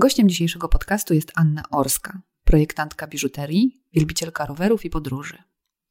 Gościem 0.00 0.28
dzisiejszego 0.28 0.68
podcastu 0.68 1.14
jest 1.14 1.32
Anna 1.34 1.62
Orska, 1.70 2.20
projektantka 2.44 3.06
biżuterii, 3.06 3.82
wielbicielka 3.92 4.46
rowerów 4.46 4.84
i 4.84 4.90
podróży. 4.90 5.38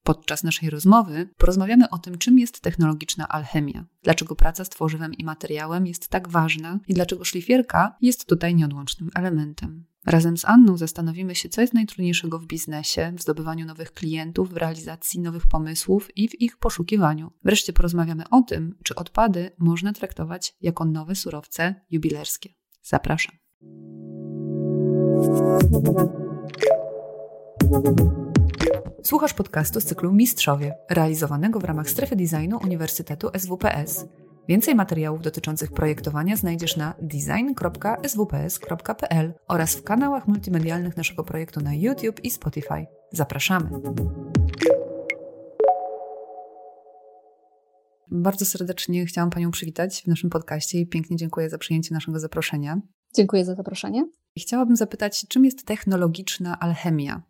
Podczas 0.03 0.43
naszej 0.43 0.69
rozmowy 0.69 1.29
porozmawiamy 1.37 1.89
o 1.89 1.97
tym, 1.97 2.17
czym 2.17 2.39
jest 2.39 2.61
technologiczna 2.61 3.27
alchemia, 3.27 3.85
dlaczego 4.03 4.35
praca 4.35 4.65
z 4.65 4.69
tworzywem 4.69 5.13
i 5.13 5.23
materiałem 5.23 5.87
jest 5.87 6.07
tak 6.07 6.27
ważna 6.27 6.79
i 6.87 6.93
dlaczego 6.93 7.23
szlifierka 7.23 7.97
jest 8.01 8.25
tutaj 8.25 8.55
nieodłącznym 8.55 9.09
elementem. 9.15 9.85
Razem 10.05 10.37
z 10.37 10.45
Anną 10.45 10.77
zastanowimy 10.77 11.35
się, 11.35 11.49
co 11.49 11.61
jest 11.61 11.73
najtrudniejszego 11.73 12.39
w 12.39 12.45
biznesie, 12.45 13.13
w 13.17 13.21
zdobywaniu 13.21 13.65
nowych 13.65 13.91
klientów, 13.91 14.53
w 14.53 14.57
realizacji 14.57 15.19
nowych 15.19 15.47
pomysłów 15.47 16.17
i 16.17 16.29
w 16.29 16.41
ich 16.41 16.57
poszukiwaniu. 16.57 17.31
Wreszcie 17.43 17.73
porozmawiamy 17.73 18.29
o 18.29 18.41
tym, 18.41 18.77
czy 18.83 18.95
odpady 18.95 19.51
można 19.57 19.93
traktować 19.93 20.55
jako 20.61 20.85
nowe 20.85 21.15
surowce 21.15 21.75
jubilerskie. 21.89 22.49
Zapraszam. 22.81 23.46
Słuchasz 29.03 29.33
podcastu 29.33 29.81
z 29.81 29.85
cyklu 29.85 30.13
Mistrzowie, 30.13 30.75
realizowanego 30.89 31.59
w 31.59 31.63
ramach 31.63 31.89
strefy 31.89 32.15
designu 32.15 32.57
Uniwersytetu 32.63 33.29
SWPS. 33.37 34.05
Więcej 34.47 34.75
materiałów 34.75 35.21
dotyczących 35.21 35.71
projektowania 35.71 36.35
znajdziesz 36.35 36.77
na 36.77 36.93
design.swps.pl 37.01 38.13
oraz 39.47 39.75
w 39.75 39.83
kanałach 39.83 40.27
multimedialnych 40.27 40.97
naszego 40.97 41.23
projektu 41.23 41.61
na 41.61 41.73
YouTube 41.73 42.23
i 42.23 42.31
Spotify. 42.31 42.85
Zapraszamy! 43.11 43.69
Bardzo 48.11 48.45
serdecznie 48.45 49.05
chciałam 49.05 49.29
Panią 49.29 49.51
przywitać 49.51 50.01
w 50.03 50.07
naszym 50.07 50.29
podcaście 50.29 50.79
i 50.79 50.87
pięknie 50.87 51.17
dziękuję 51.17 51.49
za 51.49 51.57
przyjęcie 51.57 51.93
naszego 51.93 52.19
zaproszenia. 52.19 52.81
Dziękuję 53.17 53.45
za 53.45 53.55
zaproszenie. 53.55 54.05
Chciałabym 54.39 54.75
zapytać, 54.75 55.27
czym 55.27 55.45
jest 55.45 55.65
technologiczna 55.65 56.59
alchemia? 56.59 57.21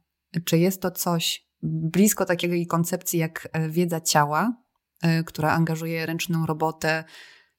Czy 0.46 0.58
jest 0.58 0.82
to 0.82 0.92
coś 0.92 1.48
blisko 1.64 2.26
takiej 2.26 2.68
koncepcji 2.68 3.20
jak 3.20 3.48
e, 3.52 3.70
wiedza 3.70 4.02
ciała, 4.02 4.54
e, 5.02 5.24
która 5.24 5.52
angażuje 5.52 6.06
ręczną 6.06 6.46
robotę, 6.46 7.04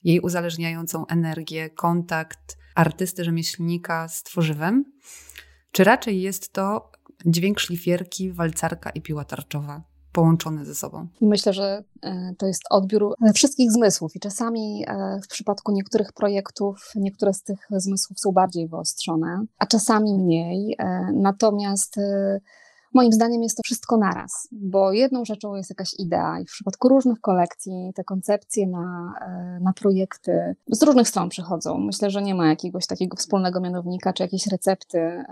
jej 0.04 0.20
uzależniającą 0.20 1.06
energię, 1.06 1.70
kontakt 1.70 2.58
artysty, 2.74 3.24
rzemieślnika 3.24 4.08
z 4.08 4.22
tworzywem? 4.22 4.84
Czy 5.72 5.84
raczej 5.84 6.20
jest 6.20 6.52
to 6.52 6.92
dźwięk 7.26 7.60
szlifierki, 7.60 8.32
walcarka 8.32 8.90
i 8.90 9.02
piła 9.02 9.24
tarczowa? 9.24 9.82
Połączone 10.12 10.64
ze 10.64 10.74
sobą. 10.74 11.06
Myślę, 11.20 11.52
że 11.52 11.84
e, 12.02 12.34
to 12.38 12.46
jest 12.46 12.62
odbiór 12.70 13.14
wszystkich 13.34 13.72
zmysłów 13.72 14.16
i 14.16 14.20
czasami 14.20 14.84
e, 14.86 15.20
w 15.24 15.28
przypadku 15.28 15.72
niektórych 15.72 16.12
projektów 16.12 16.92
niektóre 16.96 17.34
z 17.34 17.42
tych 17.42 17.58
zmysłów 17.70 18.20
są 18.20 18.32
bardziej 18.32 18.68
wyostrzone, 18.68 19.44
a 19.58 19.66
czasami 19.66 20.14
mniej. 20.14 20.76
E, 20.78 21.12
natomiast 21.12 21.96
Moim 22.94 23.12
zdaniem 23.12 23.42
jest 23.42 23.56
to 23.56 23.62
wszystko 23.64 23.96
naraz, 23.96 24.48
bo 24.52 24.92
jedną 24.92 25.24
rzeczą 25.24 25.54
jest 25.54 25.70
jakaś 25.70 25.94
idea 25.98 26.40
i 26.40 26.44
w 26.44 26.50
przypadku 26.50 26.88
różnych 26.88 27.20
kolekcji 27.20 27.92
te 27.94 28.04
koncepcje 28.04 28.66
na, 28.66 29.14
na 29.60 29.72
projekty 29.72 30.54
z 30.66 30.82
różnych 30.82 31.08
stron 31.08 31.28
przychodzą. 31.28 31.78
Myślę, 31.78 32.10
że 32.10 32.22
nie 32.22 32.34
ma 32.34 32.48
jakiegoś 32.48 32.86
takiego 32.86 33.16
wspólnego 33.16 33.60
mianownika 33.60 34.12
czy 34.12 34.22
jakiejś 34.22 34.46
recepty, 34.46 35.24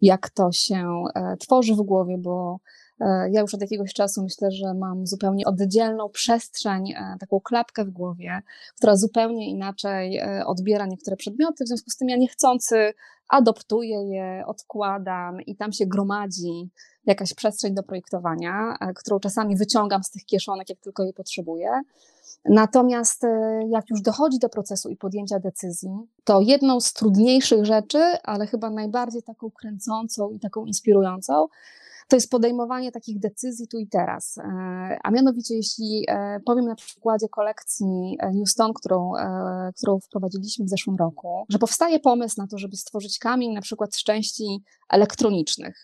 jak 0.00 0.30
to 0.30 0.52
się 0.52 1.04
tworzy 1.38 1.74
w 1.74 1.82
głowie, 1.82 2.18
bo 2.18 2.58
E, 2.58 2.87
ja 3.30 3.40
już 3.40 3.54
od 3.54 3.60
jakiegoś 3.60 3.92
czasu 3.92 4.22
myślę, 4.22 4.50
że 4.50 4.74
mam 4.74 5.06
zupełnie 5.06 5.46
oddzielną 5.46 6.08
przestrzeń, 6.08 6.92
e, 6.92 7.16
taką 7.20 7.40
klapkę 7.40 7.84
w 7.84 7.90
głowie, 7.90 8.42
która 8.76 8.96
zupełnie 8.96 9.50
inaczej 9.50 10.18
e, 10.18 10.46
odbiera 10.46 10.86
niektóre 10.86 11.16
przedmioty, 11.16 11.64
w 11.64 11.68
związku 11.68 11.90
z 11.90 11.96
tym 11.96 12.08
ja 12.08 12.16
niechcący 12.16 12.94
adoptuję 13.28 14.02
je, 14.02 14.46
odkładam 14.46 15.40
i 15.40 15.56
tam 15.56 15.72
się 15.72 15.86
gromadzi 15.86 16.70
jakaś 17.06 17.34
przestrzeń 17.34 17.74
do 17.74 17.82
projektowania, 17.82 18.76
którą 18.96 19.20
czasami 19.20 19.56
wyciągam 19.56 20.04
z 20.04 20.10
tych 20.10 20.24
kieszonek, 20.24 20.68
jak 20.68 20.80
tylko 20.80 21.04
je 21.04 21.12
potrzebuję. 21.12 21.70
Natomiast 22.44 23.22
jak 23.68 23.90
już 23.90 24.02
dochodzi 24.02 24.38
do 24.38 24.48
procesu 24.48 24.88
i 24.88 24.96
podjęcia 24.96 25.38
decyzji, 25.38 25.90
to 26.24 26.40
jedną 26.40 26.80
z 26.80 26.92
trudniejszych 26.92 27.64
rzeczy, 27.64 27.98
ale 28.22 28.46
chyba 28.46 28.70
najbardziej 28.70 29.22
taką 29.22 29.50
kręcącą 29.50 30.30
i 30.30 30.40
taką 30.40 30.64
inspirującą, 30.64 31.48
to 32.08 32.16
jest 32.16 32.30
podejmowanie 32.30 32.92
takich 32.92 33.18
decyzji 33.18 33.68
tu 33.68 33.78
i 33.78 33.88
teraz. 33.88 34.38
E, 34.38 34.42
a 35.04 35.10
mianowicie, 35.10 35.54
jeśli 35.54 36.04
e, 36.08 36.40
powiem 36.46 36.64
na 36.64 36.74
przykładzie 36.74 37.28
kolekcji 37.28 38.16
e, 38.20 38.32
Newstone, 38.34 38.74
którą, 38.74 39.12
którą 39.76 39.98
wprowadziliśmy 40.00 40.64
w 40.64 40.68
zeszłym 40.68 40.96
roku, 40.96 41.44
że 41.48 41.58
powstaje 41.58 42.00
pomysł 42.00 42.34
na 42.38 42.46
to, 42.46 42.58
żeby 42.58 42.76
stworzyć 42.76 43.18
kamień 43.18 43.52
na 43.52 43.60
przykład 43.60 43.94
z 43.94 44.04
części 44.04 44.62
elektronicznych, 44.90 45.82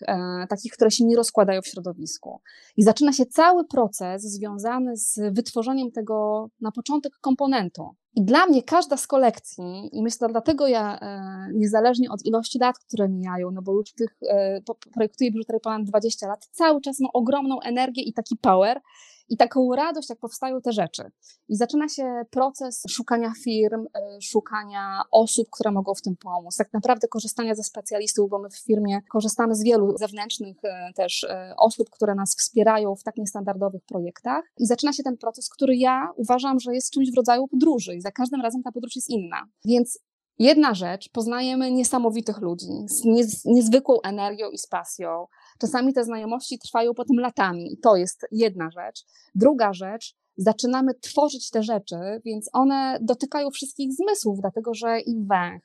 takich, 0.49 0.73
które 0.73 0.91
się 0.91 1.05
nie 1.05 1.15
rozkładają 1.15 1.61
w 1.61 1.67
środowisku. 1.67 2.41
I 2.77 2.83
zaczyna 2.83 3.13
się 3.13 3.25
cały 3.25 3.67
proces 3.67 4.21
związany 4.21 4.97
z 4.97 5.19
wytworzeniem 5.31 5.91
tego 5.91 6.47
na 6.61 6.71
początek 6.71 7.13
komponentu. 7.21 7.95
I 8.15 8.23
dla 8.23 8.45
mnie 8.45 8.63
każda 8.63 8.97
z 8.97 9.07
kolekcji, 9.07 9.89
i 9.91 10.03
myślę, 10.03 10.27
dlatego 10.27 10.67
ja 10.67 10.99
e, 10.99 11.49
niezależnie 11.53 12.09
od 12.09 12.25
ilości 12.25 12.59
lat, 12.59 12.79
które 12.79 13.09
mijają, 13.09 13.51
no 13.51 13.61
bo 13.61 13.73
już 13.73 13.93
tych 13.93 14.17
e, 14.29 14.61
projektuję 14.93 15.31
biżuterię 15.31 15.59
ponad 15.59 15.83
20 15.83 16.27
lat, 16.27 16.45
cały 16.51 16.81
czas 16.81 16.99
mam 16.99 17.09
ogromną 17.13 17.61
energię 17.61 18.03
i 18.03 18.13
taki 18.13 18.37
power, 18.37 18.81
i 19.29 19.37
taką 19.37 19.75
radość, 19.75 20.09
jak 20.09 20.19
powstają 20.19 20.61
te 20.61 20.71
rzeczy. 20.71 21.03
I 21.49 21.55
zaczyna 21.55 21.89
się 21.89 22.23
proces 22.29 22.83
szukania 22.89 23.31
firm, 23.43 23.85
e, 23.95 24.21
szukania 24.21 25.01
osób, 25.11 25.47
które 25.51 25.71
mogą 25.71 25.93
w 25.93 26.01
tym 26.01 26.15
pomóc. 26.15 26.55
Tak 26.55 26.73
naprawdę 26.73 27.07
korzystania 27.07 27.55
ze 27.55 27.63
specjalistów, 27.63 28.29
bo 28.29 28.39
my 28.39 28.49
w 28.49 28.57
firmie 28.57 29.01
korzystamy 29.11 29.55
z 29.55 29.63
wielu 29.63 29.97
zewnętrznych 29.97 30.57
e, 30.63 30.93
też 30.95 31.23
e, 31.23 31.53
osób, 31.57 31.89
które 31.89 32.15
nas 32.15 32.35
wspierają 32.35 32.95
w 32.95 33.03
tak 33.03 33.17
niestandardowych 33.17 33.85
projektach. 33.85 34.45
I 34.57 34.65
zaczyna 34.65 34.93
się 34.93 35.03
ten 35.03 35.17
proces, 35.17 35.49
który 35.49 35.75
ja 35.75 36.09
uważam, 36.15 36.59
że 36.59 36.73
jest 36.73 36.91
czymś 36.91 37.11
w 37.11 37.17
rodzaju 37.17 37.47
podróży 37.47 37.95
i 37.95 38.01
za 38.01 38.11
każdym 38.11 38.41
razem 38.41 38.63
ta 38.63 38.71
podróż 38.71 38.95
jest 38.95 39.09
inna. 39.09 39.47
Więc 39.65 39.99
Jedna 40.39 40.73
rzecz, 40.73 41.09
poznajemy 41.09 41.71
niesamowitych 41.71 42.37
ludzi 42.41 42.67
z 42.87 43.45
niezwykłą 43.45 44.01
energią 44.01 44.49
i 44.49 44.57
z 44.57 44.67
pasją. 44.67 45.27
Czasami 45.61 45.93
te 45.93 46.03
znajomości 46.03 46.59
trwają 46.59 46.93
potem 46.93 47.19
latami 47.19 47.73
i 47.73 47.77
to 47.77 47.95
jest 47.95 48.25
jedna 48.31 48.69
rzecz. 48.71 49.05
Druga 49.35 49.73
rzecz, 49.73 50.15
zaczynamy 50.37 50.93
tworzyć 50.93 51.49
te 51.49 51.63
rzeczy, 51.63 51.95
więc 52.25 52.49
one 52.53 52.97
dotykają 53.01 53.49
wszystkich 53.51 53.93
zmysłów, 53.93 54.39
dlatego 54.41 54.73
że 54.73 54.99
i 54.99 55.25
węch, 55.25 55.63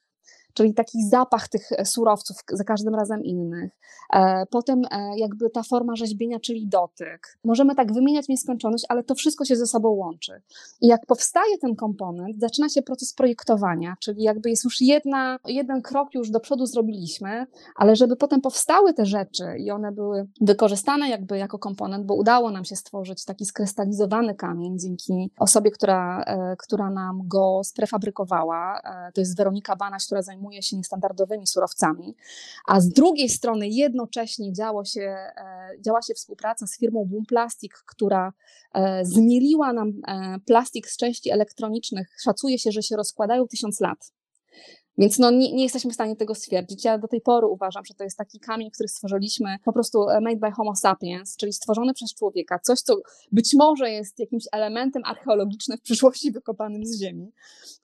czyli 0.55 0.75
taki 0.75 0.99
zapach 1.09 1.49
tych 1.49 1.73
e, 1.73 1.85
surowców 1.85 2.37
za 2.53 2.65
każdym 2.65 2.95
razem 2.95 3.25
innych. 3.25 3.73
E, 4.13 4.47
potem 4.47 4.83
e, 4.91 5.19
jakby 5.19 5.51
ta 5.51 5.63
forma 5.63 5.97
rzeźbienia, 5.97 6.41
czyli 6.41 6.67
dotyk. 6.67 7.39
Możemy 7.45 7.75
tak 7.75 7.93
wymieniać 7.93 8.29
nieskończoność, 8.29 8.85
ale 8.89 9.05
to 9.05 9.15
wszystko 9.15 9.45
się 9.45 9.57
ze 9.57 9.67
sobą 9.67 9.89
łączy. 9.89 10.43
I 10.81 10.87
jak 10.87 11.07
powstaje 11.07 11.59
ten 11.59 11.77
komponent, 11.77 12.41
zaczyna 12.41 12.69
się 12.69 12.83
proces 12.83 13.15
projektowania, 13.15 13.95
czyli 14.01 14.23
jakby 14.23 14.51
jest 14.51 14.65
już 14.65 14.81
jedna, 14.81 15.39
jeden 15.47 15.83
krok 15.83 16.15
już 16.15 16.31
do 16.31 16.41
przodu 16.41 16.67
zrobiliśmy, 16.67 17.47
ale 17.77 17.97
żeby 17.97 18.17
potem 18.17 18.41
powstały 18.41 18.95
te 18.95 19.07
rzeczy 19.07 19.45
i 19.59 19.71
one 19.71 19.93
były 19.93 20.27
wykorzystane 20.41 21.09
jakby 21.09 21.39
jako 21.39 21.59
komponent, 21.59 22.07
bo 22.07 22.15
udało 22.15 22.51
nam 22.51 22.65
się 22.65 22.77
stworzyć 22.77 23.25
taki 23.25 23.45
skrystalizowany 23.45 24.35
kamień 24.35 24.79
dzięki 24.79 25.31
osobie, 25.39 25.71
która, 25.71 26.25
która 26.59 26.91
nam 26.91 27.21
go 27.29 27.61
sprefabrykowała. 27.65 28.81
To 29.15 29.21
jest 29.21 29.37
Weronika 29.37 29.77
Banaś, 29.77 30.07
która 30.07 30.23
zajmuje 30.23 30.40
zajmuje 30.41 30.63
się 30.63 30.77
niestandardowymi 30.77 31.47
surowcami, 31.47 32.17
a 32.67 32.81
z 32.81 32.89
drugiej 32.89 33.29
strony 33.29 33.69
jednocześnie 33.69 34.53
działo 34.53 34.85
się, 34.85 35.01
e, 35.01 35.71
działa 35.81 36.03
się 36.03 36.15
współpraca 36.15 36.67
z 36.67 36.79
firmą 36.79 37.05
Boom 37.05 37.27
Plastic, 37.27 37.73
która 37.73 38.33
e, 38.75 39.05
zmieliła 39.05 39.73
nam 39.73 39.89
e, 39.89 40.39
plastik 40.47 40.89
z 40.89 40.97
części 40.97 41.31
elektronicznych. 41.31 42.17
Szacuje 42.23 42.59
się, 42.59 42.73
że 42.73 42.83
się 42.83 42.97
rozkładają 42.97 43.49
tysiąc 43.49 43.81
lat. 43.81 44.13
Więc 45.01 45.19
no, 45.19 45.31
nie, 45.31 45.53
nie, 45.53 45.63
jesteśmy 45.63 45.91
w 45.91 45.95
stanie 45.95 46.17
tego 46.17 46.35
stwierdzić. 46.35 46.85
Ja 46.85 46.99
do 46.99 47.09
tej 47.09 47.21
pory 47.21 47.47
uważam, 47.47 47.85
że 47.85 47.95
to 47.95 48.05
jest 48.05 48.19
taki 48.19 48.41
kamień, 48.41 48.71
który 48.71 48.89
stworzyliśmy 48.89 49.57
po 49.65 49.73
prostu 49.73 50.09
e, 50.09 50.21
made 50.21 50.37
by 50.37 50.51
homo 50.51 50.77
sapiens, 50.77 51.37
czyli 51.37 51.53
stworzony 51.53 51.95
przez 51.95 52.15
człowieka. 52.15 52.59
Coś, 52.59 52.81
co 52.81 52.97
być 53.33 53.55
może 53.55 53.91
jest 53.91 54.19
jakimś 54.19 54.45
elementem 54.53 55.03
archeologicznym 55.05 55.79
w 55.79 55.81
przyszłości 55.81 56.33
wykopanym 56.33 56.87
z 56.87 57.01
ziemi. 57.01 57.33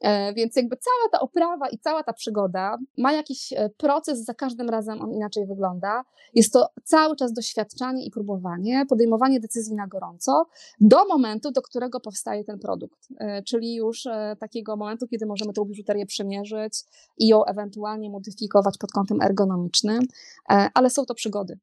E, 0.01 0.35
więc 0.35 0.57
jakby 0.57 0.77
cała 0.77 1.09
ta 1.13 1.21
oprawa 1.21 1.69
i 1.69 1.79
cała 1.79 2.03
ta 2.03 2.13
przygoda 2.13 2.79
ma 2.99 3.13
jakiś 3.13 3.53
e, 3.53 3.71
proces, 3.71 4.25
za 4.25 4.35
każdym 4.35 4.69
razem 4.69 5.01
on 5.01 5.13
inaczej 5.13 5.47
wygląda. 5.47 6.05
Jest 6.35 6.53
to 6.53 6.69
cały 6.85 7.17
czas 7.17 7.33
doświadczanie 7.33 8.07
i 8.07 8.11
próbowanie, 8.11 8.85
podejmowanie 8.89 9.41
decyzji 9.41 9.75
na 9.75 9.87
gorąco 9.87 10.47
do 10.81 11.05
momentu, 11.05 11.51
do 11.51 11.63
którego 11.63 12.01
powstaje 12.01 12.45
ten 12.45 12.59
produkt. 12.59 13.09
Czyli 13.47 13.75
już 13.75 14.05
takiego 14.41 14.77
momentu, 14.77 15.07
kiedy 15.09 15.27
możemy 15.27 15.53
tę 15.53 15.65
biżuterię 15.67 16.07
przemierzyć, 16.07 16.73
i 17.19 17.29
ją 17.29 17.45
ewentualnie 17.45 18.11
modyfikować 18.11 18.79
pod 18.79 18.93
kątem 18.93 19.23
ergonomicznym, 19.23 20.03
e, 20.51 20.69
ale 20.75 20.91
są 20.91 21.05
to 21.05 21.15
przygody. 21.15 21.59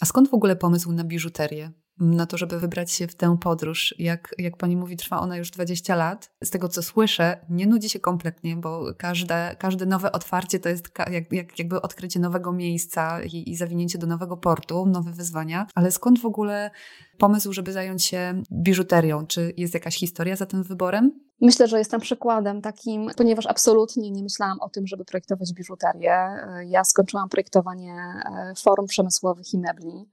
A 0.00 0.06
skąd 0.06 0.30
w 0.30 0.34
ogóle 0.34 0.56
pomysł 0.56 0.92
na 0.92 1.04
biżuterię? 1.04 1.72
Na 2.02 2.26
to, 2.26 2.36
żeby 2.36 2.60
wybrać 2.60 2.92
się 2.92 3.06
w 3.06 3.14
tę 3.14 3.36
podróż. 3.40 3.94
Jak, 3.98 4.34
jak 4.38 4.56
pani 4.56 4.76
mówi, 4.76 4.96
trwa 4.96 5.20
ona 5.20 5.36
już 5.36 5.50
20 5.50 5.96
lat. 5.96 6.30
Z 6.44 6.50
tego, 6.50 6.68
co 6.68 6.82
słyszę, 6.82 7.46
nie 7.50 7.66
nudzi 7.66 7.90
się 7.90 8.00
kompletnie, 8.00 8.56
bo 8.56 8.94
każde, 8.98 9.56
każde 9.58 9.86
nowe 9.86 10.12
otwarcie 10.12 10.58
to 10.58 10.68
jest 10.68 10.88
jak, 11.10 11.32
jak, 11.32 11.58
jakby 11.58 11.82
odkrycie 11.82 12.20
nowego 12.20 12.52
miejsca 12.52 13.22
i, 13.22 13.50
i 13.50 13.56
zawinięcie 13.56 13.98
do 13.98 14.06
nowego 14.06 14.36
portu, 14.36 14.86
nowe 14.86 15.12
wyzwania. 15.12 15.66
Ale 15.74 15.90
skąd 15.90 16.20
w 16.20 16.26
ogóle 16.26 16.70
pomysł, 17.18 17.52
żeby 17.52 17.72
zająć 17.72 18.04
się 18.04 18.42
biżuterią? 18.52 19.26
Czy 19.26 19.54
jest 19.56 19.74
jakaś 19.74 19.96
historia 19.96 20.36
za 20.36 20.46
tym 20.46 20.62
wyborem? 20.62 21.12
Myślę, 21.40 21.68
że 21.68 21.78
jestem 21.78 22.00
przykładem 22.00 22.62
takim, 22.62 23.10
ponieważ 23.16 23.46
absolutnie 23.46 24.10
nie 24.10 24.22
myślałam 24.22 24.60
o 24.60 24.68
tym, 24.68 24.86
żeby 24.86 25.04
projektować 25.04 25.52
biżuterię. 25.52 26.28
Ja 26.66 26.84
skończyłam 26.84 27.28
projektowanie 27.28 27.94
e, 27.94 28.54
form 28.62 28.86
przemysłowych 28.86 29.54
i 29.54 29.58
mebli. 29.58 30.08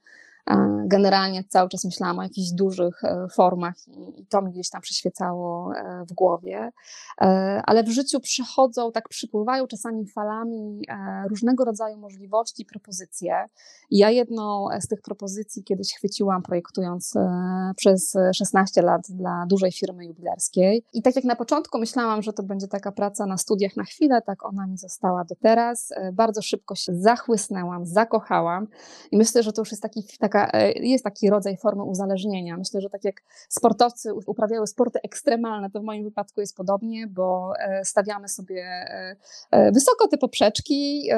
Generalnie 0.89 1.43
cały 1.43 1.69
czas 1.69 1.85
myślałam 1.85 2.19
o 2.19 2.23
jakichś 2.23 2.49
dużych 2.51 3.03
e, 3.03 3.27
formach 3.33 3.75
i, 4.17 4.25
to 4.25 4.41
mi 4.41 4.51
gdzieś 4.51 4.69
tam 4.69 4.81
przyświecało 4.81 5.75
e, 5.75 6.05
w 6.05 6.13
głowie. 6.13 6.71
E, 7.21 7.25
ale 7.65 7.83
w 7.83 7.89
życiu 7.89 8.19
przychodzą, 8.19 8.91
tak 8.91 9.09
przypływają 9.09 9.67
czasami 9.67 10.07
falami 10.07 10.81
różnego 11.29 11.65
rodzaju 11.65 11.97
możliwości, 11.97 12.65
propozycje. 12.65 13.45
Ja 13.91 14.09
jedną 14.09 14.67
z 14.79 14.87
tych 14.87 15.01
propozycji 15.01 15.63
kiedyś 15.63 15.93
chwyciłam, 15.93 16.41
projektując 16.41 17.13
przez 17.75 18.13
16 18.35 18.81
lat 18.81 19.01
dla 19.09 19.45
dużej 19.49 19.71
firmy 19.71 20.05
jubilerskiej. 20.05 20.83
I 20.93 21.01
tak 21.01 21.15
jak 21.15 21.25
na 21.25 21.35
początku 21.35 21.79
myślałam, 21.79 22.21
że 22.21 22.33
to 22.33 22.43
będzie 22.43 22.67
taka 22.67 22.91
praca 22.91 23.25
na 23.25 23.37
studiach 23.37 23.75
na 23.75 23.83
chwilę, 23.83 24.21
tak 24.21 24.45
ona 24.45 24.67
mi 24.67 24.77
została 24.77 25.23
do 25.23 25.35
teraz. 25.35 25.89
Bardzo 26.13 26.41
szybko 26.41 26.75
się 26.75 26.95
zachłysnęłam, 26.95 27.85
zakochałam 27.85 28.67
i 29.11 29.17
myślę, 29.17 29.43
że 29.43 29.53
to 29.53 29.61
już 29.61 29.71
jest 29.71 29.83
taki, 29.83 30.03
taka 30.19 30.38
taka, 30.39 30.57
e, 30.57 30.71
jest 30.71 31.03
taki 31.03 31.29
rodzaj 31.29 31.57
formy 31.57 31.83
uzależnienia. 31.83 32.57
Myślę, 32.57 32.81
że 32.81 32.89
tak 32.89 33.03
jak 33.03 33.21
sportowcy 33.49 34.13
uprawiają 34.13 34.67
sporty 34.67 34.99
ekstremalne, 35.03 35.69
to 35.69 35.79
w 35.79 35.83
moim 35.83 36.03
wypadku 36.03 36.41
jest 36.41 36.55
podobnie, 36.55 37.07
bo 37.07 37.53
e, 37.59 37.85
stawiamy 37.85 38.27
sobie 38.27 38.63
e, 39.51 39.71
wysoko 39.71 40.07
te 40.07 40.17
poprzeczki. 40.17 41.09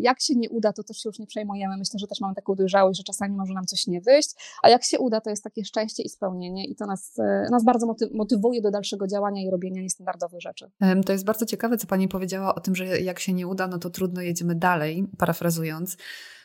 Jak 0.00 0.20
się 0.20 0.34
nie 0.34 0.50
uda, 0.50 0.72
to 0.72 0.84
też 0.84 0.96
się 0.96 1.08
już 1.08 1.18
nie 1.18 1.26
przejmujemy. 1.26 1.76
Myślę, 1.76 1.98
że 1.98 2.06
też 2.06 2.20
mamy 2.20 2.34
taką 2.34 2.54
dojrzałość, 2.54 2.98
że 2.98 3.04
czasami 3.04 3.36
może 3.36 3.54
nam 3.54 3.64
coś 3.64 3.86
nie 3.86 4.00
wyjść, 4.00 4.30
a 4.62 4.68
jak 4.68 4.84
się 4.84 4.98
uda, 4.98 5.20
to 5.20 5.30
jest 5.30 5.44
takie 5.44 5.64
szczęście 5.64 6.02
i 6.02 6.08
spełnienie 6.08 6.66
i 6.66 6.76
to 6.76 6.86
nas, 6.86 7.16
nas 7.50 7.64
bardzo 7.64 7.94
motywuje 8.12 8.62
do 8.62 8.70
dalszego 8.70 9.06
działania 9.06 9.42
i 9.42 9.50
robienia 9.50 9.82
niestandardowych 9.82 10.40
rzeczy. 10.40 10.70
To 11.06 11.12
jest 11.12 11.24
bardzo 11.24 11.46
ciekawe, 11.46 11.76
co 11.76 11.86
Pani 11.86 12.08
powiedziała 12.08 12.54
o 12.54 12.60
tym, 12.60 12.74
że 12.74 13.00
jak 13.00 13.18
się 13.18 13.32
nie 13.32 13.46
uda, 13.46 13.66
no 13.66 13.78
to 13.78 13.90
trudno 13.90 14.20
jedziemy 14.20 14.54
dalej, 14.54 15.06
parafrazując 15.18 15.96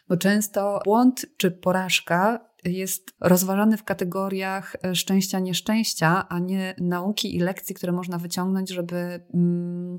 bo 0.10 0.18
często 0.18 0.80
błąd 0.86 1.26
czy 1.38 1.52
porażka 1.52 2.50
jest 2.64 3.12
rozważany 3.22 3.78
w 3.78 3.84
kategoriach 3.84 4.76
e, 4.84 4.96
szczęścia, 4.96 5.40
nieszczęścia, 5.40 6.26
a 6.30 6.40
nie 6.40 6.76
nauki 6.78 7.36
i 7.36 7.40
lekcji, 7.40 7.76
które 7.76 7.92
można 7.92 8.18
wyciągnąć, 8.18 8.70
żeby, 8.70 9.28
mm, 9.34 9.98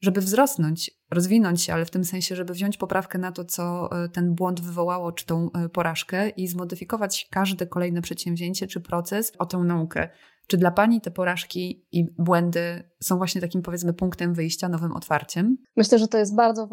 żeby 0.00 0.20
wzrosnąć, 0.20 0.90
rozwinąć 1.10 1.62
się, 1.62 1.74
ale 1.74 1.84
w 1.84 1.90
tym 1.90 2.04
sensie, 2.04 2.36
żeby 2.36 2.52
wziąć 2.52 2.76
poprawkę 2.76 3.18
na 3.18 3.32
to, 3.32 3.44
co 3.44 3.90
e, 3.92 4.08
ten 4.08 4.34
błąd 4.34 4.60
wywołało, 4.60 5.12
czy 5.12 5.26
tą 5.26 5.50
e, 5.52 5.68
porażkę 5.68 6.28
i 6.28 6.48
zmodyfikować 6.48 7.28
każde 7.30 7.66
kolejne 7.66 8.02
przedsięwzięcie 8.02 8.66
czy 8.66 8.80
proces 8.80 9.32
o 9.38 9.46
tę 9.46 9.58
naukę. 9.58 10.08
Czy 10.46 10.56
dla 10.56 10.70
Pani 10.70 11.00
te 11.00 11.10
porażki 11.10 11.86
i 11.92 12.04
błędy 12.18 12.90
są 13.02 13.16
właśnie 13.16 13.40
takim, 13.40 13.62
powiedzmy, 13.62 13.92
punktem 13.92 14.34
wyjścia, 14.34 14.68
nowym 14.68 14.92
otwarciem? 14.92 15.56
Myślę, 15.76 15.98
że 15.98 16.08
to 16.08 16.18
jest 16.18 16.36
bardzo 16.36 16.66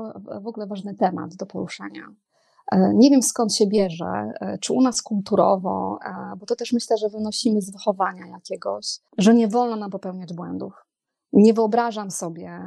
w 0.43 0.47
ogóle 0.47 0.67
ważny 0.67 0.95
temat 0.95 1.35
do 1.35 1.45
poruszania. 1.45 2.15
E, 2.71 2.93
nie 2.93 3.09
wiem 3.09 3.21
skąd 3.21 3.55
się 3.55 3.67
bierze, 3.67 4.33
e, 4.41 4.57
czy 4.57 4.73
u 4.73 4.81
nas 4.81 5.01
kulturowo, 5.01 5.99
e, 6.05 6.35
bo 6.37 6.45
to 6.45 6.55
też 6.55 6.73
myślę, 6.73 6.97
że 6.97 7.09
wynosimy 7.09 7.61
z 7.61 7.71
wychowania 7.71 8.27
jakiegoś, 8.27 8.99
że 9.17 9.33
nie 9.33 9.47
wolno 9.47 9.75
nam 9.75 9.91
popełniać 9.91 10.33
błędów. 10.33 10.73
Nie 11.35 11.53
wyobrażam 11.53 12.11
sobie 12.11 12.59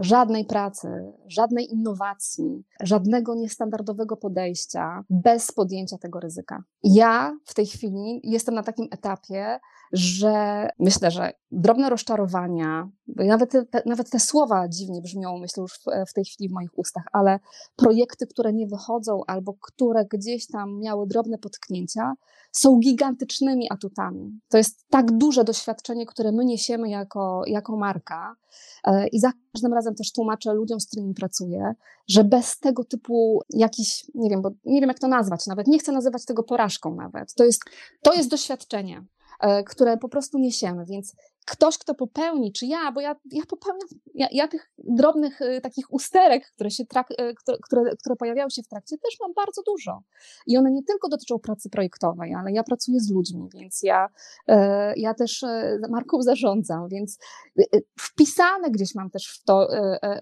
żadnej 0.00 0.44
pracy, 0.44 1.12
żadnej 1.26 1.72
innowacji, 1.72 2.64
żadnego 2.82 3.34
niestandardowego 3.34 4.16
podejścia 4.16 5.04
bez 5.10 5.52
podjęcia 5.52 5.98
tego 5.98 6.20
ryzyka. 6.20 6.62
Ja 6.82 7.38
w 7.44 7.54
tej 7.54 7.66
chwili 7.66 8.20
jestem 8.24 8.54
na 8.54 8.62
takim 8.62 8.88
etapie, 8.90 9.60
że 9.94 10.68
myślę, 10.78 11.10
że 11.10 11.32
drobne 11.50 11.90
rozczarowania, 11.90 12.88
nawet 13.06 13.50
te, 13.50 13.82
nawet 13.86 14.10
te 14.10 14.20
słowa 14.20 14.68
dziwnie 14.68 15.02
brzmią, 15.02 15.38
myślę 15.38 15.60
już 15.60 15.72
w, 15.72 16.10
w, 16.10 16.12
tej 16.12 16.24
chwili 16.24 16.48
w 16.48 16.52
moich 16.52 16.78
ustach, 16.78 17.04
ale 17.12 17.38
projekty, 17.76 18.26
które 18.26 18.52
nie 18.52 18.66
wychodzą 18.66 19.20
albo 19.26 19.54
które 19.60 20.04
gdzieś 20.04 20.46
tam 20.46 20.80
miały 20.80 21.06
drobne 21.06 21.38
potknięcia, 21.38 22.14
są 22.52 22.78
gigantycznymi 22.78 23.72
atutami. 23.72 24.40
To 24.48 24.58
jest 24.58 24.88
tak 24.90 25.12
duże 25.12 25.44
doświadczenie, 25.44 26.06
które 26.06 26.32
my 26.32 26.44
niesiemy 26.44 26.88
jako, 26.88 27.42
jako 27.46 27.76
marka 27.76 28.36
e, 28.84 29.08
i 29.08 29.20
za 29.20 29.32
każdym 29.52 29.74
razem 29.74 29.94
też 29.94 30.12
tłumaczę 30.12 30.54
ludziom, 30.54 30.80
z 30.80 30.86
którymi 30.86 31.14
pracuję, 31.14 31.74
że 32.08 32.24
bez 32.24 32.58
tego 32.58 32.84
typu 32.84 33.42
jakiś, 33.50 34.10
nie 34.14 34.30
wiem, 34.30 34.42
bo 34.42 34.50
nie 34.64 34.80
wiem 34.80 34.88
jak 34.88 34.98
to 34.98 35.08
nazwać, 35.08 35.46
nawet 35.46 35.66
nie 35.66 35.78
chcę 35.78 35.92
nazywać 35.92 36.24
tego 36.24 36.42
porażką 36.42 36.94
nawet. 36.94 37.34
To 37.34 37.44
jest, 37.44 37.62
to 38.02 38.14
jest 38.14 38.30
doświadczenie. 38.30 39.04
E, 39.40 39.64
które 39.64 39.96
po 39.96 40.08
prostu 40.08 40.38
niesiemy. 40.38 40.84
Więc 40.86 41.16
ktoś, 41.46 41.78
kto 41.78 41.94
popełni, 41.94 42.52
czy 42.52 42.66
ja, 42.66 42.92
bo 42.92 43.00
ja, 43.00 43.16
ja 43.30 43.42
popełniam, 43.48 43.88
ja, 44.14 44.28
ja 44.32 44.48
tych 44.48 44.70
drobnych 44.78 45.40
y, 45.40 45.60
takich 45.60 45.92
usterek, 45.92 46.46
które, 46.54 46.70
się 46.70 46.86
trak, 46.86 47.10
y, 47.10 47.34
które, 47.34 47.58
które, 47.62 47.96
które 47.96 48.16
pojawiały 48.16 48.50
się 48.50 48.62
w 48.62 48.68
trakcie, 48.68 48.98
też 48.98 49.20
mam 49.20 49.32
bardzo 49.34 49.62
dużo. 49.62 50.02
I 50.46 50.58
one 50.58 50.70
nie 50.70 50.82
tylko 50.82 51.08
dotyczą 51.08 51.38
pracy 51.38 51.70
projektowej, 51.70 52.34
ale 52.34 52.52
ja 52.52 52.62
pracuję 52.62 53.00
z 53.00 53.10
ludźmi, 53.10 53.48
więc 53.54 53.82
ja, 53.82 54.08
ja 54.96 55.14
też 55.14 55.44
marką 55.90 56.22
zarządzam, 56.22 56.88
więc 56.88 57.18
wpisane 57.98 58.70
gdzieś 58.70 58.94
mam 58.94 59.10
też 59.10 59.28
w 59.28 59.44
to, 59.44 59.68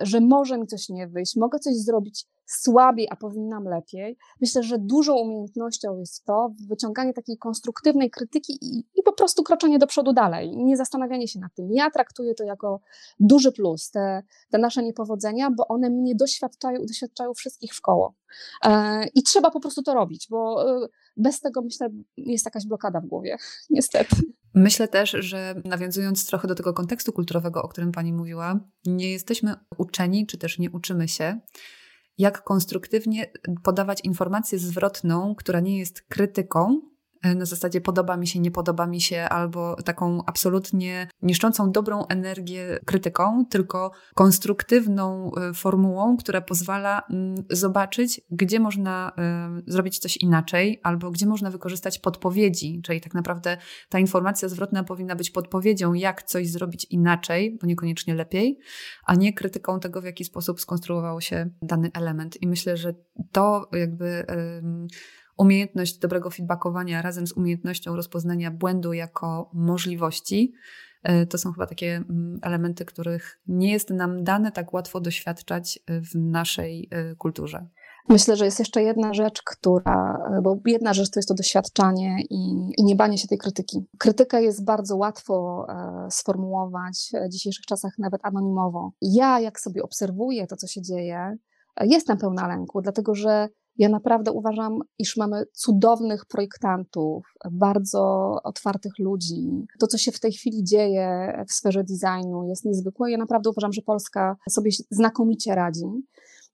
że 0.00 0.20
może 0.20 0.58
mi 0.58 0.67
coś 0.67 0.88
nie 0.88 1.08
wyjść, 1.08 1.37
mogę 1.37 1.58
coś 1.58 1.75
zrobić 1.75 2.26
słabiej, 2.54 3.08
a 3.10 3.16
powinnam 3.16 3.64
lepiej. 3.64 4.19
Myślę, 4.40 4.62
że 4.62 4.78
dużą 4.78 5.16
umiejętnością 5.16 5.99
jest 5.99 6.25
to 6.25 6.54
wyciąganie 6.69 7.12
takiej 7.12 7.38
konstruktywnej 7.38 8.10
krytyki 8.10 8.58
i, 8.60 8.78
i 8.78 9.02
po 9.04 9.12
prostu 9.12 9.43
kroczenie 9.43 9.78
do 9.78 9.87
przodu 9.87 10.12
dalej, 10.12 10.56
nie 10.56 10.76
zastanawianie 10.76 11.28
się 11.28 11.40
nad 11.40 11.54
tym. 11.54 11.69
Ja 11.72 11.90
traktuję 11.90 12.34
to 12.34 12.44
jako 12.44 12.81
duży 13.20 13.52
plus, 13.52 13.90
te, 13.90 14.22
te 14.50 14.58
nasze 14.58 14.82
niepowodzenia, 14.82 15.50
bo 15.50 15.69
one 15.69 15.90
mnie 15.90 16.14
doświadczają, 16.14 16.87
doświadczają 16.87 17.34
wszystkich 17.34 17.75
w 17.75 17.81
koło. 17.81 18.14
E, 18.64 19.05
I 19.14 19.22
trzeba 19.22 19.50
po 19.50 19.60
prostu 19.60 19.82
to 19.82 19.94
robić, 19.94 20.26
bo 20.31 20.70
e, 20.84 20.88
bez 21.16 21.40
tego 21.40 21.62
myślę, 21.62 21.88
jest 22.16 22.44
jakaś 22.44 22.66
blokada 22.66 23.00
w 23.00 23.06
głowie, 23.06 23.37
niestety. 23.70 24.16
Myślę 24.55 24.88
też, 24.88 25.10
że 25.10 25.55
nawiązując 25.64 26.26
trochę 26.26 26.48
do 26.48 26.55
tego 26.55 26.72
kontekstu 26.72 27.12
kulturowego, 27.12 27.62
o 27.62 27.69
którym 27.69 27.93
Pani 27.93 28.12
mówiła, 28.12 28.60
nie 28.87 29.10
jesteśmy 29.10 29.55
uczeni, 29.78 30.26
czy 30.26 30.38
też 30.38 30.58
nie 30.58 30.70
uczymy 30.70 31.08
się 31.08 31.40
jak 32.22 32.44
konstruktywnie 32.44 33.30
podawać 33.62 34.00
informację 34.00 34.58
zwrotną, 34.58 35.34
która 35.34 35.60
nie 35.60 35.79
jest 35.79 36.02
krytyką, 36.02 36.81
na 37.24 37.44
zasadzie 37.44 37.81
podoba 37.81 38.17
mi 38.17 38.26
się, 38.26 38.41
nie 38.41 38.50
podoba 38.50 38.86
mi 38.86 39.00
się, 39.00 39.22
albo 39.22 39.76
taką 39.84 40.24
absolutnie 40.26 41.08
niszczącą 41.22 41.72
dobrą 41.72 42.06
energię 42.06 42.79
krytyką, 42.86 43.46
tylko 43.50 43.91
konstruktywną 44.14 45.32
e, 45.34 45.55
formułą, 45.55 46.17
która 46.17 46.41
pozwala 46.41 47.02
mm, 47.10 47.34
zobaczyć, 47.50 48.20
gdzie 48.31 48.60
można 48.60 49.12
e, 49.19 49.62
zrobić 49.67 49.98
coś 49.98 50.17
inaczej, 50.17 50.81
albo 50.82 51.10
gdzie 51.10 51.26
można 51.26 51.50
wykorzystać 51.50 51.98
podpowiedzi, 51.98 52.81
czyli 52.84 53.00
tak 53.00 53.14
naprawdę 53.14 53.56
ta 53.88 53.98
informacja 53.98 54.48
zwrotna 54.48 54.84
powinna 54.84 55.17
być 55.17 55.31
podpowiedzią, 55.31 55.94
jak 55.94 56.22
coś 56.22 56.48
zrobić 56.48 56.86
inaczej, 56.91 57.58
bo 57.60 57.67
niekoniecznie 57.67 58.14
lepiej, 58.14 58.58
a 59.06 59.14
nie 59.14 59.32
krytyką 59.32 59.81
tego, 59.81 60.00
w 60.00 60.05
jaki 60.05 60.24
sposób 60.24 60.60
skonstruował 60.60 61.20
się 61.20 61.50
dany 61.62 61.91
element. 61.94 62.43
I 62.43 62.46
myślę, 62.46 62.76
że 62.76 62.94
to 63.32 63.69
jakby 63.72 64.26
umiejętność 65.36 65.98
dobrego 65.98 66.31
feedbackowania 66.31 67.03
razem 67.03 67.27
z 67.27 67.32
umiejętnością 67.32 67.96
rozpoznania 67.96 68.51
błędu 68.51 68.93
jako 68.93 69.51
możliwości, 69.53 70.53
e, 71.03 71.27
to 71.27 71.39
są 71.39 71.53
chyba 71.53 71.67
takie 71.67 71.96
mm, 71.96 72.39
elementy, 72.43 72.84
których 72.84 73.41
nie 73.46 73.72
jest 73.72 73.91
nam 73.91 74.24
dane 74.24 74.53
tak 74.53 74.72
łatwo 74.72 75.01
doświadczać 75.01 75.79
e, 75.86 76.01
w 76.01 76.15
naszej 76.15 76.89
e, 76.91 77.15
kulturze. 77.15 77.67
Myślę, 78.08 78.36
że 78.36 78.44
jest 78.44 78.58
jeszcze 78.58 78.82
jedna 78.82 79.15
rzecz, 79.15 79.43
która, 79.43 80.19
bo 80.43 80.58
jedna 80.67 80.94
rzecz 80.94 81.10
to 81.10 81.19
jest 81.19 81.29
to 81.29 81.34
doświadczanie 81.34 82.17
i, 82.31 82.70
i 82.79 82.84
nie 82.84 82.96
banie 82.96 83.19
się 83.19 83.29
tej 83.29 83.39
krytyki. 83.39 83.86
Krytykę 83.98 84.43
jest 84.43 84.65
bardzo 84.65 84.96
łatwo 84.96 85.67
sformułować 86.10 87.10
w 87.29 87.32
dzisiejszych 87.32 87.67
czasach 87.67 87.93
nawet 87.98 88.20
anonimowo. 88.24 88.93
Ja, 89.03 89.41
jak 89.41 89.60
sobie 89.60 89.82
obserwuję 89.82 90.46
to, 90.46 90.56
co 90.56 90.67
się 90.67 90.82
dzieje, 90.82 91.36
jestem 91.81 92.19
pełna 92.19 92.48
lęku, 92.48 92.82
dlatego 92.82 93.15
że 93.15 93.48
ja 93.79 93.88
naprawdę 93.88 94.32
uważam, 94.32 94.79
iż 94.98 95.17
mamy 95.17 95.44
cudownych 95.52 96.26
projektantów, 96.26 97.34
bardzo 97.50 98.36
otwartych 98.44 98.93
ludzi. 98.98 99.67
To, 99.81 99.86
co 99.86 99.98
się 99.98 100.12
w 100.12 100.20
tej 100.20 100.32
chwili 100.32 100.64
dzieje 100.64 101.36
w 101.48 101.52
sferze 101.52 101.84
designu, 101.84 102.48
jest 102.48 102.64
niezwykłe. 102.64 103.10
Ja 103.10 103.19
naprawdę 103.19 103.50
uważam, 103.50 103.72
że 103.72 103.82
Polska 103.82 104.36
sobie 104.50 104.70
znakomicie 104.91 105.55
radzi. 105.55 105.84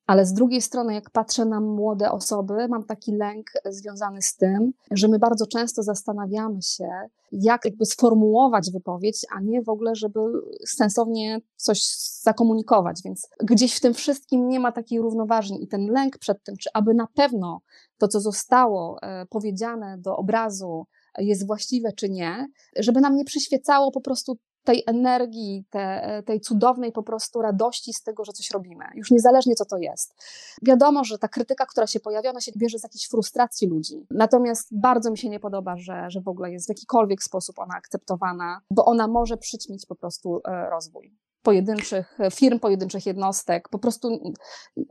Ale 0.09 0.27
z 0.27 0.33
drugiej 0.33 0.63
strony, 0.63 0.95
jak 0.95 1.11
patrzę 1.11 1.45
na 1.45 1.61
młode 1.61 2.11
osoby, 2.11 2.69
mam 2.69 2.85
taki 2.85 3.13
lęk 3.13 3.47
związany 3.65 4.23
z 4.23 4.37
tym, 4.37 4.73
że 4.91 5.09
my 5.09 5.19
bardzo 5.19 5.47
często 5.47 5.83
zastanawiamy 5.83 6.63
się, 6.63 6.89
jak 7.33 7.65
jakby 7.65 7.87
sformułować 7.87 8.71
wypowiedź, 8.73 9.27
a 9.37 9.41
nie 9.41 9.63
w 9.63 9.69
ogóle, 9.69 9.95
żeby 9.95 10.21
sensownie 10.67 11.41
coś 11.57 11.83
zakomunikować. 12.23 13.01
Więc 13.05 13.29
gdzieś 13.43 13.77
w 13.77 13.81
tym 13.81 13.95
wszystkim 13.95 14.49
nie 14.49 14.61
ma 14.61 14.73
takiej 14.73 15.01
równoważni 15.01 15.65
i 15.65 15.69
ten 15.69 15.87
lęk 15.87 16.19
przed 16.19 16.45
tym, 16.45 16.57
czy 16.57 16.71
aby 16.75 16.95
na 16.95 17.07
pewno 17.15 17.61
to, 17.99 18.09
co 18.09 18.21
zostało 18.21 18.99
e, 19.03 19.27
powiedziane 19.27 19.99
do 19.99 20.17
obrazu, 20.17 20.87
jest 21.19 21.47
właściwe 21.47 21.93
czy 21.93 22.11
nie, 22.11 22.47
żeby 22.77 23.01
nam 23.01 23.17
nie 23.17 23.25
przyświecało 23.25 23.91
po 23.91 24.01
prostu 24.01 24.39
tej 24.69 24.83
energii, 24.87 25.65
te, 25.71 26.23
tej 26.27 26.41
cudownej 26.41 26.93
po 26.93 27.03
prostu 27.03 27.43
radości 27.43 27.93
z 27.95 28.03
tego, 28.03 28.25
że 28.25 28.33
coś 28.33 28.51
robimy, 28.51 28.85
już 28.95 29.11
niezależnie 29.11 29.55
co 29.55 29.65
to 29.65 29.77
jest. 29.77 30.15
Wiadomo, 30.63 31.05
że 31.05 31.19
ta 31.19 31.29
krytyka, 31.29 31.67
która 31.67 31.87
się 31.87 32.01
pojawia, 32.01 32.31
ona 32.31 32.41
się 32.41 32.53
bierze 32.57 32.79
z 32.79 32.83
jakiejś 32.83 33.09
frustracji 33.09 33.69
ludzi. 33.69 34.07
Natomiast 34.11 34.69
bardzo 34.73 35.11
mi 35.11 35.19
się 35.19 35.29
nie 35.29 35.41
podoba, 35.41 35.77
że, 35.77 36.11
że 36.11 36.21
w 36.21 36.29
ogóle 36.29 36.53
jest 36.53 36.67
w 36.67 36.69
jakikolwiek 36.69 37.23
sposób 37.23 37.59
ona 37.59 37.75
akceptowana, 37.75 38.61
bo 38.71 38.85
ona 38.85 39.09
może 39.09 39.37
przyćmić 39.37 39.87
po 39.87 39.95
prostu 39.95 40.41
e, 40.45 40.71
rozwój 40.71 41.28
pojedynczych 41.43 42.19
firm, 42.35 42.59
pojedynczych 42.59 43.07
jednostek. 43.07 43.69
Po 43.69 43.79
prostu 43.79 44.35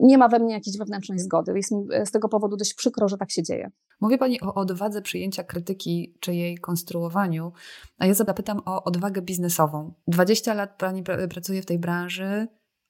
nie 0.00 0.18
ma 0.18 0.28
we 0.28 0.38
mnie 0.38 0.54
jakiejś 0.54 0.78
wewnętrznej 0.78 1.18
zgody. 1.18 1.52
Jest 1.56 1.72
mi 1.72 1.86
z 2.04 2.10
tego 2.10 2.28
powodu 2.28 2.56
dość 2.56 2.74
przykro, 2.74 3.08
że 3.08 3.16
tak 3.16 3.30
się 3.30 3.42
dzieje. 3.42 3.70
Mówi 4.00 4.18
Pani 4.18 4.40
o 4.40 4.54
odwadze 4.54 5.02
przyjęcia 5.02 5.44
krytyki 5.44 6.16
czy 6.20 6.34
jej 6.34 6.58
konstruowaniu, 6.58 7.52
a 7.98 8.06
ja 8.06 8.14
zapytam 8.14 8.60
o 8.64 8.84
odwagę 8.84 9.22
biznesową. 9.22 9.94
20 10.08 10.54
lat 10.54 10.78
Pani 10.78 11.02
pracuje 11.30 11.62
w 11.62 11.66
tej 11.66 11.78
branży. 11.78 12.48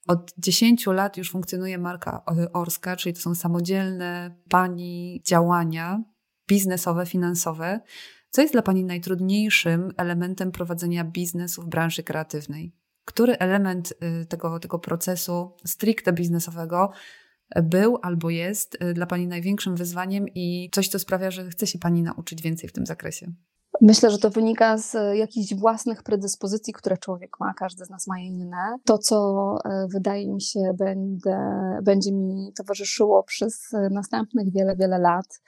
Od 0.09 0.35
10 0.39 0.87
lat 0.87 1.17
już 1.17 1.31
funkcjonuje 1.31 1.79
marka 1.79 2.25
Orska, 2.53 2.97
czyli 2.97 3.15
to 3.15 3.21
są 3.21 3.35
samodzielne 3.35 4.37
Pani 4.49 5.23
działania 5.27 6.03
biznesowe, 6.49 7.07
finansowe. 7.07 7.81
Co 8.31 8.43
jest 8.43 8.55
dla 8.55 8.63
Pani 8.63 8.85
najtrudniejszym 8.85 9.93
elementem 9.97 10.53
prowadzenia 10.53 11.05
biznesu 11.05 11.63
w 11.63 11.67
branży 11.67 12.03
kreatywnej? 12.03 12.78
Który 13.09 13.39
element 13.39 13.93
y, 14.23 14.27
tego, 14.27 14.61
tego 14.61 14.79
procesu 14.79 15.51
stricte 15.65 16.13
biznesowego 16.13 16.91
był 17.63 17.99
albo 18.03 18.31
jest 18.31 18.83
y, 18.83 18.95
dla 18.95 19.07
Pani 19.07 19.27
największym 19.27 19.77
wyzwaniem 19.77 20.29
i 20.35 20.71
coś, 20.73 20.89
co 20.89 20.99
sprawia, 20.99 21.31
że 21.31 21.51
chce 21.51 21.67
się 21.67 21.79
Pani 21.79 22.03
nauczyć 22.03 22.43
więcej 22.43 22.69
w 22.69 22.73
tym 22.73 22.87
zakresie? 22.87 23.33
Myślę, 23.81 24.11
że 24.11 24.19
to 24.19 24.31
wynika 24.31 24.79
z 24.79 25.17
jakichś 25.17 25.55
własnych 25.55 26.03
predyspozycji, 26.03 26.73
które 26.73 26.99
człowiek 26.99 27.41
ma, 27.41 27.55
każdy 27.55 27.85
z 27.85 27.91
nas 27.91 28.07
ma 28.07 28.19
inne. 28.19 28.77
To, 28.85 28.99
co 28.99 29.59
wydaje 29.93 30.29
mi 30.29 30.43
się, 30.43 30.61
będę, 30.79 31.39
będzie 31.83 32.13
mi 32.13 32.53
towarzyszyło 32.57 33.23
przez 33.23 33.73
następnych 33.91 34.53
wiele, 34.53 34.77
wiele 34.77 34.99
lat, 34.99 35.41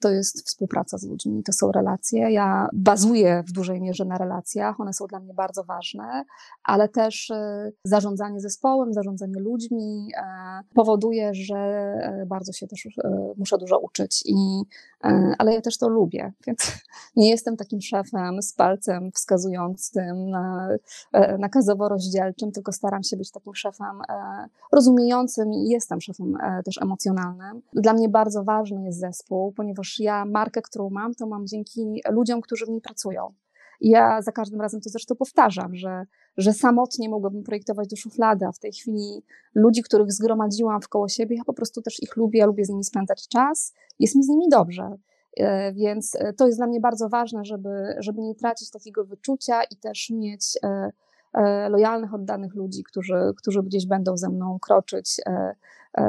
to 0.00 0.10
jest 0.10 0.46
współpraca 0.46 0.98
z 0.98 1.04
ludźmi, 1.04 1.42
to 1.42 1.52
są 1.52 1.72
relacje. 1.72 2.32
Ja 2.32 2.68
bazuję 2.72 3.44
w 3.48 3.52
dużej 3.52 3.80
mierze 3.80 4.04
na 4.04 4.18
relacjach, 4.18 4.80
one 4.80 4.92
są 4.92 5.06
dla 5.06 5.20
mnie 5.20 5.34
bardzo 5.34 5.64
ważne, 5.64 6.24
ale 6.64 6.88
też 6.88 7.30
e, 7.30 7.70
zarządzanie 7.84 8.40
zespołem, 8.40 8.92
zarządzanie 8.92 9.40
ludźmi 9.40 10.08
e, 10.16 10.24
powoduje, 10.74 11.34
że 11.34 11.92
bardzo 12.26 12.52
się 12.52 12.66
też 12.66 12.88
muszę 13.36 13.58
dużo 13.58 13.78
uczyć. 13.78 14.22
I, 14.26 14.62
ale 15.38 15.54
ja 15.54 15.60
też 15.60 15.78
to 15.78 15.88
lubię, 15.88 16.32
więc 16.46 16.72
nie 17.16 17.30
jestem 17.30 17.56
takim 17.56 17.80
szefem 17.80 18.42
z 18.42 18.52
palcem 18.52 19.10
wskazującym 19.12 20.30
na, 20.30 20.68
nakazowo 21.38 21.88
rozdzielczym, 21.88 22.52
tylko 22.52 22.72
staram 22.72 23.02
się 23.02 23.16
być 23.16 23.30
takim 23.30 23.54
szefem 23.54 24.00
rozumiejącym 24.72 25.52
i 25.52 25.68
jestem 25.68 26.00
szefem 26.00 26.38
też 26.64 26.82
emocjonalnym. 26.82 27.62
Dla 27.72 27.92
mnie 27.92 28.08
bardzo 28.08 28.44
ważny 28.44 28.84
jest 28.84 29.00
zespół 29.00 29.31
zespół, 29.32 29.52
ponieważ 29.52 30.00
ja 30.00 30.24
markę, 30.24 30.62
którą 30.62 30.90
mam, 30.90 31.14
to 31.14 31.26
mam 31.26 31.46
dzięki 31.46 32.00
ludziom, 32.10 32.40
którzy 32.40 32.66
w 32.66 32.68
niej 32.68 32.80
pracują. 32.80 33.34
I 33.80 33.90
ja 33.90 34.22
za 34.22 34.32
każdym 34.32 34.60
razem 34.60 34.80
to 34.80 34.90
zresztą 34.90 35.14
powtarzam, 35.14 35.74
że, 35.74 36.04
że 36.36 36.52
samotnie 36.52 37.08
mogłabym 37.08 37.42
projektować 37.42 37.88
do 37.88 37.96
szuflady, 37.96 38.46
a 38.46 38.52
w 38.52 38.58
tej 38.58 38.72
chwili 38.72 39.22
ludzi, 39.54 39.82
których 39.82 40.12
zgromadziłam 40.12 40.80
w 40.80 40.88
koło 40.88 41.08
siebie, 41.08 41.36
ja 41.36 41.44
po 41.44 41.52
prostu 41.52 41.82
też 41.82 42.02
ich 42.02 42.16
lubię, 42.16 42.38
ja 42.38 42.46
lubię 42.46 42.64
z 42.64 42.68
nimi 42.68 42.84
spędzać 42.84 43.28
czas, 43.28 43.74
jest 43.98 44.16
mi 44.16 44.22
z 44.22 44.28
nimi 44.28 44.48
dobrze. 44.48 44.96
E, 45.36 45.72
więc 45.72 46.14
e, 46.14 46.32
to 46.32 46.46
jest 46.46 46.58
dla 46.58 46.66
mnie 46.66 46.80
bardzo 46.80 47.08
ważne, 47.08 47.44
żeby, 47.44 47.96
żeby 47.98 48.22
nie 48.22 48.34
tracić 48.34 48.70
takiego 48.70 49.04
wyczucia 49.04 49.62
i 49.64 49.76
też 49.76 50.10
mieć 50.10 50.58
e, 50.62 50.90
lojalnych, 51.68 52.14
oddanych 52.14 52.54
ludzi, 52.54 52.82
którzy, 52.82 53.14
którzy 53.36 53.62
gdzieś 53.62 53.86
będą 53.86 54.16
ze 54.16 54.28
mną 54.28 54.58
kroczyć 54.60 55.20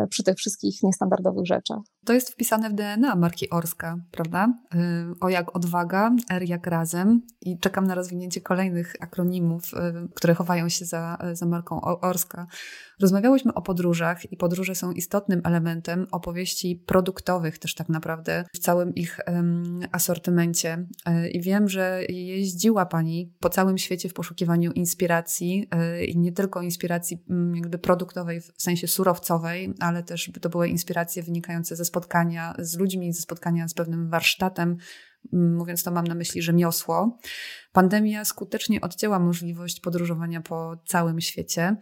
przy 0.09 0.23
tych 0.23 0.37
wszystkich 0.37 0.83
niestandardowych 0.83 1.45
rzeczach. 1.45 1.79
To 2.05 2.13
jest 2.13 2.29
wpisane 2.29 2.69
w 2.69 2.73
DNA 2.73 3.15
marki 3.15 3.49
Orska, 3.49 3.97
prawda? 4.11 4.53
Y, 4.75 4.79
o 5.21 5.29
jak 5.29 5.55
odwaga, 5.55 6.11
R 6.29 6.43
jak 6.43 6.67
razem 6.67 7.21
i 7.41 7.59
czekam 7.59 7.87
na 7.87 7.95
rozwinięcie 7.95 8.41
kolejnych 8.41 8.93
akronimów, 8.99 9.73
y, 9.73 9.77
które 10.15 10.33
chowają 10.33 10.69
się 10.69 10.85
za, 10.85 11.17
za 11.33 11.45
marką 11.45 11.81
Orska. 11.81 12.47
Rozmawiałyśmy 13.01 13.53
o 13.53 13.61
podróżach 13.61 14.31
i 14.31 14.37
podróże 14.37 14.75
są 14.75 14.91
istotnym 14.91 15.41
elementem 15.43 16.07
opowieści 16.11 16.83
produktowych 16.87 17.57
też 17.57 17.75
tak 17.75 17.89
naprawdę 17.89 18.45
w 18.53 18.59
całym 18.59 18.95
ich 18.95 19.19
asortymencie. 19.91 20.85
Y, 21.25 21.29
I 21.29 21.41
wiem, 21.41 21.69
że 21.69 22.03
jeździła 22.09 22.85
Pani 22.85 23.33
po 23.39 23.49
całym 23.49 23.77
świecie 23.77 24.09
w 24.09 24.13
poszukiwaniu 24.13 24.71
inspiracji 24.71 25.69
i 26.07 26.17
nie 26.17 26.31
tylko 26.31 26.61
inspiracji 26.61 27.23
mm, 27.29 27.55
jakby 27.55 27.77
produktowej 27.77 28.41
w 28.41 28.51
sensie 28.57 28.87
surowcowej, 28.87 29.72
ale 29.79 30.03
też 30.03 30.31
to 30.41 30.49
były 30.49 30.67
inspiracje 30.67 31.23
wynikające 31.23 31.75
ze 31.75 31.85
spotkania 31.85 32.55
z 32.59 32.77
ludźmi, 32.77 33.13
ze 33.13 33.21
spotkania 33.21 33.67
z 33.67 33.73
pewnym 33.73 34.09
warsztatem, 34.09 34.77
mówiąc 35.31 35.83
to 35.83 35.91
mam 35.91 36.07
na 36.07 36.15
myśli 36.15 36.41
rzemiosło. 36.41 37.17
Pandemia 37.71 38.25
skutecznie 38.25 38.81
odcięła 38.81 39.19
możliwość 39.19 39.79
podróżowania 39.79 40.41
po 40.41 40.77
całym 40.85 41.21
świecie. 41.21 41.75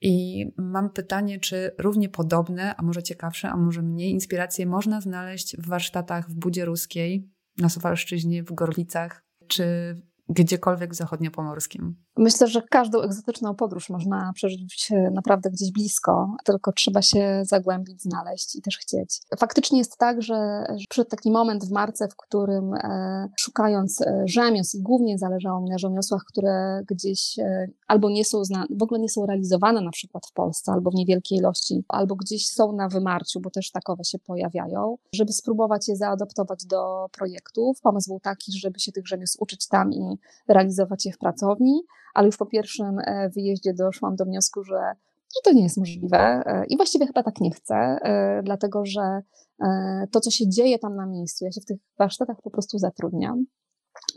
I 0.00 0.46
mam 0.58 0.90
pytanie, 0.90 1.40
czy 1.40 1.74
równie 1.78 2.08
podobne, 2.08 2.76
a 2.76 2.82
może 2.82 3.02
ciekawsze, 3.02 3.50
a 3.50 3.56
może 3.56 3.82
mniej 3.82 4.10
inspiracje 4.10 4.66
można 4.66 5.00
znaleźć 5.00 5.56
w 5.56 5.66
warsztatach 5.66 6.30
w 6.30 6.34
Budzie 6.34 6.64
Ruskiej, 6.64 7.30
na 7.58 7.68
Sowalszczyźnie, 7.68 8.42
w 8.42 8.52
Gorlicach, 8.52 9.24
czy 9.46 9.96
gdziekolwiek 10.28 10.92
w 10.92 10.96
zachodniopomorskim? 10.96 12.05
Myślę, 12.18 12.46
że 12.46 12.62
każdą 12.62 13.00
egzotyczną 13.00 13.54
podróż 13.54 13.90
można 13.90 14.32
przeżyć 14.34 14.92
naprawdę 15.12 15.50
gdzieś 15.50 15.72
blisko, 15.72 16.36
tylko 16.44 16.72
trzeba 16.72 17.02
się 17.02 17.42
zagłębić, 17.44 18.02
znaleźć 18.02 18.56
i 18.56 18.62
też 18.62 18.78
chcieć. 18.78 19.20
Faktycznie 19.38 19.78
jest 19.78 19.98
tak, 19.98 20.22
że 20.22 20.66
przyszedł 20.88 21.10
taki 21.10 21.30
moment 21.30 21.64
w 21.64 21.70
marce, 21.70 22.08
w 22.08 22.16
którym 22.16 22.74
e, 22.74 23.28
szukając 23.36 24.00
e, 24.00 24.22
rzemiosł 24.24 24.82
głównie 24.82 25.18
zależało 25.18 25.60
mi 25.60 25.70
na 25.70 25.78
rzemiosłach, 25.78 26.24
które 26.28 26.82
gdzieś 26.88 27.38
e, 27.38 27.68
albo 27.86 28.10
nie 28.10 28.24
są, 28.24 28.42
w 28.70 28.82
ogóle 28.82 29.00
nie 29.00 29.08
są 29.08 29.26
realizowane 29.26 29.80
na 29.80 29.90
przykład 29.90 30.26
w 30.26 30.32
Polsce, 30.32 30.72
albo 30.72 30.90
w 30.90 30.94
niewielkiej 30.94 31.38
ilości, 31.38 31.84
albo 31.88 32.16
gdzieś 32.16 32.48
są 32.48 32.72
na 32.72 32.88
wymarciu, 32.88 33.40
bo 33.40 33.50
też 33.50 33.70
takowe 33.70 34.04
się 34.04 34.18
pojawiają, 34.18 34.98
żeby 35.12 35.32
spróbować 35.32 35.88
je 35.88 35.96
zaadoptować 35.96 36.66
do 36.66 37.06
projektów. 37.12 37.80
Pomysł 37.80 38.10
był 38.10 38.20
taki, 38.20 38.58
żeby 38.58 38.80
się 38.80 38.92
tych 38.92 39.06
rzemiosł 39.06 39.38
uczyć 39.40 39.68
tam 39.68 39.92
i 39.92 40.18
realizować 40.48 41.06
je 41.06 41.12
w 41.12 41.18
pracowni, 41.18 41.82
ale 42.16 42.26
już 42.26 42.36
po 42.36 42.46
pierwszym 42.46 42.98
e, 42.98 43.28
wyjeździe 43.28 43.74
doszłam 43.74 44.16
do 44.16 44.24
wniosku, 44.24 44.64
że, 44.64 44.92
że 45.34 45.40
to 45.44 45.52
nie 45.52 45.62
jest 45.62 45.76
możliwe 45.76 46.18
e, 46.18 46.64
i 46.68 46.76
właściwie 46.76 47.06
chyba 47.06 47.22
tak 47.22 47.40
nie 47.40 47.50
chcę, 47.50 47.74
e, 47.74 48.42
dlatego 48.42 48.84
że 48.84 49.22
to, 50.10 50.20
co 50.20 50.30
się 50.30 50.48
dzieje 50.48 50.78
tam 50.78 50.96
na 50.96 51.06
miejscu, 51.06 51.44
ja 51.44 51.52
się 51.52 51.60
w 51.60 51.64
tych 51.64 51.78
warsztatach 51.98 52.42
po 52.42 52.50
prostu 52.50 52.78
zatrudniam. 52.78 53.44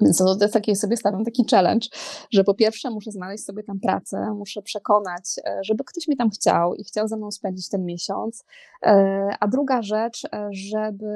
Więc 0.02 0.18
to 0.18 0.38
jest 0.42 0.54
taki, 0.54 0.76
sobie 0.76 0.98
stawiam 0.98 1.26
taki 1.26 1.46
challenge, 1.52 1.88
że 2.32 2.44
po 2.44 2.54
pierwsze 2.54 2.90
muszę 2.90 3.12
znaleźć 3.12 3.46
sobie 3.46 3.64
tam 3.64 3.80
pracę, 3.80 4.34
muszę 4.38 4.62
przekonać, 4.62 5.24
e, 5.46 5.60
żeby 5.64 5.84
ktoś 5.84 6.08
mi 6.08 6.18
tam 6.18 6.30
chciał 6.30 6.76
i 6.76 6.84
chciał 6.84 7.08
ze 7.08 7.18
mną 7.18 7.32
spędzić 7.32 7.70
ten 7.70 7.86
miesiąc. 7.86 8.44
E, 8.84 9.28
a 9.40 9.48
druga 9.48 9.82
rzecz, 9.82 10.26
e, 10.26 10.50
żeby, 10.52 11.10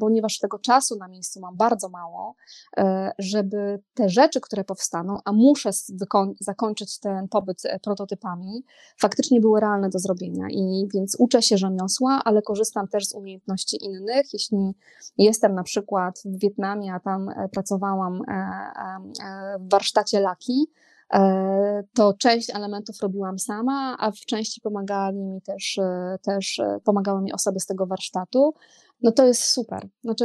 ponieważ 0.00 0.38
tego 0.38 0.58
czasu 0.58 0.96
na 0.96 1.08
miejscu 1.08 1.40
mam 1.40 1.56
bardzo 1.56 1.88
mało, 1.88 2.34
żeby 3.18 3.82
te 3.94 4.08
rzeczy, 4.08 4.40
które 4.40 4.64
powstaną, 4.64 5.18
a 5.24 5.32
muszę 5.32 5.70
zakończyć 6.40 6.98
ten 6.98 7.28
pobyt 7.28 7.62
prototypami, 7.82 8.64
faktycznie 8.98 9.40
były 9.40 9.60
realne 9.60 9.88
do 9.88 9.98
zrobienia. 9.98 10.46
I 10.50 10.88
więc 10.94 11.16
uczę 11.18 11.42
się 11.42 11.58
rzemiosła, 11.58 12.20
ale 12.24 12.42
korzystam 12.42 12.88
też 12.88 13.06
z 13.06 13.14
umiejętności 13.14 13.84
innych. 13.84 14.32
Jeśli 14.32 14.74
jestem 15.18 15.54
na 15.54 15.62
przykład 15.62 16.22
w 16.24 16.38
Wietnamie, 16.38 16.94
a 16.94 17.00
tam 17.00 17.30
pracowałam 17.66 18.22
e, 18.28 18.32
e, 18.32 19.24
e, 19.26 19.58
w 19.58 19.70
warsztacie 19.70 20.20
laki, 20.20 20.66
to 21.94 22.14
część 22.18 22.50
elementów 22.50 22.96
robiłam 23.02 23.38
sama, 23.38 23.96
a 23.98 24.10
w 24.10 24.14
części 24.14 24.60
pomagali 24.60 25.24
mi 25.24 25.42
też, 25.42 25.80
też 26.22 26.60
pomagały 26.84 27.22
mi 27.22 27.32
osoby 27.32 27.60
z 27.60 27.66
tego 27.66 27.86
warsztatu 27.86 28.54
no 29.02 29.12
to 29.12 29.26
jest 29.26 29.44
super. 29.44 29.88
Znaczy, 30.04 30.24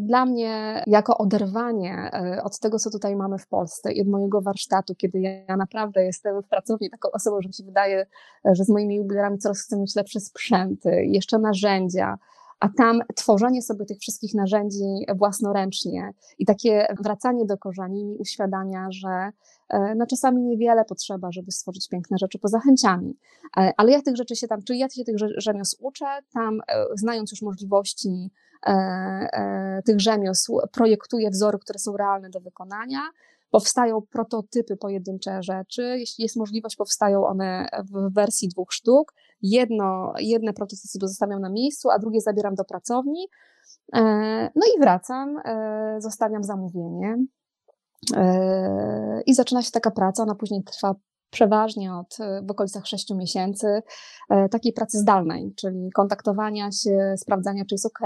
dla 0.00 0.26
mnie, 0.26 0.84
jako 0.86 1.18
oderwanie 1.18 2.10
od 2.44 2.58
tego, 2.58 2.78
co 2.78 2.90
tutaj 2.90 3.16
mamy 3.16 3.38
w 3.38 3.46
Polsce 3.46 3.92
i 3.92 4.00
od 4.00 4.08
mojego 4.08 4.40
warsztatu, 4.40 4.94
kiedy 4.94 5.20
ja 5.20 5.56
naprawdę 5.56 6.04
jestem 6.04 6.42
w 6.42 6.48
pracowni 6.48 6.90
taką 6.90 7.10
osobą, 7.10 7.40
że 7.42 7.48
mi 7.48 7.54
się 7.54 7.64
wydaje, 7.64 8.06
że 8.44 8.64
z 8.64 8.68
moimi 8.68 8.96
jubilerami 8.96 9.38
coraz 9.38 9.62
chcę 9.62 9.78
mieć 9.78 9.96
lepsze 9.96 10.20
sprzęty, 10.20 11.04
jeszcze 11.04 11.38
narzędzia, 11.38 12.18
a 12.62 12.68
tam 12.68 13.00
tworzenie 13.16 13.62
sobie 13.62 13.84
tych 13.84 13.98
wszystkich 13.98 14.34
narzędzi 14.34 15.06
własnoręcznie 15.16 16.10
i 16.38 16.46
takie 16.46 16.86
wracanie 17.00 17.46
do 17.46 17.58
korzeni 17.58 18.04
mi 18.04 18.16
uświadamia, 18.16 18.86
że 18.90 19.30
e, 19.68 19.94
no 19.94 20.06
czasami 20.06 20.42
niewiele 20.42 20.84
potrzeba, 20.84 21.32
żeby 21.32 21.52
stworzyć 21.52 21.88
piękne 21.88 22.18
rzeczy 22.18 22.38
poza 22.38 22.60
chęciami. 22.60 23.18
E, 23.56 23.72
ale 23.76 23.92
ja 23.92 24.02
tych 24.02 24.16
rzeczy 24.16 24.36
się 24.36 24.48
tam, 24.48 24.62
czyli 24.62 24.78
ja 24.78 24.88
się 24.88 25.04
tych 25.04 25.16
rzemiosł 25.36 25.76
uczę, 25.80 26.06
tam 26.32 26.60
e, 26.68 26.84
znając 26.94 27.30
już 27.30 27.42
możliwości 27.42 28.30
tych 29.84 30.00
rzemiosł, 30.00 30.60
projektuję 30.72 31.30
wzory, 31.30 31.58
które 31.58 31.78
są 31.78 31.96
realne 31.96 32.30
do 32.30 32.40
wykonania, 32.40 33.00
powstają 33.50 34.02
prototypy 34.02 34.76
pojedyncze 34.76 35.42
rzeczy. 35.42 35.82
Jeśli 35.82 36.22
jest 36.22 36.36
możliwość, 36.36 36.76
powstają 36.76 37.26
one 37.26 37.68
w 37.92 38.14
wersji 38.14 38.48
dwóch 38.48 38.72
sztuk. 38.72 39.14
Jedno, 39.42 40.12
jedne 40.18 40.52
prototypy 40.52 41.06
zostawiam 41.06 41.40
na 41.40 41.50
miejscu, 41.50 41.90
a 41.90 41.98
drugie 41.98 42.20
zabieram 42.20 42.54
do 42.54 42.64
pracowni. 42.64 43.26
E, 43.94 44.00
no 44.54 44.62
i 44.76 44.80
wracam, 44.80 45.38
e, 45.44 45.96
zostawiam 45.98 46.44
zamówienie. 46.44 47.16
E, 48.16 49.22
I 49.26 49.34
zaczyna 49.34 49.62
się 49.62 49.70
taka 49.70 49.90
praca, 49.90 50.22
ona 50.22 50.34
później 50.34 50.64
trwa 50.64 50.94
przeważnie 51.32 51.94
od 51.94 52.16
w 52.42 52.50
okolicach 52.50 52.86
6 52.86 53.10
miesięcy 53.14 53.82
e, 54.30 54.48
takiej 54.48 54.72
pracy 54.72 54.98
zdalnej, 54.98 55.54
czyli 55.56 55.90
kontaktowania 55.90 56.72
się, 56.72 57.14
sprawdzania, 57.16 57.64
czy 57.64 57.74
jest 57.74 57.86
OK, 57.86 58.00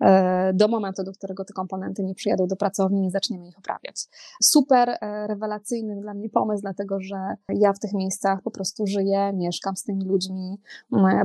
e, 0.00 0.52
do 0.54 0.68
momentu, 0.68 1.04
do 1.04 1.12
którego 1.12 1.44
te 1.44 1.52
komponenty 1.52 2.02
nie 2.04 2.14
przyjadą 2.14 2.46
do 2.46 2.56
pracowni 2.56 3.06
i 3.06 3.10
zaczniemy 3.10 3.48
ich 3.48 3.58
oprawiać. 3.58 3.96
Super 4.42 4.88
e, 4.88 5.26
rewelacyjny 5.26 6.00
dla 6.00 6.14
mnie 6.14 6.28
pomysł, 6.28 6.62
dlatego 6.62 7.00
że 7.00 7.16
ja 7.48 7.72
w 7.72 7.78
tych 7.78 7.92
miejscach 7.92 8.42
po 8.42 8.50
prostu 8.50 8.86
żyję, 8.86 9.32
mieszkam 9.34 9.76
z 9.76 9.84
tymi 9.84 10.04
ludźmi. 10.04 10.60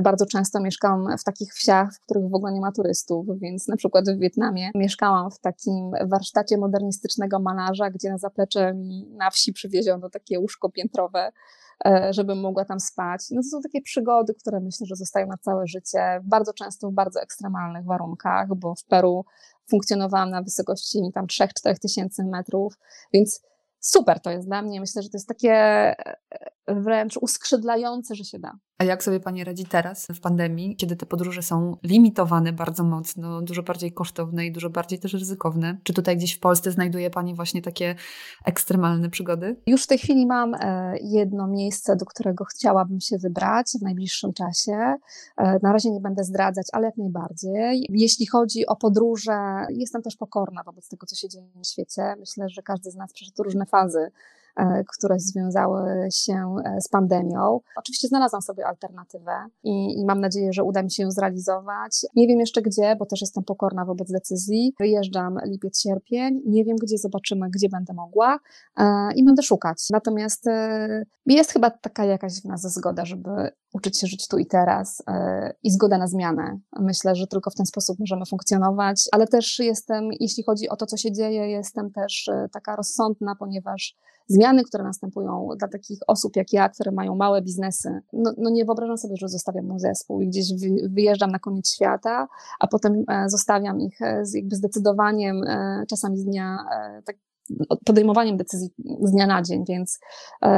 Bardzo 0.02 0.26
często 0.26 0.60
mieszkam 0.60 1.06
w 1.18 1.24
takich 1.24 1.54
wsiach, 1.54 1.94
w 1.94 2.00
których 2.00 2.30
w 2.30 2.34
ogóle 2.34 2.52
nie 2.52 2.60
ma 2.60 2.72
turystów, 2.72 3.26
więc 3.38 3.68
na 3.68 3.76
przykład 3.76 4.10
w 4.10 4.18
Wietnamie 4.18 4.70
mieszkałam 4.74 5.30
w 5.30 5.38
takim 5.38 5.90
warsztacie 6.06 6.58
modernistycznego 6.58 7.38
malarza, 7.38 7.90
gdzie 7.90 8.10
na 8.10 8.18
zaplecze 8.18 8.74
mi 8.74 9.06
na 9.10 9.30
wsi 9.30 9.52
przywieziono 9.52 10.10
takie 10.10 10.40
łóżko 10.40 10.70
piętrowe 10.70 11.21
E, 11.86 12.12
żebym 12.12 12.40
mogła 12.40 12.64
tam 12.64 12.80
spać. 12.80 13.20
No 13.30 13.42
to 13.42 13.48
są 13.48 13.60
takie 13.60 13.80
przygody, 13.80 14.34
które 14.34 14.60
myślę, 14.60 14.86
że 14.86 14.96
zostają 14.96 15.26
na 15.26 15.36
całe 15.36 15.66
życie, 15.66 16.20
bardzo 16.24 16.52
często 16.52 16.90
w 16.90 16.92
bardzo 16.92 17.22
ekstremalnych 17.22 17.84
warunkach, 17.84 18.54
bo 18.54 18.74
w 18.74 18.84
Peru 18.84 19.24
funkcjonowałam 19.70 20.30
na 20.30 20.42
wysokości 20.42 20.98
tam 21.14 21.26
3-4 21.26 21.48
tysięcy 21.80 22.24
metrów, 22.24 22.78
więc 23.12 23.42
super 23.80 24.20
to 24.20 24.30
jest 24.30 24.48
dla 24.48 24.62
mnie. 24.62 24.80
Myślę, 24.80 25.02
że 25.02 25.08
to 25.08 25.16
jest 25.16 25.28
takie 25.28 25.52
e, 25.52 26.16
wręcz 26.68 27.16
uskrzydlające, 27.16 28.14
że 28.14 28.24
się 28.24 28.38
da. 28.38 28.52
A 28.82 28.84
jak 28.84 29.04
sobie 29.04 29.20
Pani 29.20 29.44
radzi 29.44 29.64
teraz 29.64 30.06
w 30.06 30.20
pandemii, 30.20 30.76
kiedy 30.76 30.96
te 30.96 31.06
podróże 31.06 31.42
są 31.42 31.76
limitowane 31.82 32.52
bardzo 32.52 32.84
mocno, 32.84 33.42
dużo 33.42 33.62
bardziej 33.62 33.92
kosztowne 33.92 34.46
i 34.46 34.52
dużo 34.52 34.70
bardziej 34.70 34.98
też 34.98 35.12
ryzykowne? 35.12 35.78
Czy 35.82 35.92
tutaj 35.92 36.16
gdzieś 36.16 36.34
w 36.34 36.40
Polsce 36.40 36.70
znajduje 36.70 37.10
Pani 37.10 37.34
właśnie 37.34 37.62
takie 37.62 37.94
ekstremalne 38.44 39.10
przygody? 39.10 39.56
Już 39.66 39.84
w 39.84 39.86
tej 39.86 39.98
chwili 39.98 40.26
mam 40.26 40.54
e, 40.54 40.94
jedno 41.02 41.46
miejsce, 41.46 41.96
do 41.96 42.06
którego 42.06 42.44
chciałabym 42.44 43.00
się 43.00 43.18
wybrać 43.18 43.66
w 43.80 43.82
najbliższym 43.82 44.32
czasie. 44.32 44.96
E, 45.36 45.58
na 45.62 45.72
razie 45.72 45.90
nie 45.90 46.00
będę 46.00 46.24
zdradzać, 46.24 46.66
ale 46.72 46.86
jak 46.86 46.96
najbardziej. 46.96 47.86
Jeśli 47.90 48.26
chodzi 48.26 48.66
o 48.66 48.76
podróże, 48.76 49.66
jestem 49.70 50.02
też 50.02 50.16
pokorna 50.16 50.62
wobec 50.62 50.88
tego, 50.88 51.06
co 51.06 51.16
się 51.16 51.28
dzieje 51.28 51.48
na 51.54 51.64
świecie. 51.64 52.02
Myślę, 52.18 52.48
że 52.48 52.62
każdy 52.62 52.90
z 52.90 52.96
nas 52.96 53.12
przeszedł 53.12 53.42
różne 53.42 53.66
fazy 53.66 54.10
które 54.96 55.18
związały 55.18 56.08
się 56.12 56.56
e, 56.64 56.80
z 56.80 56.88
pandemią. 56.88 57.60
Oczywiście 57.76 58.08
znalazłam 58.08 58.42
sobie 58.42 58.66
alternatywę 58.66 59.32
i, 59.62 60.00
i, 60.00 60.04
mam 60.04 60.20
nadzieję, 60.20 60.52
że 60.52 60.64
uda 60.64 60.82
mi 60.82 60.90
się 60.90 61.02
ją 61.02 61.10
zrealizować. 61.10 62.06
Nie 62.16 62.26
wiem 62.26 62.40
jeszcze 62.40 62.62
gdzie, 62.62 62.96
bo 62.96 63.06
też 63.06 63.20
jestem 63.20 63.44
pokorna 63.44 63.84
wobec 63.84 64.12
decyzji. 64.12 64.74
Wyjeżdżam 64.80 65.38
lipiec, 65.46 65.82
sierpień. 65.82 66.40
Nie 66.46 66.64
wiem 66.64 66.76
gdzie, 66.82 66.98
zobaczymy, 66.98 67.50
gdzie 67.50 67.68
będę 67.68 67.92
mogła 67.92 68.38
e, 68.78 69.08
i 69.16 69.24
będę 69.24 69.42
szukać. 69.42 69.78
Natomiast 69.90 70.44
jest 71.26 71.52
chyba 71.52 71.70
taka 71.70 72.04
jakaś 72.04 72.40
w 72.40 72.44
nas 72.44 72.60
zgoda, 72.62 73.04
żeby 73.04 73.30
uczyć 73.72 74.00
się 74.00 74.06
żyć 74.06 74.28
tu 74.28 74.38
i 74.38 74.46
teraz 74.46 75.02
i 75.62 75.70
zgoda 75.70 75.98
na 75.98 76.06
zmianę. 76.06 76.58
Myślę, 76.80 77.14
że 77.14 77.26
tylko 77.26 77.50
w 77.50 77.54
ten 77.54 77.66
sposób 77.66 77.98
możemy 77.98 78.26
funkcjonować, 78.26 79.08
ale 79.12 79.26
też 79.26 79.58
jestem, 79.58 80.08
jeśli 80.20 80.44
chodzi 80.44 80.68
o 80.68 80.76
to, 80.76 80.86
co 80.86 80.96
się 80.96 81.12
dzieje, 81.12 81.48
jestem 81.50 81.90
też 81.90 82.30
taka 82.52 82.76
rozsądna, 82.76 83.34
ponieważ 83.38 83.96
zmiany, 84.32 84.64
które 84.64 84.84
następują 84.84 85.48
dla 85.58 85.68
takich 85.68 85.98
osób 86.06 86.36
jak 86.36 86.52
ja, 86.52 86.68
które 86.68 86.92
mają 86.92 87.14
małe 87.14 87.42
biznesy. 87.42 88.00
No, 88.12 88.32
no 88.38 88.50
nie 88.50 88.64
wyobrażam 88.64 88.98
sobie, 88.98 89.16
że 89.16 89.28
zostawiam 89.28 89.66
mój 89.66 89.80
zespół 89.80 90.20
i 90.20 90.28
gdzieś 90.28 90.46
wyjeżdżam 90.88 91.30
na 91.30 91.38
koniec 91.38 91.70
świata, 91.70 92.28
a 92.60 92.66
potem 92.66 93.04
e, 93.08 93.28
zostawiam 93.28 93.80
ich 93.80 94.02
e, 94.02 94.26
z 94.26 94.34
jakby 94.34 94.56
zdecydowaniem 94.56 95.42
e, 95.42 95.84
czasami 95.88 96.18
z 96.18 96.24
dnia 96.24 96.58
tak 97.04 97.16
podejmowaniem 97.84 98.36
decyzji 98.36 98.70
z 99.02 99.10
dnia 99.10 99.26
na 99.26 99.42
dzień, 99.42 99.64
więc, 99.68 100.00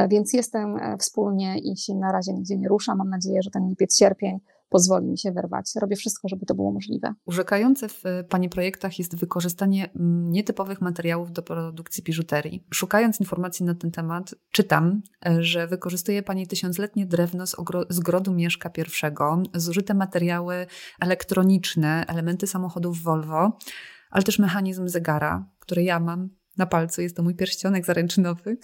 więc 0.09 0.33
jestem 0.33 0.79
wspólnie 0.99 1.59
i 1.59 1.77
się 1.77 1.95
na 1.95 2.11
razie 2.11 2.33
nigdzie 2.33 2.57
nie 2.57 2.67
ruszam. 2.67 2.97
Mam 2.97 3.09
nadzieję, 3.09 3.41
że 3.41 3.49
ten 3.51 3.69
lipiec, 3.69 3.97
sierpień 3.97 4.39
pozwoli 4.69 5.07
mi 5.07 5.17
się 5.17 5.31
wyrwać. 5.31 5.71
Robię 5.81 5.95
wszystko, 5.95 6.27
żeby 6.27 6.45
to 6.45 6.55
było 6.55 6.71
możliwe. 6.71 7.13
Urzekające 7.25 7.89
w 7.89 8.03
Pani 8.29 8.49
projektach 8.49 8.99
jest 8.99 9.15
wykorzystanie 9.15 9.89
mm, 9.93 10.31
nietypowych 10.31 10.81
materiałów 10.81 11.31
do 11.31 11.43
produkcji 11.43 12.03
biżuterii. 12.03 12.65
Szukając 12.73 13.19
informacji 13.19 13.65
na 13.65 13.75
ten 13.75 13.91
temat, 13.91 14.35
czytam, 14.51 15.01
e, 15.25 15.43
że 15.43 15.67
wykorzystuje 15.67 16.23
Pani 16.23 16.47
tysiącletnie 16.47 17.05
drewno 17.05 17.47
z, 17.47 17.55
z 17.89 17.99
grodu 17.99 18.33
Mieszka 18.33 18.69
I, 18.77 19.59
zużyte 19.59 19.93
materiały 19.93 20.67
elektroniczne, 20.99 22.05
elementy 22.07 22.47
samochodów 22.47 23.03
Volvo, 23.03 23.57
ale 24.11 24.23
też 24.23 24.39
mechanizm 24.39 24.87
zegara, 24.87 25.49
który 25.59 25.83
ja 25.83 25.99
mam 25.99 26.29
na 26.57 26.65
palcu, 26.65 27.01
jest 27.01 27.15
to 27.15 27.23
mój 27.23 27.35
pierścionek 27.35 27.85
zaręczynowy. 27.85 28.57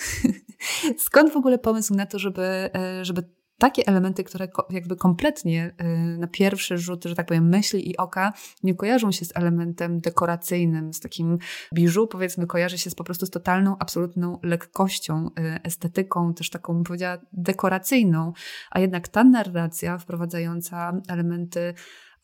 Skąd 1.05 1.33
w 1.33 1.37
ogóle 1.37 1.57
pomysł 1.57 1.95
na 1.95 2.05
to, 2.05 2.19
żeby, 2.19 2.69
e, 2.75 3.05
żeby 3.05 3.23
takie 3.61 3.87
elementy, 3.87 4.23
które 4.23 4.47
jakby 4.69 4.95
kompletnie 4.95 5.71
y, 5.81 6.17
na 6.17 6.27
pierwszy 6.27 6.77
rzut, 6.77 7.03
że 7.05 7.15
tak 7.15 7.25
powiem, 7.27 7.49
myśli 7.49 7.89
i 7.89 7.97
oka 7.97 8.33
nie 8.63 8.75
kojarzą 8.75 9.11
się 9.11 9.25
z 9.25 9.37
elementem 9.37 9.99
dekoracyjnym, 9.99 10.93
z 10.93 10.99
takim 10.99 11.37
biżu, 11.73 12.07
powiedzmy, 12.07 12.47
kojarzy 12.47 12.77
się 12.77 12.89
z 12.89 12.95
po 12.95 13.03
prostu 13.03 13.25
z 13.25 13.29
totalną, 13.29 13.75
absolutną 13.79 14.39
lekkością, 14.43 15.27
y, 15.27 15.63
estetyką, 15.63 16.33
też 16.33 16.49
taką, 16.49 16.73
bym 16.73 16.83
powiedziała, 16.83 17.17
dekoracyjną, 17.33 18.33
a 18.71 18.79
jednak 18.79 19.07
ta 19.07 19.23
narracja 19.23 19.97
wprowadzająca 19.97 20.93
elementy 21.07 21.73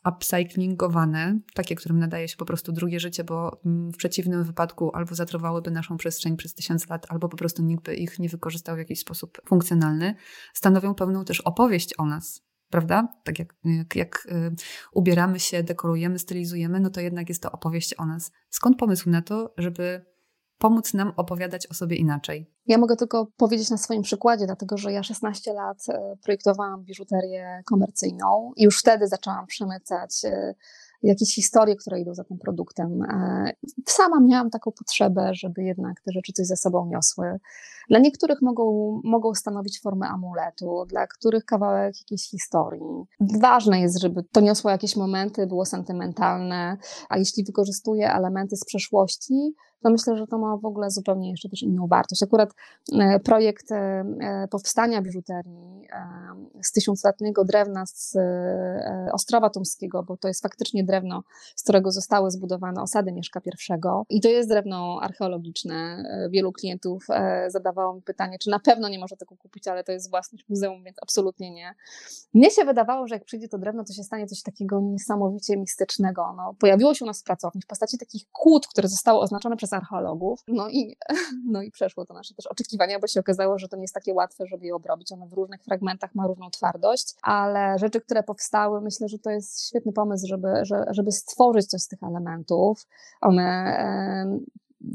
upcyclingowane, 0.10 1.40
takie, 1.54 1.76
którym 1.76 2.00
nadaje 2.00 2.28
się 2.28 2.38
po 2.38 2.46
prostu 2.46 2.72
drugie 2.72 3.00
życie, 3.00 3.24
bo 3.24 3.62
mm, 3.66 3.92
w 3.92 3.98
przeciwnym 3.98 4.44
wypadku 4.44 4.96
albo 4.96 5.16
zatrowałyby 5.16 5.72
naszą 5.72 5.98
przestrzeń 5.98 6.38
przez 6.38 6.54
tysiąc 6.54 6.90
lat, 6.90 7.06
albo 7.10 7.30
po 7.30 7.38
prostu 7.38 7.64
nikt 7.64 7.84
by 7.86 7.96
ich 7.96 8.20
nie 8.20 8.30
wykorzystał 8.30 8.76
w 8.76 8.80
jakiś 8.80 9.00
sposób 9.00 9.42
funkcjonalny, 9.48 10.16
stanowią 10.54 10.96
pewną 10.96 11.26
też 11.26 11.42
opowieść 11.42 11.94
o 11.98 12.06
nas. 12.06 12.48
Prawda? 12.70 13.08
Tak 13.24 13.40
jak, 13.40 13.56
jak, 13.64 13.96
jak 13.96 14.28
y, 14.32 14.56
ubieramy 14.94 15.40
się, 15.40 15.64
dekorujemy, 15.64 16.20
stylizujemy, 16.20 16.80
no 16.80 16.90
to 16.90 17.02
jednak 17.02 17.30
jest 17.30 17.44
to 17.44 17.52
opowieść 17.52 17.94
o 17.98 18.06
nas. 18.06 18.32
Skąd 18.50 18.78
pomysł 18.78 19.10
na 19.10 19.22
to, 19.22 19.54
żeby 19.58 20.06
pomóc 20.58 20.94
nam 20.94 21.14
opowiadać 21.18 21.68
o 21.68 21.74
sobie 21.74 21.96
inaczej. 21.96 22.52
Ja 22.68 22.78
mogę 22.78 22.96
tylko 22.96 23.28
powiedzieć 23.38 23.70
na 23.70 23.78
swoim 23.78 24.02
przykładzie, 24.02 24.46
dlatego 24.46 24.78
że 24.78 24.92
ja 24.92 25.04
16 25.04 25.54
lat 25.54 25.78
e, 25.90 26.16
projektowałam 26.24 26.84
biżuterię 26.84 27.62
komercyjną 27.66 28.52
i 28.56 28.64
już 28.64 28.80
wtedy 28.80 29.08
zaczęłam 29.08 29.46
przemycać 29.46 30.26
e, 30.26 30.56
jakieś 31.04 31.36
historie, 31.36 31.76
które 31.76 32.00
idą 32.00 32.14
za 32.14 32.24
tym 32.24 32.38
produktem. 32.38 33.04
E, 33.04 33.52
sama 33.86 34.20
miałam 34.20 34.50
taką 34.50 34.72
potrzebę, 34.72 35.30
żeby 35.34 35.64
jednak 35.64 36.02
te 36.02 36.12
rzeczy 36.12 36.34
coś 36.34 36.46
ze 36.48 36.58
sobą 36.58 36.86
niosły. 36.86 37.40
Dla 37.90 38.00
niektórych 38.00 38.42
mogą, 38.42 39.00
mogą 39.04 39.34
stanowić 39.34 39.82
formę 39.82 40.08
amuletu, 40.08 40.86
dla 40.86 41.08
których 41.08 41.46
kawałek 41.46 42.00
jakiejś 42.00 42.30
historii. 42.30 43.06
Ważne 43.42 43.82
jest, 43.82 44.02
żeby 44.02 44.24
to 44.24 44.42
niosło 44.42 44.72
jakieś 44.72 44.96
momenty, 44.96 45.48
było 45.48 45.66
sentymentalne, 45.66 46.78
a 47.10 47.18
jeśli 47.18 47.44
wykorzystuję 47.44 48.14
elementy 48.14 48.56
z 48.56 48.66
przeszłości, 48.66 49.54
to 49.84 49.90
myślę, 49.90 50.18
że 50.18 50.28
to 50.28 50.38
ma 50.38 50.58
w 50.58 50.66
ogóle 50.66 50.92
zupełnie 50.92 51.32
jeszcze 51.32 51.50
też 51.50 51.64
inną 51.64 51.88
wartość. 51.88 52.24
Akurat 52.24 52.50
projekt 53.24 53.70
powstania 54.52 55.02
biżuterii 55.02 55.88
z 56.62 56.72
tysiącletniego 56.72 57.46
drewna 57.46 57.86
z 57.86 58.18
Ostrowa 59.14 59.50
Tumskiego, 59.50 60.04
bo 60.04 60.18
to 60.18 60.28
jest 60.28 60.42
faktycznie 60.42 60.84
drewno, 60.84 61.24
z 61.56 61.64
którego 61.64 61.92
zostały 61.92 62.32
zbudowane 62.32 62.82
osady 62.82 63.12
Mieszka 63.12 63.42
I 64.10 64.18
i 64.18 64.22
to 64.22 64.30
jest 64.30 64.50
drewno 64.50 65.00
archeologiczne. 65.02 66.04
Wielu 66.32 66.52
klientów 66.52 67.08
zadawało 67.48 67.94
mi 67.94 68.02
pytanie, 68.02 68.38
czy 68.40 68.50
na 68.50 68.60
pewno 68.60 68.90
nie 68.90 69.00
może 69.00 69.18
tego 69.18 69.36
kupić, 69.38 69.68
ale 69.68 69.84
to 69.84 69.92
jest 69.92 70.10
własność 70.10 70.46
muzeum, 70.50 70.84
więc 70.84 70.98
absolutnie 71.02 71.52
nie. 71.52 71.76
Mnie 72.34 72.52
się 72.52 72.66
wydawało, 72.66 73.08
że 73.08 73.16
jak 73.16 73.26
przyjdzie 73.26 73.48
to 73.48 73.58
drewno, 73.58 73.84
to 73.84 73.94
się 73.94 74.04
stanie 74.04 74.28
coś 74.28 74.42
takiego 74.42 74.82
niesamowicie 74.82 75.58
mistycznego. 75.58 76.34
No, 76.38 76.54
pojawiło 76.60 76.94
się 76.94 77.06
u 77.06 77.08
nas 77.08 77.22
w 77.22 77.24
pracowni 77.24 77.62
w 77.62 77.68
postaci 77.68 77.98
takich 77.98 78.32
kłód, 78.32 78.68
które 78.68 78.88
zostały 78.88 79.20
oznaczone 79.20 79.58
przez 79.58 79.67
archeologów, 79.74 80.44
no 80.48 80.70
i, 80.70 80.98
no 81.54 81.62
i 81.62 81.72
przeszło 81.72 82.06
to 82.06 82.14
nasze 82.14 82.34
też 82.34 82.48
oczekiwania, 82.48 83.00
bo 83.00 83.08
się 83.08 83.20
okazało, 83.20 83.60
że 83.60 83.68
to 83.68 83.78
nie 83.78 83.82
jest 83.84 83.94
takie 83.94 84.14
łatwe, 84.14 84.48
żeby 84.48 84.66
je 84.66 84.76
obrobić. 84.76 85.12
Ono 85.12 85.28
w 85.28 85.34
różnych 85.34 85.64
fragmentach 85.64 86.16
ma 86.16 86.28
różną 86.28 86.50
twardość, 86.50 87.16
ale 87.22 87.80
rzeczy, 87.80 88.02
które 88.02 88.24
powstały, 88.24 88.82
myślę, 88.82 89.08
że 89.08 89.20
to 89.20 89.30
jest 89.30 89.68
świetny 89.68 89.94
pomysł, 89.94 90.28
żeby, 90.28 90.48
żeby 90.90 91.12
stworzyć 91.12 91.66
coś 91.66 91.82
z 91.82 91.88
tych 91.88 92.04
elementów. 92.04 92.88
One 93.22 93.78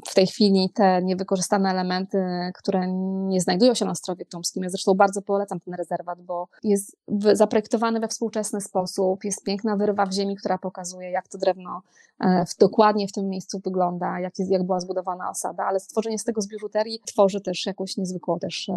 w 0.09 0.15
tej 0.15 0.27
chwili 0.27 0.71
te 0.75 1.03
niewykorzystane 1.03 1.71
elementy, 1.71 2.19
które 2.55 2.87
nie 3.29 3.41
znajdują 3.41 3.75
się 3.75 3.85
na 3.85 3.91
Ostrowie 3.91 4.25
Tumskim. 4.25 4.63
Ja 4.63 4.71
zresztą 4.71 4.95
bardzo 4.95 5.23
polecam 5.23 5.61
ten 5.61 5.75
rezerwat, 5.75 6.23
bo 6.23 6.49
jest 6.63 6.97
zaprojektowany 7.33 8.01
we 8.01 8.09
współczesny 8.09 8.61
sposób, 8.61 9.25
jest 9.25 9.45
piękna 9.45 9.77
wyrywa 9.77 10.07
w 10.07 10.13
ziemi, 10.13 10.37
która 10.37 10.59
pokazuje, 10.59 11.11
jak 11.11 11.29
to 11.29 11.39
drewno 11.39 11.83
e, 12.21 12.47
w, 12.47 12.57
dokładnie 12.57 13.09
w 13.09 13.13
tym 13.13 13.29
miejscu 13.29 13.61
wygląda, 13.65 14.21
jak, 14.21 14.39
jest, 14.39 14.51
jak 14.51 14.63
była 14.63 14.81
zbudowana 14.81 15.31
osada, 15.31 15.65
ale 15.65 15.81
stworzenie 15.81 16.19
z 16.19 16.25
tego 16.25 16.41
z 16.41 16.49
biżuterii 16.49 17.01
tworzy 17.07 17.41
też 17.41 17.67
jakąś 17.67 17.97
niezwykłą 17.97 18.39
też 18.39 18.69
e, 18.69 18.75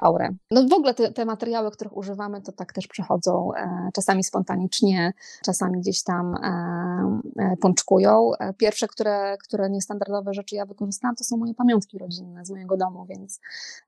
aurę. 0.00 0.28
No 0.50 0.68
w 0.68 0.72
ogóle 0.72 0.94
te, 0.94 1.12
te 1.12 1.24
materiały, 1.24 1.70
których 1.70 1.96
używamy, 1.96 2.42
to 2.42 2.52
tak 2.52 2.72
też 2.72 2.86
przechodzą 2.86 3.54
e, 3.54 3.90
czasami 3.94 4.24
spontanicznie, 4.24 5.12
czasami 5.44 5.80
gdzieś 5.80 6.02
tam 6.02 6.36
pączkują. 7.60 8.30
Pierwsze, 8.56 8.88
które, 8.88 9.36
które 9.44 9.70
niestandardowe 9.70 10.34
rzeczy 10.34 10.51
ja 10.56 10.66
wykorzystałam, 10.66 11.16
to 11.16 11.24
są 11.24 11.36
moje 11.36 11.54
pamiątki 11.54 11.98
rodzinne 11.98 12.44
z 12.44 12.50
mojego 12.50 12.76
domu, 12.76 13.06
więc 13.08 13.40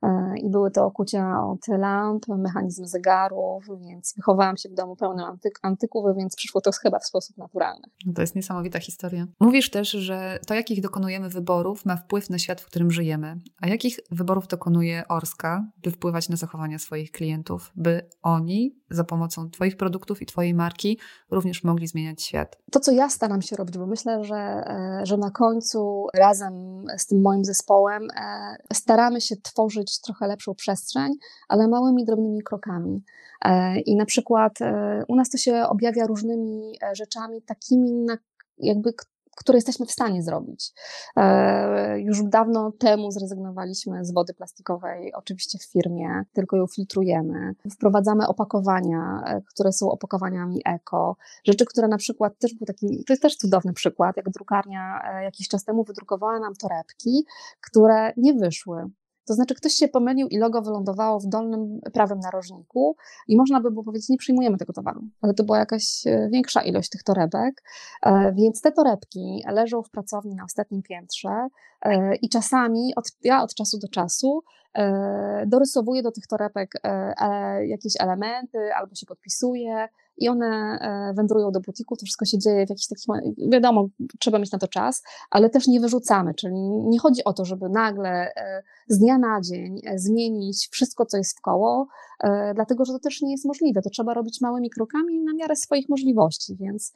e, 0.02 0.34
i 0.38 0.50
były 0.50 0.70
to 0.70 0.84
okucia 0.84 1.44
od 1.44 1.68
lamp, 1.68 2.28
mechanizm 2.28 2.86
zegarów, 2.86 3.64
więc 3.80 4.14
wychowałam 4.16 4.56
się 4.56 4.68
w 4.68 4.74
domu 4.74 4.96
pełnym 4.96 5.24
antyk, 5.24 5.58
antyków, 5.62 6.16
więc 6.16 6.36
przyszło 6.36 6.60
to 6.60 6.70
chyba 6.82 6.98
w 6.98 7.06
sposób 7.06 7.36
naturalny. 7.38 7.88
To 8.14 8.20
jest 8.20 8.34
niesamowita 8.34 8.80
historia. 8.80 9.26
Mówisz 9.40 9.70
też, 9.70 9.90
że 9.90 10.38
to, 10.46 10.54
jakich 10.54 10.80
dokonujemy 10.80 11.28
wyborów, 11.28 11.84
ma 11.84 11.96
wpływ 11.96 12.30
na 12.30 12.38
świat, 12.38 12.60
w 12.60 12.66
którym 12.66 12.90
żyjemy. 12.90 13.40
A 13.60 13.68
jakich 13.68 14.00
wyborów 14.10 14.48
dokonuje 14.48 15.08
Orska, 15.08 15.66
by 15.82 15.90
wpływać 15.90 16.28
na 16.28 16.36
zachowania 16.36 16.78
swoich 16.78 17.12
klientów, 17.12 17.72
by 17.76 18.08
oni 18.22 18.76
za 18.94 19.04
pomocą 19.04 19.50
Twoich 19.50 19.76
produktów 19.76 20.22
i 20.22 20.26
Twojej 20.26 20.54
marki 20.54 20.98
również 21.30 21.64
mogli 21.64 21.86
zmieniać 21.86 22.22
świat? 22.22 22.56
To, 22.72 22.80
co 22.80 22.92
ja 22.92 23.08
staram 23.08 23.42
się 23.42 23.56
robić, 23.56 23.78
bo 23.78 23.86
myślę, 23.86 24.24
że, 24.24 24.36
e, 24.36 25.00
że 25.02 25.16
na 25.16 25.30
końcu 25.30 26.06
razem 26.14 26.84
z 26.98 27.06
tym 27.06 27.20
moim 27.22 27.44
zespołem 27.44 28.02
e, 28.02 28.56
staramy 28.72 29.20
się 29.20 29.36
tworzyć 29.36 30.00
trochę 30.00 30.26
lepszą 30.26 30.54
przestrzeń, 30.54 31.12
ale 31.48 31.68
małymi, 31.68 32.04
drobnymi 32.04 32.42
krokami. 32.42 33.04
E, 33.44 33.80
I 33.80 33.96
na 33.96 34.04
przykład 34.04 34.58
u 35.08 35.16
nas 35.16 35.30
to 35.30 35.38
się 35.38 35.62
objawia 35.68 36.06
różnymi 36.06 36.78
rzeczami, 36.92 37.42
takimi, 37.42 38.06
jakby, 38.58 38.92
które 39.36 39.56
jesteśmy 39.56 39.86
w 39.86 39.90
stanie 39.90 40.22
zrobić. 40.22 40.72
E, 41.16 42.00
już 42.00 42.22
dawno 42.22 42.72
temu 42.72 43.10
zrezygnowaliśmy 43.10 44.04
z 44.04 44.12
wody 44.12 44.34
plastikowej, 44.34 45.14
oczywiście 45.14 45.58
w 45.58 45.64
firmie, 45.64 46.08
tylko 46.32 46.56
ją 46.56 46.66
filtrujemy. 46.66 47.54
Wprowadzamy 47.72 48.26
opakowania, 48.26 49.22
e, 49.26 49.40
które 49.54 49.72
są 49.72 49.90
opakowaniami 49.90 50.60
eko. 50.64 51.16
Rzeczy, 51.44 51.64
które 51.64 51.88
na 51.88 51.96
przykład 51.96 52.38
też 52.38 52.54
był 52.54 52.66
taki, 52.66 53.04
to 53.06 53.12
jest 53.12 53.22
też 53.22 53.36
cudowny 53.36 53.72
przykład, 53.72 54.16
jak 54.16 54.30
drukarnia 54.30 55.00
e, 55.04 55.24
jakiś 55.24 55.48
czas 55.48 55.64
temu 55.64 55.84
wydrukowała 55.84 56.40
nam 56.40 56.54
torebki, 56.54 57.26
które 57.60 58.12
nie 58.16 58.34
wyszły. 58.34 58.90
To 59.26 59.34
znaczy, 59.34 59.54
ktoś 59.54 59.72
się 59.72 59.88
pomylił 59.88 60.28
i 60.28 60.38
logo 60.38 60.62
wylądowało 60.62 61.20
w 61.20 61.26
dolnym 61.26 61.80
prawym 61.92 62.18
narożniku 62.18 62.96
i 63.28 63.36
można 63.36 63.60
by 63.60 63.70
było 63.70 63.84
powiedzieć, 63.84 64.08
nie 64.08 64.16
przyjmujemy 64.16 64.58
tego 64.58 64.72
towaru. 64.72 65.02
Ale 65.22 65.34
to 65.34 65.44
była 65.44 65.58
jakaś 65.58 66.06
e, 66.06 66.28
większa 66.32 66.62
ilość 66.62 66.90
tych 66.90 67.02
torebek, 67.02 67.62
e, 68.02 68.32
więc 68.32 68.60
te 68.60 68.72
torebki 68.72 69.44
leżą 69.46 69.82
w 69.82 69.90
pracowni 69.90 70.34
na 70.34 70.44
ostatnim 70.44 70.82
piętrze 70.82 71.48
e, 71.82 72.14
i 72.16 72.28
czasami, 72.28 72.92
od, 72.96 73.04
ja 73.22 73.42
od 73.42 73.54
czasu 73.54 73.78
do 73.78 73.88
czasu 73.88 74.42
dorysowuję 75.46 76.02
do 76.02 76.12
tych 76.12 76.26
torebek 76.26 76.72
jakieś 77.66 77.92
elementy 78.00 78.58
albo 78.74 78.94
się 78.94 79.06
podpisuję, 79.06 79.88
i 80.16 80.28
one 80.28 80.46
e, 80.46 81.14
wędrują 81.14 81.50
do 81.50 81.60
butiku, 81.60 81.96
to 81.96 82.04
wszystko 82.04 82.24
się 82.24 82.38
dzieje 82.38 82.66
w 82.66 82.70
jakiś 82.70 82.86
taki, 82.86 83.02
wiadomo, 83.50 83.88
trzeba 84.18 84.38
mieć 84.38 84.52
na 84.52 84.58
to 84.58 84.68
czas, 84.68 85.02
ale 85.30 85.50
też 85.50 85.66
nie 85.66 85.80
wyrzucamy, 85.80 86.34
czyli 86.34 86.56
nie 86.70 86.98
chodzi 86.98 87.24
o 87.24 87.32
to, 87.32 87.44
żeby 87.44 87.68
nagle 87.68 88.10
e, 88.10 88.62
z 88.88 88.98
dnia 88.98 89.18
na 89.18 89.40
dzień 89.40 89.80
e, 89.86 89.98
zmienić 89.98 90.68
wszystko, 90.72 91.06
co 91.06 91.16
jest 91.16 91.38
w 91.38 91.40
koło, 91.40 91.86
dlatego 92.54 92.84
że 92.84 92.92
to 92.92 92.98
też 92.98 93.22
nie 93.22 93.32
jest 93.32 93.44
możliwe, 93.44 93.82
to 93.82 93.90
trzeba 93.90 94.14
robić 94.14 94.40
małymi 94.40 94.70
krokami 94.70 95.20
na 95.20 95.32
miarę 95.34 95.56
swoich 95.56 95.88
możliwości, 95.88 96.56
więc, 96.56 96.92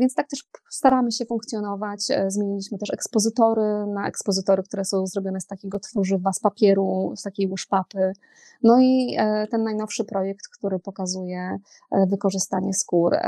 więc 0.00 0.14
tak 0.14 0.28
też 0.28 0.44
staramy 0.70 1.12
się 1.12 1.24
funkcjonować. 1.24 2.00
Zmieniliśmy 2.28 2.78
też 2.78 2.90
ekspozytory 2.92 3.86
na 3.94 4.08
ekspozytory, 4.08 4.62
które 4.62 4.84
są 4.84 5.06
zrobione 5.06 5.40
z 5.40 5.46
takiego 5.46 5.78
tworzywa, 5.78 6.32
z 6.32 6.40
papieru, 6.40 7.12
z 7.16 7.22
takiej 7.22 7.48
łuszpapy, 7.48 8.12
no 8.62 8.80
i 8.80 9.16
ten 9.50 9.62
najnowszy 9.62 10.04
projekt, 10.04 10.48
który 10.58 10.78
pokazuje 10.78 11.58
wykorzystanie 12.08 12.42
korzystanie 12.42 12.74
skór 12.74 13.14
e, 13.14 13.18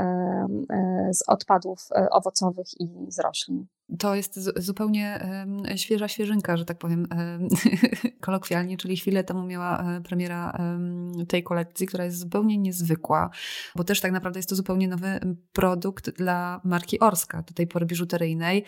e, 0.70 1.14
z 1.14 1.28
odpadów 1.28 1.88
e, 1.90 2.10
owocowych 2.10 2.80
i 2.80 2.88
z 3.08 3.18
roślin. 3.18 3.66
To 3.98 4.14
jest 4.14 4.40
zupełnie 4.56 5.26
świeża 5.76 6.08
świeżynka, 6.08 6.56
że 6.56 6.64
tak 6.64 6.78
powiem 6.78 7.06
kolokwialnie, 8.20 8.76
czyli 8.76 8.96
chwilę 8.96 9.24
temu 9.24 9.46
miała 9.46 9.84
premiera 10.04 10.58
tej 11.28 11.42
kolekcji, 11.42 11.86
która 11.86 12.04
jest 12.04 12.18
zupełnie 12.18 12.58
niezwykła, 12.58 13.30
bo 13.76 13.84
też 13.84 14.00
tak 14.00 14.12
naprawdę 14.12 14.38
jest 14.38 14.48
to 14.48 14.56
zupełnie 14.56 14.88
nowy 14.88 15.20
produkt 15.52 16.10
dla 16.10 16.60
marki 16.64 17.00
Orska, 17.00 17.42
do 17.42 17.54
tej 17.54 17.66
pory 17.66 17.86
biżuteryjnej. 17.86 18.64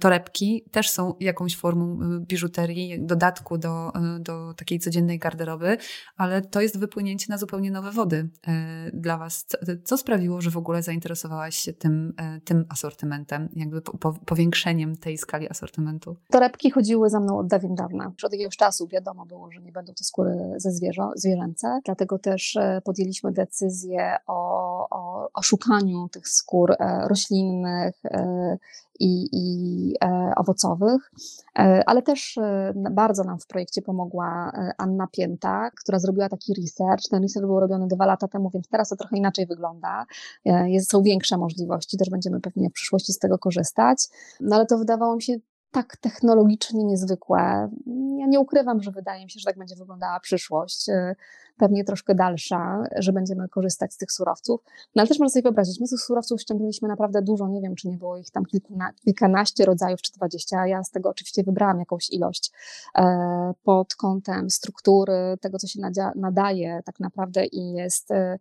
Torebki 0.00 0.64
też 0.70 0.90
są 0.90 1.14
jakąś 1.20 1.56
formą 1.56 1.98
y, 2.16 2.20
biżuterii, 2.20 3.02
dodatku 3.02 3.58
do, 3.58 3.92
y, 4.16 4.20
do 4.20 4.54
takiej 4.54 4.78
codziennej 4.78 5.18
garderoby, 5.18 5.76
ale 6.16 6.42
to 6.42 6.60
jest 6.60 6.78
wypłynięcie 6.78 7.26
na 7.28 7.38
zupełnie 7.38 7.70
nowe 7.70 7.90
wody 7.90 8.16
y, 8.16 8.50
dla 8.94 9.18
Was. 9.18 9.46
Co, 9.84 9.96
sprawiło, 9.96 10.40
że 10.40 10.50
w 10.50 10.56
ogóle 10.56 10.82
zainteresowałaś 10.82 11.56
się 11.56 11.72
tym, 11.72 12.12
tym 12.44 12.64
asortymentem, 12.68 13.48
jakby 13.56 13.82
po, 13.82 13.98
po, 13.98 14.12
powiększeniem 14.12 14.96
tej 14.96 15.18
skali 15.18 15.50
asortymentu? 15.50 16.16
Torebki 16.30 16.70
chodziły 16.70 17.10
za 17.10 17.20
mną 17.20 17.38
od 17.38 17.46
dawien 17.46 17.74
dawna. 17.74 18.10
Już 18.14 18.24
od 18.24 18.32
jakiegoś 18.32 18.56
czasu 18.56 18.86
wiadomo 18.86 19.26
było, 19.26 19.50
że 19.50 19.60
nie 19.60 19.72
będą 19.72 19.92
to 19.94 20.04
skóry 20.04 20.36
ze 20.56 20.72
zwierzę, 20.72 21.02
zwierzęce, 21.16 21.80
dlatego 21.84 22.18
też 22.18 22.56
e, 22.56 22.80
podjęliśmy 22.84 23.32
decyzję 23.32 24.16
o, 24.26 24.88
o, 24.90 25.09
o 25.34 25.42
szukaniu 25.42 26.08
tych 26.08 26.28
skór 26.28 26.72
e, 26.72 27.08
roślinnych, 27.08 28.04
e, 28.04 28.58
i, 29.02 29.28
i 29.32 29.94
e, 30.04 30.32
owocowych, 30.36 31.12
ale 31.86 32.02
też 32.02 32.38
bardzo 32.90 33.24
nam 33.24 33.38
w 33.38 33.46
projekcie 33.46 33.82
pomogła 33.82 34.52
Anna 34.78 35.06
Pięta, 35.06 35.70
która 35.70 35.98
zrobiła 35.98 36.28
taki 36.28 36.54
research. 36.54 37.02
Ten 37.10 37.22
research 37.22 37.46
był 37.46 37.60
robiony 37.60 37.86
dwa 37.88 38.06
lata 38.06 38.28
temu, 38.28 38.50
więc 38.50 38.68
teraz 38.68 38.88
to 38.88 38.96
trochę 38.96 39.16
inaczej 39.16 39.46
wygląda. 39.46 40.06
Jest, 40.44 40.90
są 40.90 41.02
większe 41.02 41.36
możliwości, 41.36 41.98
też 41.98 42.10
będziemy 42.10 42.40
pewnie 42.40 42.70
w 42.70 42.72
przyszłości 42.72 43.12
z 43.12 43.18
tego 43.18 43.38
korzystać. 43.38 44.08
No 44.40 44.56
ale 44.56 44.66
to 44.66 44.78
wydawało 44.78 45.16
mi 45.16 45.22
się 45.22 45.36
tak 45.70 45.96
technologicznie 45.96 46.84
niezwykłe. 46.84 47.70
Ja 48.18 48.26
nie 48.26 48.40
ukrywam, 48.40 48.82
że 48.82 48.90
wydaje 48.90 49.24
mi 49.24 49.30
się, 49.30 49.40
że 49.40 49.44
tak 49.44 49.58
będzie 49.58 49.76
wyglądała 49.76 50.20
przyszłość, 50.20 50.88
y, 50.88 51.16
pewnie 51.56 51.84
troszkę 51.84 52.14
dalsza, 52.14 52.84
że 52.96 53.12
będziemy 53.12 53.48
korzystać 53.48 53.94
z 53.94 53.96
tych 53.96 54.12
surowców. 54.12 54.60
No 54.94 55.00
ale 55.00 55.08
też 55.08 55.18
można 55.18 55.32
sobie 55.32 55.42
wyobrazić, 55.42 55.80
my 55.80 55.86
z 55.86 55.90
tych 55.90 56.00
surowców 56.00 56.40
ściągnęliśmy 56.40 56.88
naprawdę 56.88 57.22
dużo, 57.22 57.48
nie 57.48 57.60
wiem, 57.60 57.74
czy 57.74 57.88
nie 57.88 57.96
było 57.96 58.16
ich 58.16 58.30
tam 58.30 58.46
kilkuna, 58.46 58.90
kilkanaście 59.04 59.64
rodzajów, 59.64 60.02
czy 60.02 60.12
dwadzieścia, 60.12 60.66
ja 60.66 60.84
z 60.84 60.90
tego 60.90 61.08
oczywiście 61.08 61.42
wybrałam 61.42 61.78
jakąś 61.78 62.10
ilość 62.10 62.52
e, 62.94 63.52
pod 63.62 63.94
kątem 63.94 64.50
struktury, 64.50 65.38
tego, 65.40 65.58
co 65.58 65.66
się 65.66 65.80
nadaje 66.16 66.82
tak 66.84 67.00
naprawdę 67.00 67.46
i 67.46 67.72
jest 67.72 68.10
e, 68.10 68.38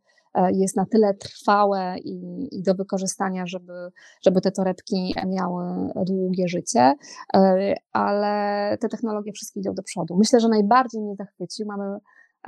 jest 0.54 0.76
na 0.76 0.86
tyle 0.86 1.14
trwałe 1.14 1.96
i, 1.98 2.48
i, 2.52 2.64
do 2.64 2.76
wykorzystania, 2.76 3.46
żeby, 3.46 3.92
żeby 4.26 4.42
te 4.42 4.52
torebki 4.52 5.16
miały 5.28 5.64
długie 6.06 6.48
życie, 6.48 6.94
e, 7.36 7.76
ale 7.92 8.78
te 8.78 8.90
technologie 8.90 9.32
wszystkie 9.32 9.60
idą 9.60 9.74
do 9.74 9.84
przodu. 9.84 10.18
Myślę, 10.18 10.40
że 10.40 10.50
najbardziej 10.50 11.02
mnie 11.02 11.16
zachwycił, 11.16 11.66
mamy 11.66 11.98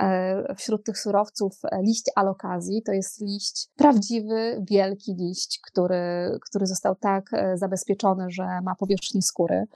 e, 0.00 0.54
wśród 0.54 0.84
tych 0.84 0.98
surowców 0.98 1.52
liść 1.82 2.04
alokazji. 2.16 2.82
To 2.82 2.92
jest 2.92 3.20
liść, 3.20 3.68
prawdziwy, 3.76 4.64
wielki 4.70 5.14
liść, 5.14 5.60
który, 5.66 6.38
który 6.48 6.66
został 6.66 6.94
tak 6.94 7.30
zabezpieczony, 7.54 8.30
że 8.30 8.44
ma 8.62 8.74
powierzchnię 8.74 9.22
skóry. 9.22 9.66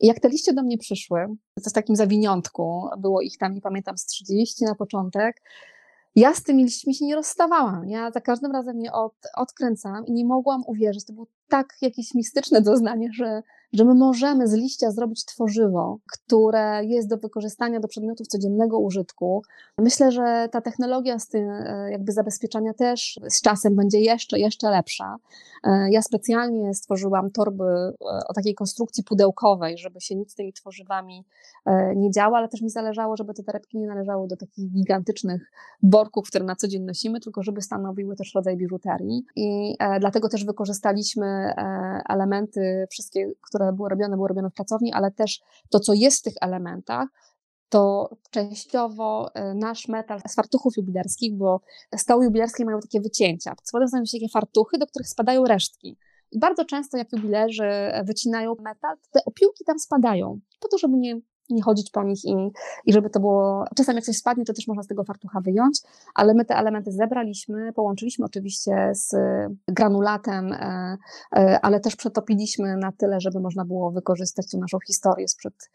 I 0.00 0.06
jak 0.06 0.20
te 0.20 0.28
liście 0.28 0.52
do 0.52 0.62
mnie 0.62 0.78
przyszły, 0.78 1.26
to 1.64 1.70
w 1.70 1.72
takim 1.72 1.96
zawiniątku, 1.96 2.88
było 2.98 3.20
ich 3.20 3.38
tam, 3.38 3.54
nie 3.54 3.60
pamiętam, 3.60 3.98
z 3.98 4.06
30 4.06 4.64
na 4.64 4.74
początek, 4.74 5.42
ja 6.16 6.34
z 6.34 6.42
tymi 6.42 6.64
liśćmi 6.64 6.94
się 6.94 7.04
nie 7.04 7.14
rozstawałam. 7.14 7.88
Ja 7.88 8.10
za 8.10 8.20
każdym 8.20 8.52
razem 8.52 8.80
je 8.80 8.92
od, 8.92 9.14
i 10.06 10.12
nie 10.12 10.24
mogłam 10.24 10.62
uwierzyć. 10.66 11.04
To 11.04 11.12
było 11.12 11.26
tak 11.48 11.66
jakieś 11.82 12.14
mistyczne 12.14 12.60
doznanie, 12.60 13.08
że 13.12 13.42
że 13.72 13.84
my 13.84 13.94
możemy 13.94 14.48
z 14.48 14.52
liścia 14.52 14.90
zrobić 14.90 15.24
tworzywo, 15.24 15.98
które 16.12 16.84
jest 16.84 17.08
do 17.08 17.16
wykorzystania 17.16 17.80
do 17.80 17.88
przedmiotów 17.88 18.26
codziennego 18.26 18.78
użytku. 18.78 19.42
Myślę, 19.78 20.12
że 20.12 20.48
ta 20.52 20.60
technologia 20.60 21.18
z 21.18 21.28
tym 21.28 21.50
e, 21.50 21.88
jakby 21.90 22.12
zabezpieczania 22.12 22.74
też 22.74 23.20
z 23.28 23.42
czasem 23.42 23.76
będzie 23.76 24.00
jeszcze, 24.00 24.38
jeszcze 24.38 24.70
lepsza. 24.70 25.16
E, 25.64 25.90
ja 25.90 26.02
specjalnie 26.02 26.74
stworzyłam 26.74 27.30
torby 27.30 27.64
e, 27.64 27.94
o 28.28 28.34
takiej 28.34 28.54
konstrukcji 28.54 29.04
pudełkowej, 29.04 29.78
żeby 29.78 30.00
się 30.00 30.14
nic 30.14 30.32
z 30.32 30.34
tymi 30.34 30.52
tworzywami 30.52 31.24
nie 31.96 32.10
działo, 32.10 32.36
ale 32.36 32.48
też 32.48 32.62
mi 32.62 32.70
zależało, 32.70 33.16
żeby 33.16 33.34
te 33.34 33.42
torebki 33.42 33.78
nie 33.78 33.86
należały 33.86 34.28
do 34.28 34.36
takich 34.36 34.72
gigantycznych 34.72 35.52
worków, 35.82 36.28
które 36.28 36.44
na 36.44 36.56
co 36.56 36.68
dzień 36.68 36.82
nosimy, 36.82 37.20
tylko 37.20 37.42
żeby 37.42 37.62
stanowiły 37.62 38.16
też 38.16 38.34
rodzaj 38.34 38.56
biżuterii. 38.56 39.24
I 39.36 39.76
dlatego 40.00 40.28
też 40.28 40.44
wykorzystaliśmy 40.44 41.54
elementy 42.08 42.86
wszystkie, 42.90 43.30
które 43.40 43.55
które 43.56 43.72
były 43.72 43.88
robione, 43.88 44.16
były 44.16 44.28
robione 44.28 44.50
w 44.50 44.54
pracowni, 44.54 44.92
ale 44.92 45.10
też 45.10 45.40
to, 45.70 45.80
co 45.80 45.92
jest 45.92 46.20
w 46.20 46.22
tych 46.22 46.34
elementach, 46.40 47.08
to 47.68 48.10
częściowo 48.30 49.34
e, 49.34 49.54
nasz 49.54 49.88
metal 49.88 50.20
z 50.28 50.34
fartuchów 50.34 50.76
jubilerskich, 50.76 51.36
bo 51.36 51.60
stoły 51.96 52.24
jubilerskie 52.24 52.64
mają 52.64 52.80
takie 52.80 53.00
wycięcia. 53.00 53.54
Spodem 53.62 53.88
znajdują 53.88 54.06
się 54.06 54.18
takie 54.18 54.28
fartuchy, 54.28 54.78
do 54.78 54.86
których 54.86 55.08
spadają 55.08 55.44
resztki. 55.44 55.98
I 56.32 56.38
bardzo 56.38 56.64
często, 56.64 56.96
jak 56.96 57.12
jubilerzy 57.12 57.70
wycinają 58.04 58.54
metal, 58.60 58.96
te 59.10 59.24
opiłki 59.24 59.64
tam 59.64 59.78
spadają, 59.78 60.40
po 60.60 60.68
to, 60.68 60.78
żeby 60.78 60.96
nie 60.96 61.20
nie 61.50 61.62
chodzić 61.62 61.90
po 61.90 62.02
nich 62.02 62.24
i, 62.24 62.34
i 62.86 62.92
żeby 62.92 63.10
to 63.10 63.20
było. 63.20 63.64
Czasem 63.76 63.96
jak 63.96 64.04
coś 64.04 64.16
spadnie, 64.16 64.44
to 64.44 64.52
też 64.52 64.68
można 64.68 64.82
z 64.82 64.86
tego 64.86 65.04
fartucha 65.04 65.40
wyjąć, 65.40 65.80
ale 66.14 66.34
my 66.34 66.44
te 66.44 66.56
elementy 66.56 66.92
zebraliśmy, 66.92 67.72
połączyliśmy 67.72 68.24
oczywiście 68.24 68.92
z 68.94 69.14
granulatem, 69.68 70.52
e, 70.52 70.96
e, 71.36 71.60
ale 71.60 71.80
też 71.80 71.96
przetopiliśmy 71.96 72.76
na 72.76 72.92
tyle, 72.92 73.20
żeby 73.20 73.40
można 73.40 73.64
było 73.64 73.90
wykorzystać 73.90 74.50
tu 74.50 74.58
naszą 74.58 74.78
historię 74.86 75.28
sprzed, 75.28 75.70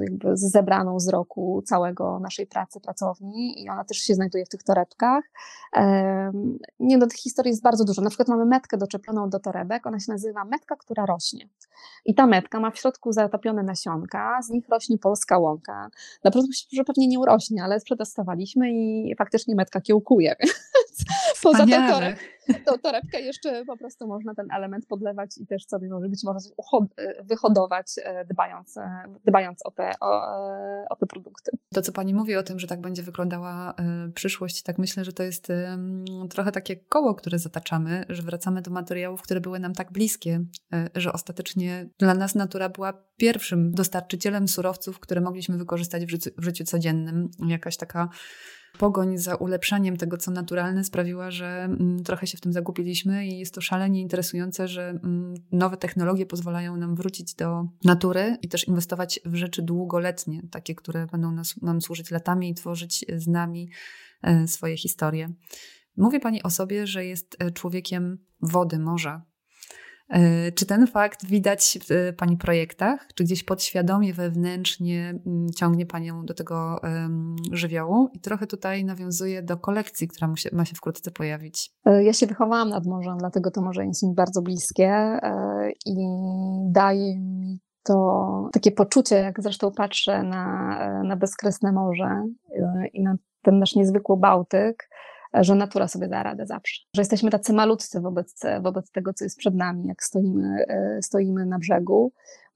jakby 0.00 0.36
zebraną 0.36 1.00
z 1.00 1.08
roku 1.08 1.62
całego 1.66 2.20
naszej 2.20 2.46
pracy, 2.46 2.80
pracowni 2.80 3.62
i 3.64 3.70
ona 3.70 3.84
też 3.84 3.98
się 3.98 4.14
znajduje 4.14 4.44
w 4.44 4.48
tych 4.48 4.62
torebkach. 4.62 5.24
Nie, 6.80 6.98
no 6.98 7.06
tych 7.06 7.18
historii 7.18 7.50
jest 7.50 7.62
bardzo 7.62 7.84
dużo. 7.84 8.02
Na 8.02 8.08
przykład 8.10 8.28
mamy 8.28 8.46
metkę 8.46 8.76
doczepioną 8.76 9.30
do 9.30 9.40
torebek, 9.40 9.86
ona 9.86 10.00
się 10.00 10.12
nazywa 10.12 10.44
metka, 10.44 10.76
która 10.76 11.06
rośnie. 11.06 11.48
I 12.04 12.14
ta 12.14 12.26
metka 12.26 12.60
ma 12.60 12.70
w 12.70 12.78
środku 12.78 13.12
zatopione 13.12 13.62
nasionka, 13.62 14.42
z 14.42 14.50
nich 14.50 14.68
rośnie 14.68 14.85
urośnie 14.88 14.98
polska 14.98 15.38
łąka. 15.38 15.90
Na 16.24 16.30
pewno 16.30 16.48
że 16.72 16.84
pewnie 16.84 17.08
nie 17.08 17.18
urośnie, 17.18 17.64
ale 17.64 17.80
przetestowaliśmy 17.80 18.70
i 18.72 19.14
faktycznie 19.18 19.54
metka 19.54 19.80
kiełkuje. 19.80 20.36
Poza 21.52 21.66
tą, 21.66 21.88
toreb, 21.88 22.18
tą 22.66 22.78
torebkę 22.78 23.20
jeszcze 23.20 23.64
po 23.64 23.76
prostu 23.76 24.06
można 24.06 24.34
ten 24.34 24.46
element 24.52 24.86
podlewać 24.86 25.38
i 25.38 25.46
też 25.46 25.66
sobie 25.66 25.88
może 25.88 26.08
być 26.08 26.24
może 26.24 26.38
wyhodować, 27.24 27.86
e, 28.02 28.24
dbając, 28.24 28.76
e, 28.76 29.04
dbając 29.24 29.66
o, 29.66 29.70
te, 29.70 29.90
o, 30.00 30.38
e, 30.38 30.86
o 30.90 30.96
te 30.96 31.06
produkty. 31.06 31.50
To, 31.74 31.82
co 31.82 31.92
Pani 31.92 32.14
mówi 32.14 32.36
o 32.36 32.42
tym, 32.42 32.58
że 32.58 32.66
tak 32.66 32.80
będzie 32.80 33.02
wyglądała 33.02 33.74
przyszłość, 34.14 34.62
tak 34.62 34.78
myślę, 34.78 35.04
że 35.04 35.12
to 35.12 35.22
jest 35.22 35.52
trochę 36.30 36.52
takie 36.52 36.76
koło, 36.76 37.14
które 37.14 37.38
zataczamy, 37.38 38.04
że 38.08 38.22
wracamy 38.22 38.62
do 38.62 38.70
materiałów, 38.70 39.22
które 39.22 39.40
były 39.40 39.58
nam 39.58 39.74
tak 39.74 39.92
bliskie, 39.92 40.44
że 40.94 41.12
ostatecznie 41.12 41.88
dla 41.98 42.14
nas 42.14 42.34
natura 42.34 42.68
była 42.68 42.92
pierwszym 43.16 43.72
dostarczycielem 43.72 44.48
surowców, 44.48 45.00
które 45.00 45.20
mogliśmy 45.20 45.58
wykorzystać 45.58 46.06
w 46.06 46.10
życiu, 46.10 46.30
w 46.38 46.44
życiu 46.44 46.64
codziennym. 46.64 47.30
Jakaś 47.48 47.76
taka 47.76 48.08
pogoń 48.76 49.18
za 49.18 49.34
ulepszaniem 49.34 49.96
tego, 49.96 50.16
co 50.16 50.30
naturalne, 50.30 50.84
sprawiła, 50.84 51.30
że 51.30 51.46
mm, 51.46 52.02
trochę 52.04 52.26
się 52.26 52.38
w 52.38 52.40
tym 52.40 52.52
zagupiliśmy 52.52 53.26
i 53.26 53.38
jest 53.38 53.54
to 53.54 53.60
szalenie 53.60 54.00
interesujące, 54.00 54.68
że 54.68 54.88
mm, 54.88 55.34
nowe 55.52 55.76
technologie 55.76 56.26
pozwalają 56.26 56.76
nam 56.76 56.94
wrócić 56.94 57.34
do 57.34 57.68
natury 57.84 58.36
i 58.42 58.48
też 58.48 58.68
inwestować 58.68 59.20
w 59.24 59.34
rzeczy 59.34 59.62
długoletnie, 59.62 60.42
takie, 60.50 60.74
które 60.74 61.06
będą 61.06 61.32
nas, 61.32 61.62
nam 61.62 61.80
służyć 61.80 62.10
latami 62.10 62.50
i 62.50 62.54
tworzyć 62.54 63.04
z 63.16 63.26
nami 63.26 63.70
e, 64.22 64.48
swoje 64.48 64.76
historie. 64.76 65.32
Mówi 65.96 66.20
Pani 66.20 66.42
o 66.42 66.50
sobie, 66.50 66.86
że 66.86 67.04
jest 67.04 67.36
e, 67.38 67.50
człowiekiem 67.50 68.18
wody, 68.40 68.78
morza. 68.78 69.22
E, 70.08 70.52
czy 70.52 70.66
ten 70.66 70.86
fakt 70.86 71.26
widać 71.26 71.78
w 71.88 71.90
e, 71.90 72.12
Pani 72.12 72.36
projektach? 72.36 73.06
Czy 73.14 73.24
gdzieś 73.24 73.44
podświadomie, 73.44 74.14
wewnętrznie 74.14 75.14
mm, 75.26 75.46
ciągnie 75.56 75.86
Panią 75.86 76.24
do 76.24 76.34
tego 76.34 76.80
żywiołu? 77.52 78.08
I 78.12 78.20
trochę 78.20 78.46
tutaj 78.46 78.84
nawiązuje 78.84 79.42
do 79.42 79.56
kolekcji, 79.56 80.08
która 80.08 80.28
ma 80.52 80.64
się 80.64 80.74
wkrótce 80.76 81.10
pojawić. 81.10 81.70
E, 81.86 82.04
ja 82.04 82.12
się 82.12 82.26
wychowałam 82.26 82.68
nad 82.68 82.86
morzem, 82.86 83.18
dlatego 83.18 83.50
to 83.50 83.62
morze 83.62 83.86
jest 83.86 84.02
mi 84.02 84.14
bardzo 84.14 84.42
bliskie 84.42 85.18
i 85.86 85.94
daje 86.70 87.18
mi 87.20 87.60
to 87.82 88.50
takie 88.52 88.72
poczucie, 88.72 89.16
jak 89.16 89.42
zresztą 89.42 89.72
patrzę 89.72 90.22
na, 90.22 91.02
na 91.02 91.16
bezkresne 91.16 91.72
morze 91.72 92.24
i 92.92 93.02
na 93.02 93.16
ten 93.42 93.58
nasz 93.58 93.74
niezwykły 93.74 94.16
Bałtyk, 94.16 94.88
że 95.34 95.54
natura 95.54 95.88
sobie 95.88 96.08
da 96.08 96.22
radę 96.22 96.46
zawsze. 96.46 96.82
Że 96.96 97.00
jesteśmy 97.00 97.30
tacy 97.30 97.52
malutcy 97.52 98.00
wobec, 98.00 98.40
wobec 98.62 98.90
tego, 98.90 99.12
co 99.14 99.24
jest 99.24 99.38
przed 99.38 99.54
nami, 99.54 99.86
jak 99.86 100.02
stoimy, 100.02 100.64
e, 100.68 101.02
stoimy 101.02 101.46
na 101.46 101.58
brzegu. 101.58 102.12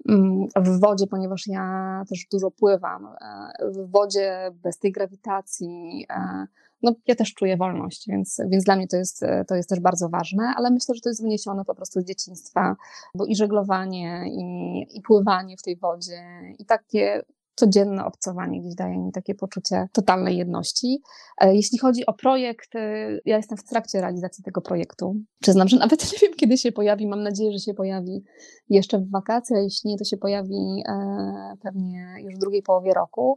Mm, 0.08 0.46
w 0.56 0.80
wodzie, 0.80 1.06
ponieważ 1.06 1.46
ja 1.46 2.02
też 2.08 2.26
dużo 2.32 2.50
pływam, 2.50 3.06
e, 3.06 3.70
w 3.70 3.90
wodzie 3.90 4.50
bez 4.54 4.78
tej 4.78 4.92
grawitacji, 4.92 6.06
e, 6.10 6.46
no 6.82 6.94
ja 7.06 7.14
też 7.14 7.34
czuję 7.34 7.56
wolność, 7.56 8.04
więc, 8.08 8.40
więc 8.48 8.64
dla 8.64 8.76
mnie 8.76 8.88
to 8.88 8.96
jest, 8.96 9.24
to 9.48 9.54
jest 9.54 9.68
też 9.68 9.80
bardzo 9.80 10.08
ważne, 10.08 10.52
ale 10.56 10.70
myślę, 10.70 10.94
że 10.94 11.00
to 11.00 11.08
jest 11.08 11.22
wyniesione 11.22 11.64
po 11.64 11.74
prostu 11.74 12.00
z 12.00 12.04
dzieciństwa, 12.04 12.76
bo 13.14 13.26
i 13.26 13.36
żeglowanie, 13.36 14.24
i, 14.26 14.98
i 14.98 15.02
pływanie 15.02 15.56
w 15.56 15.62
tej 15.62 15.76
wodzie, 15.76 16.22
i 16.58 16.64
takie 16.64 17.22
codzienne 17.60 18.04
obcowanie 18.04 18.60
gdzieś 18.60 18.74
daje 18.74 18.98
mi 18.98 19.12
takie 19.12 19.34
poczucie 19.34 19.88
totalnej 19.92 20.36
jedności. 20.36 21.02
E, 21.40 21.54
jeśli 21.54 21.78
chodzi 21.78 22.06
o 22.06 22.12
projekt, 22.12 22.74
e, 22.74 23.18
ja 23.24 23.36
jestem 23.36 23.58
w 23.58 23.64
trakcie 23.64 24.00
realizacji 24.00 24.44
tego 24.44 24.60
projektu. 24.60 25.16
Przyznam, 25.42 25.68
że 25.68 25.76
nawet 25.84 26.12
nie 26.12 26.18
wiem, 26.22 26.32
kiedy 26.36 26.58
się 26.58 26.72
pojawi. 26.72 27.06
Mam 27.06 27.22
nadzieję, 27.22 27.52
że 27.52 27.58
się 27.58 27.74
pojawi 27.74 28.24
jeszcze 28.68 28.98
w 28.98 29.10
wakacje, 29.10 29.56
jeśli 29.62 29.90
nie, 29.90 29.98
to 29.98 30.04
się 30.04 30.16
pojawi 30.16 30.82
e, 30.88 31.56
pewnie 31.62 32.14
już 32.24 32.34
w 32.34 32.38
drugiej 32.38 32.62
połowie 32.62 32.94
roku. 32.94 33.36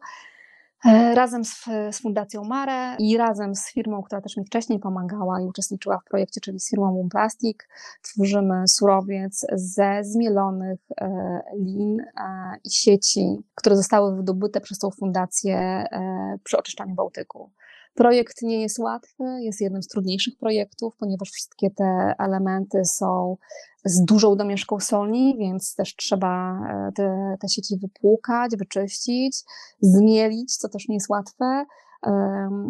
E, 0.85 1.15
razem 1.15 1.45
z, 1.45 1.63
z, 1.91 2.01
Fundacją 2.01 2.43
Mare 2.43 2.95
i 2.99 3.17
razem 3.17 3.55
z 3.55 3.71
firmą, 3.71 4.03
która 4.03 4.21
też 4.21 4.37
mi 4.37 4.45
wcześniej 4.45 4.79
pomagała 4.79 5.41
i 5.41 5.45
uczestniczyła 5.45 5.99
w 5.99 6.09
projekcie, 6.09 6.41
czyli 6.41 6.59
z 6.59 6.69
firmą 6.69 6.93
Boom 6.93 7.09
Plastic, 7.09 7.57
tworzymy 8.01 8.67
surowiec 8.67 9.45
ze 9.53 9.99
zmielonych 10.03 10.79
e, 11.01 11.41
lin 11.59 11.99
e, 11.99 12.05
i 12.63 12.71
sieci, 12.71 13.37
które 13.55 13.75
zostały 13.75 14.15
wydobyte 14.15 14.61
przez 14.61 14.79
tą 14.79 14.91
fundację 14.91 15.83
przy 16.43 16.57
oczyszczaniu 16.57 16.95
Bałtyku. 16.95 17.51
Projekt 17.93 18.41
nie 18.41 18.61
jest 18.61 18.79
łatwy, 18.79 19.23
jest 19.41 19.61
jednym 19.61 19.83
z 19.83 19.87
trudniejszych 19.87 20.37
projektów, 20.37 20.95
ponieważ 20.97 21.31
wszystkie 21.31 21.71
te 21.71 22.15
elementy 22.19 22.85
są 22.85 23.37
z 23.85 24.05
dużą 24.05 24.35
domieszką 24.35 24.79
soli, 24.79 25.35
więc 25.39 25.75
też 25.75 25.95
trzeba 25.95 26.59
e, 26.69 26.91
te, 26.95 27.35
te 27.39 27.49
sieci 27.49 27.77
wypłukać, 27.77 28.55
wyczyścić, 28.57 29.37
zmielić, 29.81 30.57
co 30.57 30.69
też 30.69 30.87
nie 30.87 30.95
jest 30.95 31.09
łatwe 31.09 31.65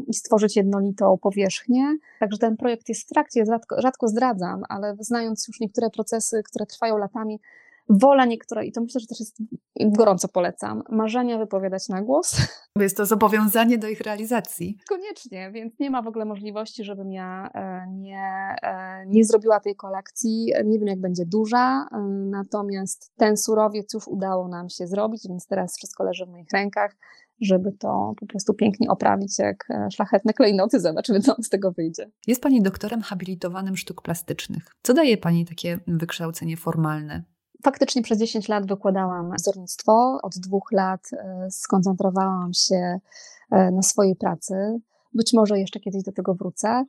i 0.08 0.14
stworzyć 0.14 0.56
jednolitą 0.56 1.18
powierzchnię. 1.18 1.98
Także 2.20 2.38
ten 2.38 2.58
projekt 2.58 2.90
jest 2.90 3.02
w 3.02 3.08
trakcie, 3.08 3.46
rzadko, 3.46 3.82
rzadko 3.82 4.08
zdradzam, 4.08 4.64
ale 4.70 4.96
znając 5.00 5.48
już 5.48 5.60
niektóre 5.60 5.90
procesy, 5.90 6.44
które 6.44 6.66
trwają 6.66 6.98
latami, 6.98 7.40
wola 7.90 8.26
niektóre, 8.26 8.66
i 8.66 8.72
to 8.72 8.82
myślę, 8.82 9.02
że 9.02 9.08
też 9.08 9.20
jest 9.20 9.38
gorąco 9.80 10.28
polecam, 10.28 10.84
marzenia 10.90 11.38
wypowiadać 11.38 11.90
na 11.90 12.02
głos. 12.02 12.36
Jest 12.80 12.98
to 12.98 13.06
zobowiązanie 13.06 13.78
do 13.78 13.88
ich 13.88 14.02
realizacji. 14.02 14.78
Koniecznie, 14.90 15.52
więc 15.52 15.80
nie 15.80 15.90
ma 15.90 16.02
w 16.02 16.08
ogóle 16.08 16.26
możliwości, 16.26 16.84
żebym 16.84 17.12
ja 17.12 17.50
e, 17.54 17.88
nie, 17.92 18.56
e, 18.64 19.06
nie 19.08 19.26
zrobiła 19.26 19.60
tej 19.60 19.76
kolekcji. 19.76 20.54
Nie 20.66 20.80
wiem, 20.80 20.88
jak 20.88 21.02
będzie 21.02 21.26
duża, 21.26 21.88
e, 21.92 21.98
natomiast 22.30 23.12
ten 23.18 23.38
surowiec 23.38 23.94
już 23.94 24.08
udało 24.08 24.48
nam 24.48 24.70
się 24.70 24.88
zrobić, 24.88 25.28
więc 25.30 25.48
teraz 25.48 25.78
wszystko 25.78 26.04
leży 26.04 26.26
w 26.26 26.30
moich 26.30 26.52
rękach 26.54 26.96
żeby 27.42 27.72
to 27.72 28.14
po 28.20 28.26
prostu 28.26 28.54
pięknie 28.54 28.90
oprawić 28.90 29.40
jak 29.40 29.68
szlachetne 29.94 30.34
klejnoty. 30.34 30.80
Zobaczymy, 30.80 31.20
co 31.26 31.36
z 31.44 31.50
tego 31.50 31.72
wyjdzie. 31.72 32.10
Jest 32.28 32.42
Pani 32.42 32.62
doktorem 32.62 33.02
habilitowanym 33.02 33.78
sztuk 33.78 34.02
plastycznych. 34.02 34.72
Co 34.84 34.94
daje 34.94 35.18
Pani 35.18 35.46
takie 35.46 35.80
wykształcenie 35.88 36.58
formalne? 36.58 37.24
Faktycznie 37.64 38.02
przez 38.02 38.20
10 38.20 38.48
lat 38.48 38.68
wykładałam 38.68 39.32
wzornictwo. 39.38 40.20
Od 40.24 40.38
dwóch 40.38 40.72
lat 40.72 41.10
e, 41.14 41.48
skoncentrowałam 41.52 42.54
się 42.54 43.00
e, 43.52 43.72
na 43.72 43.82
swojej 43.82 44.16
pracy. 44.16 44.80
Być 45.14 45.34
może 45.34 45.60
jeszcze 45.60 45.80
kiedyś 45.80 46.04
do 46.04 46.12
tego 46.12 46.34
wrócę. 46.34 46.86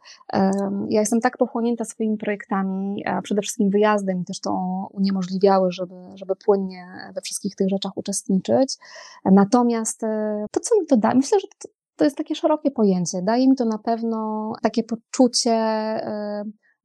Ja 0.88 1.00
jestem 1.00 1.20
tak 1.20 1.38
pochłonięta 1.38 1.84
swoimi 1.84 2.16
projektami, 2.16 3.06
a 3.06 3.22
przede 3.22 3.42
wszystkim 3.42 3.70
wyjazdem 3.70 4.24
też 4.24 4.40
to 4.40 4.52
uniemożliwiały, 4.90 5.72
żeby, 5.72 5.94
żeby 6.14 6.36
płynnie 6.36 6.86
we 7.14 7.20
wszystkich 7.20 7.56
tych 7.56 7.68
rzeczach 7.68 7.92
uczestniczyć. 7.96 8.76
Natomiast 9.24 10.04
e, 10.04 10.46
to, 10.50 10.60
co 10.60 10.80
mi 10.80 10.86
to 10.86 10.96
da, 10.96 11.14
myślę, 11.14 11.40
że 11.40 11.46
to, 11.58 11.68
to 11.96 12.04
jest 12.04 12.16
takie 12.16 12.34
szerokie 12.34 12.70
pojęcie. 12.70 13.22
Daje 13.22 13.48
mi 13.48 13.56
to 13.56 13.64
na 13.64 13.78
pewno 13.78 14.52
takie 14.62 14.82
poczucie, 14.84 15.54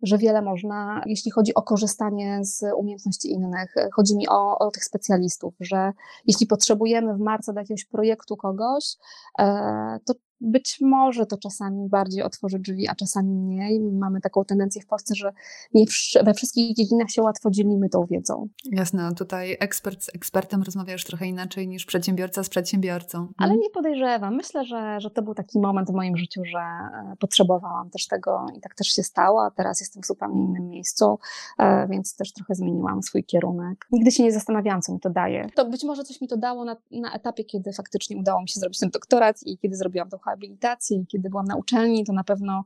że 0.01 0.17
wiele 0.17 0.41
można, 0.41 1.03
jeśli 1.05 1.31
chodzi 1.31 1.53
o 1.53 1.61
korzystanie 1.61 2.39
z 2.41 2.63
umiejętności 2.77 3.31
innych. 3.31 3.75
Chodzi 3.93 4.17
mi 4.17 4.27
o, 4.29 4.59
o 4.59 4.71
tych 4.71 4.85
specjalistów, 4.85 5.53
że 5.59 5.91
jeśli 6.27 6.47
potrzebujemy 6.47 7.13
w 7.13 7.19
marcu 7.19 7.53
do 7.53 7.59
jakiegoś 7.59 7.85
projektu 7.85 8.37
kogoś, 8.37 8.95
e, 9.39 9.99
to 10.05 10.13
być 10.41 10.77
może 10.81 11.25
to 11.25 11.37
czasami 11.37 11.89
bardziej 11.89 12.23
otworzy 12.23 12.59
drzwi, 12.59 12.87
a 12.87 12.95
czasami 12.95 13.35
mniej. 13.35 13.79
Mamy 13.79 14.21
taką 14.21 14.45
tendencję 14.45 14.81
w 14.81 14.85
Polsce, 14.85 15.15
że 15.15 15.33
nie 15.73 15.85
we 16.23 16.33
wszystkich 16.33 16.75
dziedzinach 16.75 17.09
się 17.09 17.21
łatwo 17.21 17.49
dzielimy 17.51 17.89
tą 17.89 18.05
wiedzą. 18.05 18.47
Jasne, 18.71 19.15
tutaj 19.15 19.57
ekspert 19.59 20.03
z 20.03 20.15
ekspertem 20.15 20.63
rozmawiasz 20.63 21.05
trochę 21.05 21.27
inaczej 21.27 21.67
niż 21.67 21.85
przedsiębiorca 21.85 22.43
z 22.43 22.49
przedsiębiorcą. 22.49 23.27
Ale 23.37 23.57
nie 23.57 23.69
podejrzewam. 23.69 24.35
Myślę, 24.35 24.65
że, 24.65 24.99
że 24.99 25.11
to 25.11 25.21
był 25.21 25.33
taki 25.33 25.59
moment 25.59 25.91
w 25.91 25.93
moim 25.93 26.17
życiu, 26.17 26.41
że 26.45 26.59
e, 26.59 27.15
potrzebowałam 27.19 27.89
też 27.89 28.07
tego 28.07 28.45
i 28.57 28.61
tak 28.61 28.75
też 28.75 28.87
się 28.87 29.03
stało, 29.03 29.45
a 29.45 29.51
teraz 29.51 29.79
jestem 29.79 30.03
w 30.03 30.05
zupełnie 30.05 30.43
innym 30.43 30.69
miejscu, 30.69 31.19
e, 31.57 31.87
więc 31.87 32.15
też 32.15 32.33
trochę 32.33 32.55
zmieniłam 32.55 33.03
swój 33.03 33.23
kierunek. 33.23 33.87
Nigdy 33.91 34.11
się 34.11 34.23
nie 34.23 34.31
zastanawiałam, 34.31 34.81
co 34.81 34.93
mi 34.93 34.99
to 34.99 35.09
daje. 35.09 35.49
To 35.55 35.65
być 35.65 35.83
może 35.83 36.03
coś 36.03 36.21
mi 36.21 36.27
to 36.27 36.37
dało 36.37 36.65
na, 36.65 36.77
na 36.91 37.13
etapie, 37.13 37.43
kiedy 37.43 37.73
faktycznie 37.73 38.17
udało 38.17 38.41
mi 38.41 38.49
się 38.49 38.59
zrobić 38.59 38.79
ten 38.79 38.89
doktorat 38.89 39.43
i 39.45 39.57
kiedy 39.57 39.75
zrobiłam 39.75 40.09
tą 40.09 40.17
habilitację, 40.29 41.05
kiedy 41.05 41.29
byłam 41.29 41.45
na 41.45 41.55
uczelni, 41.55 42.05
to 42.05 42.13
na 42.13 42.23
pewno 42.23 42.63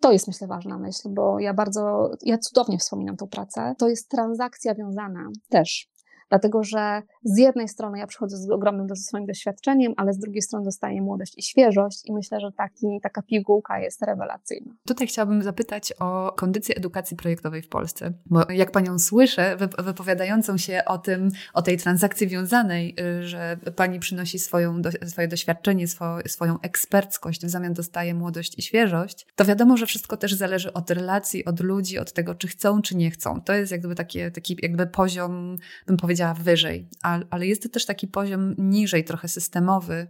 to 0.00 0.12
jest 0.12 0.26
myślę 0.26 0.46
ważna 0.46 0.78
myśl, 0.78 1.08
bo 1.08 1.40
ja 1.40 1.54
bardzo, 1.54 2.10
ja 2.22 2.38
cudownie 2.38 2.78
wspominam 2.78 3.16
tą 3.16 3.28
pracę. 3.28 3.74
To 3.78 3.88
jest 3.88 4.08
transakcja 4.08 4.74
wiązana 4.74 5.28
też 5.48 5.88
Dlatego, 6.32 6.64
że 6.64 7.02
z 7.24 7.38
jednej 7.38 7.68
strony 7.68 7.98
ja 7.98 8.06
przychodzę 8.06 8.36
z 8.36 8.50
ogromnym 8.50 8.96
swoim 8.96 9.26
doświadczeniem, 9.26 9.94
ale 9.96 10.12
z 10.12 10.18
drugiej 10.18 10.42
strony 10.42 10.64
dostaję 10.64 11.02
młodość 11.02 11.38
i 11.38 11.42
świeżość 11.42 12.02
i 12.06 12.12
myślę, 12.12 12.40
że 12.40 12.52
taki, 12.52 13.00
taka 13.02 13.22
pigułka 13.22 13.78
jest 13.78 14.02
rewelacyjna. 14.02 14.74
Tutaj 14.86 15.06
chciałabym 15.06 15.42
zapytać 15.42 15.92
o 16.00 16.32
kondycję 16.36 16.74
edukacji 16.76 17.16
projektowej 17.16 17.62
w 17.62 17.68
Polsce, 17.68 18.12
bo 18.26 18.42
jak 18.52 18.70
Panią 18.70 18.98
słyszę, 18.98 19.56
wypowiadającą 19.78 20.56
się 20.58 20.82
o 20.86 20.98
tym, 20.98 21.28
o 21.54 21.62
tej 21.62 21.78
transakcji 21.78 22.28
wiązanej, 22.28 22.96
y, 23.00 23.28
że 23.28 23.56
Pani 23.76 23.98
przynosi 23.98 24.38
swoją, 24.38 24.82
swoje 25.06 25.28
doświadczenie, 25.28 25.86
swoją 26.26 26.60
eksperckość, 26.62 27.46
w 27.46 27.50
zamian 27.50 27.72
dostaje 27.72 28.14
młodość 28.14 28.58
i 28.58 28.62
świeżość, 28.62 29.26
to 29.34 29.44
wiadomo, 29.44 29.76
że 29.76 29.86
wszystko 29.86 30.16
też 30.16 30.34
zależy 30.34 30.72
od 30.72 30.90
relacji, 30.90 31.44
od 31.44 31.60
ludzi, 31.60 31.98
od 31.98 32.12
tego, 32.12 32.34
czy 32.34 32.48
chcą, 32.48 32.82
czy 32.82 32.96
nie 32.96 33.10
chcą. 33.10 33.40
To 33.40 33.52
jest 33.52 33.72
jakby 33.72 33.94
taki, 33.94 34.18
taki 34.34 34.56
jakby 34.62 34.86
poziom, 34.86 35.56
bym 35.86 35.96
powiedziała, 35.96 36.21
powiedziała, 36.22 36.44
wyżej, 36.44 36.88
ale 37.30 37.46
jest 37.46 37.62
to 37.62 37.68
też 37.68 37.86
taki 37.86 38.08
poziom 38.08 38.54
niżej, 38.58 39.04
trochę 39.04 39.28
systemowy, 39.28 40.06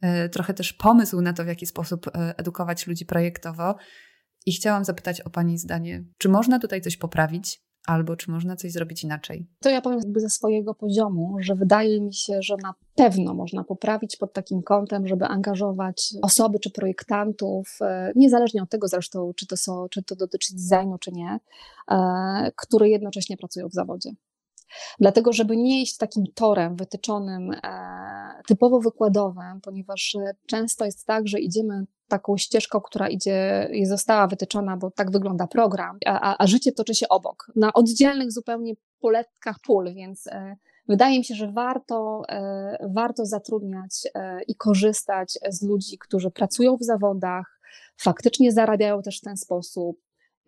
e, 0.00 0.28
trochę 0.28 0.54
też 0.54 0.72
pomysł 0.72 1.20
na 1.20 1.32
to, 1.32 1.44
w 1.44 1.46
jaki 1.46 1.66
sposób 1.66 2.08
e, 2.08 2.34
edukować 2.38 2.86
ludzi 2.86 3.06
projektowo. 3.06 3.74
I 4.46 4.52
chciałam 4.52 4.84
zapytać 4.84 5.20
o 5.20 5.30
Pani 5.30 5.58
zdanie, 5.58 6.04
czy 6.18 6.28
można 6.28 6.58
tutaj 6.58 6.80
coś 6.80 6.96
poprawić, 6.96 7.62
albo 7.86 8.16
czy 8.16 8.30
można 8.30 8.56
coś 8.56 8.72
zrobić 8.72 9.04
inaczej? 9.04 9.46
To 9.60 9.70
ja 9.70 9.80
powiem 9.80 9.98
jakby 9.98 10.20
ze 10.20 10.30
swojego 10.30 10.74
poziomu, 10.74 11.36
że 11.40 11.54
wydaje 11.54 12.00
mi 12.00 12.14
się, 12.14 12.42
że 12.42 12.56
na 12.62 12.74
pewno 12.94 13.34
można 13.34 13.64
poprawić 13.64 14.16
pod 14.16 14.32
takim 14.32 14.62
kątem, 14.62 15.06
żeby 15.06 15.24
angażować 15.24 16.14
osoby 16.22 16.58
czy 16.58 16.70
projektantów, 16.70 17.78
e, 17.80 18.12
niezależnie 18.16 18.62
od 18.62 18.70
tego 18.70 18.88
zresztą, 18.88 19.32
czy 19.36 19.46
to, 19.46 19.56
są, 19.56 19.86
czy 19.90 20.02
to 20.02 20.16
dotyczy 20.16 20.54
designu, 20.54 20.98
czy 20.98 21.12
nie, 21.12 21.38
które 22.56 22.88
jednocześnie 22.88 23.36
pracują 23.36 23.68
w 23.68 23.74
zawodzie. 23.74 24.10
Dlatego, 25.00 25.32
żeby 25.32 25.56
nie 25.56 25.82
iść 25.82 25.96
takim 25.96 26.24
torem 26.34 26.76
wytyczonym 26.76 27.50
e, 27.50 27.60
typowo 28.48 28.80
wykładowym, 28.80 29.60
ponieważ 29.62 30.14
e, 30.14 30.34
często 30.46 30.84
jest 30.84 31.06
tak, 31.06 31.28
że 31.28 31.40
idziemy 31.40 31.84
taką 32.08 32.36
ścieżką, 32.36 32.80
która 32.80 33.08
idzie, 33.08 33.70
została 33.84 34.26
wytyczona, 34.26 34.76
bo 34.76 34.90
tak 34.90 35.10
wygląda 35.10 35.46
program, 35.46 35.98
a, 36.06 36.36
a 36.38 36.46
życie 36.46 36.72
toczy 36.72 36.94
się 36.94 37.08
obok, 37.08 37.52
na 37.56 37.72
oddzielnych 37.72 38.32
zupełnie 38.32 38.74
poletkach 39.00 39.56
pól, 39.66 39.94
więc 39.94 40.26
e, 40.26 40.56
wydaje 40.88 41.18
mi 41.18 41.24
się, 41.24 41.34
że 41.34 41.52
warto, 41.52 42.22
warto 42.94 43.26
zatrudniać 43.26 43.90
i 44.48 44.56
korzystać 44.56 45.38
z 45.48 45.62
ludzi, 45.62 45.98
którzy 45.98 46.30
pracują 46.30 46.76
w 46.76 46.82
zawodach, 46.82 47.60
faktycznie 47.96 48.52
zarabiają 48.52 49.02
też 49.02 49.18
w 49.18 49.24
ten 49.24 49.36
sposób, 49.36 49.96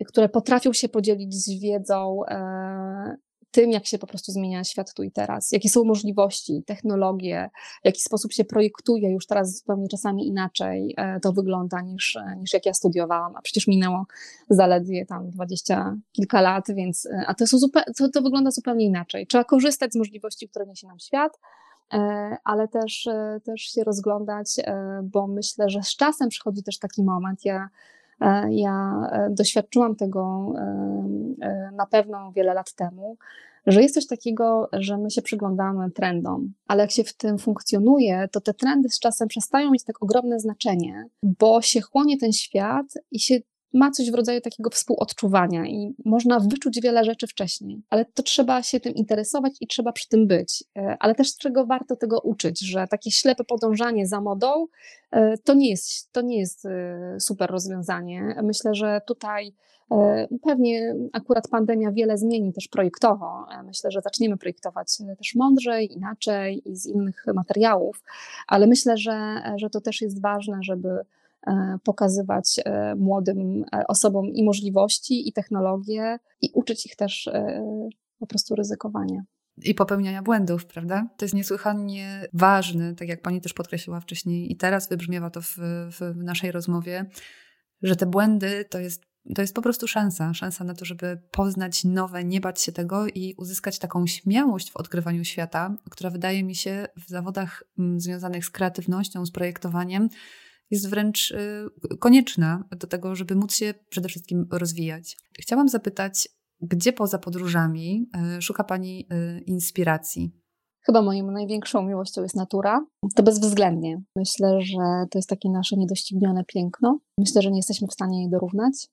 które 0.07 0.29
potrafią 0.29 0.73
się 0.73 0.89
podzielić 0.89 1.35
z 1.35 1.61
wiedzą 1.61 2.21
tym, 3.57 3.71
jak 3.71 3.87
się 3.87 3.99
po 3.99 4.07
prostu 4.07 4.33
zmienia 4.33 4.65
świat 4.65 4.95
tu 4.95 5.03
i 5.03 5.11
teraz, 5.11 5.53
jakie 5.53 5.69
są 5.69 5.85
możliwości, 5.85 6.63
technologie, 6.67 7.51
w 7.83 7.85
jaki 7.85 8.01
sposób 8.01 8.33
się 8.33 8.45
projektuje, 8.45 9.11
już 9.11 9.27
teraz 9.27 9.59
zupełnie 9.59 9.89
czasami 9.89 10.27
inaczej 10.27 10.95
e, 10.97 11.21
to 11.21 11.33
wygląda 11.33 11.81
niż, 11.81 12.17
e, 12.17 12.37
niż 12.37 12.53
jak 12.53 12.67
ja 12.67 12.75
studiowałam, 12.75 13.37
a 13.37 13.43
przecież 13.43 13.67
minęło 13.67 14.07
zaledwie 14.51 15.07
tam 15.07 15.31
dwadzieścia 15.31 15.97
kilka 16.13 16.41
lat, 16.41 16.65
więc, 16.69 17.07
e, 17.07 17.25
a 17.27 17.35
to, 17.35 17.47
są 17.47 17.59
zupełnie, 17.59 17.87
to, 17.99 18.09
to 18.09 18.23
wygląda 18.23 18.51
zupełnie 18.51 18.85
inaczej. 18.85 19.27
Trzeba 19.27 19.45
korzystać 19.45 19.93
z 19.93 19.97
możliwości, 19.97 20.49
które 20.49 20.67
niesie 20.67 20.87
nam 20.87 20.99
świat, 20.99 21.39
ale 22.45 22.69
też, 22.69 23.09
też 23.45 23.61
się 23.61 23.85
rozglądać, 23.85 24.49
bo 25.03 25.27
myślę, 25.27 25.69
że 25.69 25.83
z 25.83 25.97
czasem 25.97 26.29
przychodzi 26.29 26.63
też 26.63 26.79
taki 26.79 27.03
moment, 27.05 27.45
ja 27.45 27.69
ja 28.51 29.01
doświadczyłam 29.31 29.97
tego 29.97 30.53
na 31.73 31.87
pewno 31.87 32.33
wiele 32.33 32.55
lat 32.55 32.73
temu, 32.73 33.17
że 33.67 33.83
jest 33.83 33.95
coś 33.95 34.07
takiego, 34.07 34.69
że 34.73 34.99
my 34.99 35.11
się 35.11 35.23
przyglądamy 35.23 35.91
trendom, 35.91 36.53
ale 36.67 36.83
jak 36.83 36.91
się 36.91 37.05
w 37.05 37.17
tym 37.17 37.39
funkcjonuje, 37.39 38.29
to 38.33 38.41
te 38.41 38.55
trendy 38.55 38.89
z 38.89 39.01
czasem 39.01 39.29
przestają 39.29 39.71
mieć 39.71 39.85
tak 39.85 40.03
ogromne 40.03 40.41
znaczenie, 40.41 41.09
bo 41.23 41.63
się 41.63 41.81
chłonie 41.81 42.19
ten 42.19 42.33
świat 42.33 42.87
i 43.11 43.21
się 43.21 43.35
ma 43.73 43.91
coś 43.91 44.11
w 44.11 44.15
rodzaju 44.15 44.41
takiego 44.41 44.71
współodczuwania 44.71 45.67
i 45.67 45.95
można 46.05 46.41
wyczuć 46.41 46.81
wiele 46.81 47.05
rzeczy 47.05 47.27
wcześniej, 47.27 47.83
ale 47.91 48.05
to 48.05 48.23
trzeba 48.23 48.63
się 48.63 48.81
tym 48.81 48.95
interesować 48.95 49.53
i 49.61 49.67
trzeba 49.67 49.93
przy 49.93 50.09
tym 50.09 50.27
być. 50.27 50.65
E, 50.77 50.97
ale 51.01 51.15
też 51.15 51.37
czego 51.37 51.67
warto 51.67 51.97
tego 51.97 52.21
uczyć, 52.21 52.61
że 52.61 52.87
takie 52.91 53.11
ślepe 53.11 53.45
podążanie 53.45 54.07
za 54.07 54.21
modą 54.21 54.67
e, 55.11 55.39
to 55.39 55.55
nie 55.55 55.71
jest, 55.71 56.13
to 56.13 56.21
nie 56.21 56.39
jest 56.39 56.67
e, 56.67 57.17
super 57.21 57.51
rozwiązanie. 57.51 58.37
Myślę, 58.43 58.75
że 58.75 59.01
tutaj 59.07 59.55
Pewnie 60.43 60.95
akurat 61.13 61.49
pandemia 61.49 61.93
wiele 61.93 62.19
zmieni 62.19 62.53
też 62.53 62.69
projektowo. 62.69 63.47
Myślę, 63.65 63.91
że 63.91 64.01
zaczniemy 64.01 64.37
projektować 64.37 64.97
też 65.19 65.35
mądrzej, 65.35 65.95
inaczej 65.95 66.63
i 66.71 66.77
z 66.77 66.87
innych 66.87 67.25
materiałów, 67.35 68.03
ale 68.47 68.67
myślę, 68.67 68.97
że, 68.97 69.43
że 69.57 69.71
to 69.71 69.81
też 69.81 70.01
jest 70.01 70.23
ważne, 70.23 70.59
żeby 70.63 70.89
pokazywać 71.85 72.61
e, 72.65 72.95
młodym 72.95 73.65
e, 73.75 73.87
osobom 73.87 74.27
i 74.27 74.45
możliwości, 74.45 75.29
i 75.29 75.33
technologie, 75.33 76.19
i 76.41 76.51
uczyć 76.55 76.87
ich 76.87 76.97
też 76.97 77.31
po 78.19 78.27
prostu 78.27 78.55
ryzykowania. 78.55 79.23
I 79.65 79.75
popełniania 79.75 80.23
błędów, 80.23 80.67
prawda? 80.67 81.09
To 81.17 81.25
jest 81.25 81.35
niesłychanie 81.35 82.29
ważne, 82.33 82.95
tak 82.95 83.09
jak 83.09 83.23
pani 83.23 83.41
też 83.41 83.53
podkreśliła 83.53 84.01
wcześniej, 84.01 84.53
i 84.53 84.57
teraz 84.57 84.89
wybrzmiewa 84.89 85.31
to 85.31 85.41
w, 85.41 85.57
w 85.91 86.17
naszej 86.17 86.53
rozmowie, 86.53 87.07
że 87.83 87.97
te 87.97 88.07
błędy 88.07 88.65
to 88.71 88.79
jest 88.79 89.07
to 89.35 89.43
jest 89.43 89.55
po 89.55 89.63
prostu 89.63 89.89
szansa, 89.89 90.35
szansa 90.35 90.65
na 90.65 90.75
to, 90.75 90.85
żeby 90.85 91.19
poznać 91.31 91.85
nowe, 91.85 92.25
nie 92.25 92.41
bać 92.41 92.63
się 92.63 92.73
tego 92.73 93.07
i 93.07 93.35
uzyskać 93.39 93.79
taką 93.79 94.07
śmiałość 94.07 94.71
w 94.71 94.77
odkrywaniu 94.77 95.25
świata, 95.25 95.77
która 95.91 96.11
wydaje 96.11 96.45
mi 96.45 96.55
się 96.55 96.87
w 96.97 97.09
zawodach 97.09 97.63
mm, 97.79 98.01
związanych 98.01 98.45
z 98.45 98.51
kreatywnością, 98.51 99.27
z 99.27 99.31
projektowaniem, 99.31 100.09
jest 100.71 100.91
wręcz 100.91 101.31
y, 101.31 101.99
konieczna 101.99 102.65
do 102.71 102.87
tego, 102.87 103.15
żeby 103.15 103.35
móc 103.35 103.55
się 103.55 103.75
przede 103.89 104.09
wszystkim 104.09 104.47
rozwijać. 104.51 105.17
Chciałam 105.41 105.69
zapytać, 105.69 106.29
gdzie 106.61 106.93
poza 106.93 107.19
podróżami 107.19 108.11
y, 108.37 108.43
szuka 108.43 108.65
Pani 108.65 109.07
y, 109.13 109.41
inspiracji? 109.41 110.33
Chyba 110.83 111.03
moją 111.03 111.31
największą 111.31 111.83
miłością 111.83 112.23
jest 112.23 112.37
natura. 112.37 112.87
To 113.15 113.23
bezwzględnie. 113.23 114.03
Myślę, 114.17 114.61
że 114.61 115.07
to 115.11 115.19
jest 115.19 115.29
takie 115.29 115.51
nasze 115.51 115.77
niedoścignione 115.77 116.45
piękno. 116.45 116.99
Myślę, 117.19 117.43
że 117.43 117.51
nie 117.51 117.59
jesteśmy 117.59 117.89
w 117.89 117.93
stanie 117.93 118.21
jej 118.21 118.31
dorównać, 118.31 118.89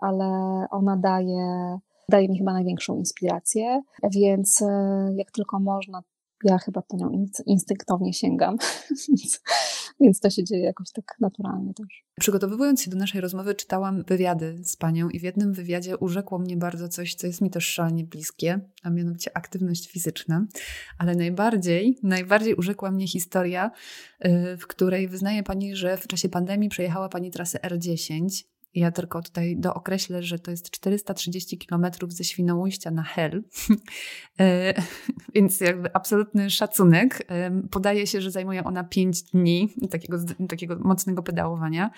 ale 0.00 0.26
ona 0.70 0.96
daje, 0.96 1.78
daje 2.08 2.28
mi 2.28 2.38
chyba 2.38 2.52
największą 2.52 2.96
inspirację, 2.96 3.82
więc 4.14 4.64
jak 5.16 5.30
tylko 5.30 5.60
można, 5.60 6.02
ja 6.46 6.58
chyba 6.58 6.82
po 6.82 6.96
nią 6.96 7.26
instynktownie 7.46 8.12
sięgam, 8.12 8.56
więc, 9.08 9.40
więc 10.00 10.20
to 10.20 10.30
się 10.30 10.44
dzieje 10.44 10.64
jakoś 10.64 10.92
tak 10.92 11.16
naturalnie 11.20 11.74
też. 11.74 12.04
Przygotowując 12.20 12.82
się 12.82 12.90
do 12.90 12.96
naszej 12.96 13.20
rozmowy, 13.20 13.54
czytałam 13.54 14.04
wywiady 14.04 14.64
z 14.64 14.76
panią 14.76 15.08
i 15.08 15.18
w 15.18 15.22
jednym 15.22 15.52
wywiadzie 15.52 15.96
urzekło 15.96 16.38
mnie 16.38 16.56
bardzo 16.56 16.88
coś, 16.88 17.14
co 17.14 17.26
jest 17.26 17.40
mi 17.40 17.50
też 17.50 17.66
szalenie 17.66 18.04
bliskie, 18.04 18.60
a 18.82 18.90
mianowicie 18.90 19.36
aktywność 19.36 19.90
fizyczna. 19.90 20.46
Ale 20.98 21.14
najbardziej, 21.14 21.98
najbardziej 22.02 22.54
urzekła 22.54 22.90
mnie 22.90 23.08
historia, 23.08 23.70
y, 24.24 24.56
w 24.56 24.66
której 24.66 25.08
wyznaje 25.08 25.42
pani, 25.42 25.76
że 25.76 25.96
w 25.96 26.06
czasie 26.06 26.28
pandemii 26.28 26.68
przejechała 26.68 27.08
pani 27.08 27.30
trasę 27.30 27.58
R10 27.58 28.28
ja 28.76 28.92
tylko 28.92 29.22
tutaj 29.22 29.56
dookreślę, 29.56 30.22
że 30.22 30.38
to 30.38 30.50
jest 30.50 30.70
430 30.70 31.58
km 31.58 31.86
ze 32.08 32.24
Świnoujścia 32.24 32.90
na 32.90 33.02
Hel, 33.02 33.42
e, 34.40 34.74
więc 35.34 35.60
jakby 35.60 35.94
absolutny 35.94 36.50
szacunek. 36.50 37.26
E, 37.28 37.62
podaje 37.70 38.06
się, 38.06 38.20
że 38.20 38.30
zajmuje 38.30 38.64
ona 38.64 38.84
5 38.84 39.22
dni 39.22 39.68
takiego, 39.90 40.18
takiego 40.48 40.78
mocnego 40.78 41.22
pedałowania, 41.22 41.90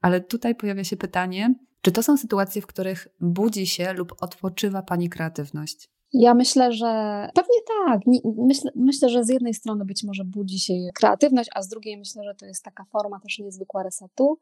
ale 0.00 0.20
tutaj 0.20 0.54
pojawia 0.54 0.84
się 0.84 0.96
pytanie, 0.96 1.54
czy 1.80 1.92
to 1.92 2.02
są 2.02 2.16
sytuacje, 2.16 2.62
w 2.62 2.66
których 2.66 3.08
budzi 3.20 3.66
się 3.66 3.92
lub 3.92 4.14
odpoczywa 4.20 4.82
Pani 4.82 5.08
kreatywność? 5.08 5.90
Ja 6.12 6.34
myślę, 6.34 6.72
że 6.72 6.86
pewnie 7.34 7.56
tak. 7.86 8.00
Myślę, 8.36 8.70
myślę, 8.74 9.08
że 9.08 9.24
z 9.24 9.28
jednej 9.28 9.54
strony 9.54 9.84
być 9.84 10.04
może 10.04 10.24
budzi 10.24 10.58
się 10.58 10.74
kreatywność, 10.94 11.50
a 11.54 11.62
z 11.62 11.68
drugiej 11.68 11.98
myślę, 11.98 12.24
że 12.24 12.34
to 12.34 12.46
jest 12.46 12.64
taka 12.64 12.84
forma 12.84 13.20
też 13.20 13.38
niezwykła 13.38 13.82
resetu, 13.82 14.38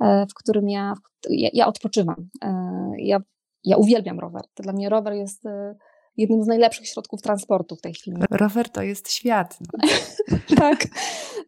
e, 0.00 0.26
w 0.26 0.34
którym 0.34 0.68
ja, 0.68 0.94
ja, 1.30 1.48
ja 1.52 1.66
odpoczywam. 1.66 2.28
E, 2.42 2.90
ja, 2.98 3.20
ja 3.64 3.76
uwielbiam 3.76 4.20
rower. 4.20 4.42
Dla 4.56 4.72
mnie 4.72 4.88
rower 4.88 5.12
jest 5.12 5.46
e, 5.46 5.74
jednym 6.16 6.42
z 6.42 6.46
najlepszych 6.46 6.88
środków 6.88 7.22
transportu 7.22 7.76
w 7.76 7.80
tej 7.80 7.94
chwili. 7.94 8.16
Rower 8.30 8.68
to 8.68 8.82
jest 8.82 9.12
świat. 9.12 9.58
No. 9.60 9.88
tak. 10.56 10.78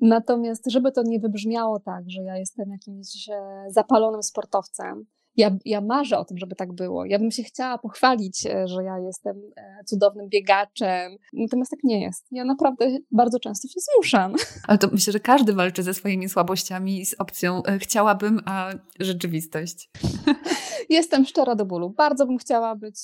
Natomiast, 0.00 0.70
żeby 0.70 0.92
to 0.92 1.02
nie 1.02 1.20
wybrzmiało 1.20 1.80
tak, 1.80 2.10
że 2.10 2.22
ja 2.22 2.36
jestem 2.36 2.70
jakimś 2.70 3.28
zapalonym 3.68 4.22
sportowcem, 4.22 5.06
ja, 5.40 5.56
ja 5.64 5.80
marzę 5.80 6.18
o 6.18 6.24
tym, 6.24 6.38
żeby 6.38 6.56
tak 6.56 6.72
było. 6.72 7.04
Ja 7.04 7.18
bym 7.18 7.30
się 7.30 7.42
chciała 7.42 7.78
pochwalić, 7.78 8.46
e, 8.46 8.68
że 8.68 8.84
ja 8.84 8.98
jestem 8.98 9.36
e, 9.56 9.84
cudownym 9.84 10.28
biegaczem, 10.28 11.16
natomiast 11.32 11.70
tak 11.70 11.80
nie 11.84 12.02
jest. 12.02 12.26
Ja 12.30 12.44
naprawdę 12.44 12.98
bardzo 13.12 13.40
często 13.40 13.68
się 13.68 13.80
zmuszam. 13.80 14.34
Ale 14.68 14.78
to 14.78 14.88
myślę, 14.92 15.12
że 15.12 15.20
każdy 15.20 15.52
walczy 15.52 15.82
ze 15.82 15.94
swoimi 15.94 16.28
słabościami 16.28 17.06
z 17.06 17.14
opcją 17.14 17.62
e, 17.62 17.78
chciałabym, 17.78 18.40
a 18.44 18.70
rzeczywistość. 19.00 19.90
Jestem 20.88 21.24
szczera 21.24 21.54
do 21.54 21.64
bólu. 21.64 21.90
Bardzo 21.90 22.26
bym 22.26 22.38
chciała 22.38 22.76
być 22.76 22.96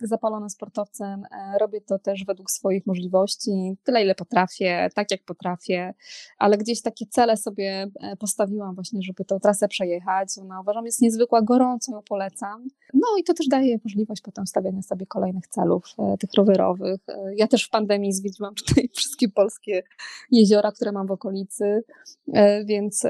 zapalonym 0.00 0.50
sportowcem. 0.50 1.22
Robię 1.60 1.80
to 1.80 1.98
też 1.98 2.24
według 2.24 2.50
swoich 2.50 2.86
możliwości, 2.86 3.76
tyle 3.84 4.02
ile 4.02 4.14
potrafię, 4.14 4.88
tak 4.94 5.10
jak 5.10 5.24
potrafię, 5.24 5.94
ale 6.38 6.58
gdzieś 6.58 6.82
takie 6.82 7.06
cele 7.06 7.36
sobie 7.36 7.86
postawiłam 8.18 8.74
właśnie, 8.74 9.02
żeby 9.02 9.24
tę 9.24 9.40
trasę 9.40 9.68
przejechać. 9.68 10.28
Ona 10.40 10.60
uważam 10.60 10.86
jest 10.86 11.02
niezwykła 11.02 11.42
gorąco 11.42 11.92
ją 11.92 12.02
polecam. 12.02 12.68
No 12.94 13.06
i 13.18 13.24
to 13.24 13.34
też 13.34 13.48
daje 13.48 13.78
możliwość 13.84 14.22
potem 14.22 14.46
stawiania 14.46 14.82
sobie 14.82 15.06
kolejnych 15.06 15.46
celów, 15.46 15.84
e, 15.98 16.16
tych 16.18 16.30
rowerowych. 16.36 17.00
E, 17.08 17.34
ja 17.36 17.46
też 17.46 17.64
w 17.64 17.70
pandemii 17.70 18.12
zwiedziłam 18.12 18.54
tutaj 18.54 18.88
wszystkie 18.96 19.28
polskie 19.28 19.82
jeziora, 20.30 20.72
które 20.72 20.92
mam 20.92 21.06
w 21.06 21.10
okolicy, 21.10 21.84
e, 22.32 22.64
więc, 22.64 23.02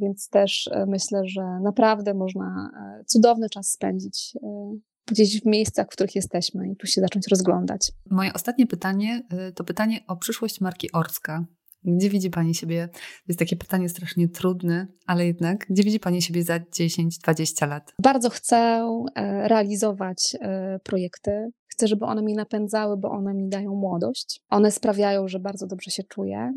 więc 0.00 0.28
też 0.28 0.70
myślę, 0.86 1.22
że 1.24 1.42
naprawdę 1.42 2.14
można 2.14 2.70
cudowny 3.30 3.48
czas 3.48 3.70
spędzić 3.70 4.32
gdzieś 5.06 5.40
w 5.40 5.46
miejscach, 5.46 5.86
w 5.86 5.90
których 5.90 6.14
jesteśmy 6.14 6.68
i 6.68 6.76
tu 6.76 6.86
się 6.86 7.00
zacząć 7.00 7.28
rozglądać. 7.28 7.92
Moje 8.10 8.32
ostatnie 8.32 8.66
pytanie 8.66 9.22
to 9.54 9.64
pytanie 9.64 10.00
o 10.08 10.16
przyszłość 10.16 10.60
marki 10.60 10.92
Orska. 10.92 11.44
Gdzie 11.84 12.10
widzi 12.10 12.30
Pani 12.30 12.54
siebie? 12.54 12.88
To 12.92 12.98
jest 13.28 13.38
takie 13.38 13.56
pytanie 13.56 13.88
strasznie 13.88 14.28
trudne, 14.28 14.86
ale 15.06 15.26
jednak, 15.26 15.66
gdzie 15.70 15.82
widzi 15.82 16.00
Pani 16.00 16.22
siebie 16.22 16.42
za 16.42 16.58
10-20 16.58 17.68
lat? 17.68 17.94
Bardzo 18.02 18.30
chcę 18.30 18.56
e, 19.14 19.48
realizować 19.48 20.36
e, 20.40 20.78
projekty. 20.84 21.50
Chcę, 21.66 21.88
żeby 21.88 22.04
one 22.04 22.22
mi 22.22 22.34
napędzały, 22.34 22.96
bo 22.96 23.10
one 23.10 23.34
mi 23.34 23.48
dają 23.48 23.74
młodość. 23.74 24.40
One 24.48 24.70
sprawiają, 24.70 25.28
że 25.28 25.40
bardzo 25.40 25.66
dobrze 25.66 25.90
się 25.90 26.02
czuję. 26.02 26.52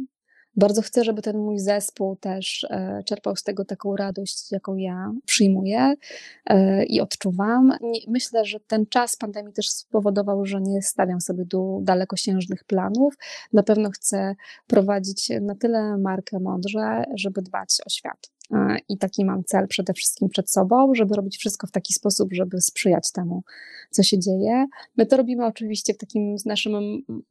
Bardzo 0.56 0.82
chcę, 0.82 1.04
żeby 1.04 1.22
ten 1.22 1.38
mój 1.38 1.60
zespół 1.60 2.16
też 2.16 2.68
e, 2.70 3.04
czerpał 3.06 3.36
z 3.36 3.44
tego 3.44 3.66
taką 3.66 3.96
radość, 3.96 4.52
jaką 4.52 4.76
ja 4.76 5.12
przyjmuję 5.26 5.94
e, 6.46 6.86
i 6.86 7.02
odczuwam. 7.02 7.72
Myślę, 8.08 8.46
że 8.46 8.60
ten 8.60 8.86
czas 8.86 9.16
pandemii 9.16 9.54
też 9.54 9.70
spowodował, 9.70 10.46
że 10.46 10.62
nie 10.62 10.82
stawiam 10.82 11.22
sobie 11.22 11.46
du 11.46 11.82
dalekosiężnych 11.84 12.64
planów. 12.64 13.14
Na 13.54 13.64
pewno 13.64 13.90
chcę 13.92 14.36
prowadzić 14.68 15.32
na 15.42 15.56
tyle 15.56 15.98
markę 15.98 16.40
mądrze, 16.40 17.04
żeby 17.16 17.42
dbać 17.42 17.78
o 17.86 17.90
świat. 17.90 18.33
E, 18.52 18.78
I 18.90 18.98
taki 18.98 19.26
mam 19.26 19.44
cel 19.44 19.68
przede 19.68 19.94
wszystkim 19.94 20.30
przed 20.30 20.52
sobą, 20.52 20.96
żeby 20.96 21.16
robić 21.16 21.38
wszystko 21.38 21.68
w 21.68 21.72
taki 21.72 21.94
sposób, 21.94 22.34
żeby 22.34 22.62
sprzyjać 22.62 23.12
temu, 23.12 23.44
co 23.92 24.04
się 24.04 24.20
dzieje. 24.20 24.68
My 24.98 25.06
to 25.06 25.18
robimy 25.18 25.46
oczywiście 25.46 25.94
w 25.94 25.98
takim 25.98 26.36
naszym 26.46 26.74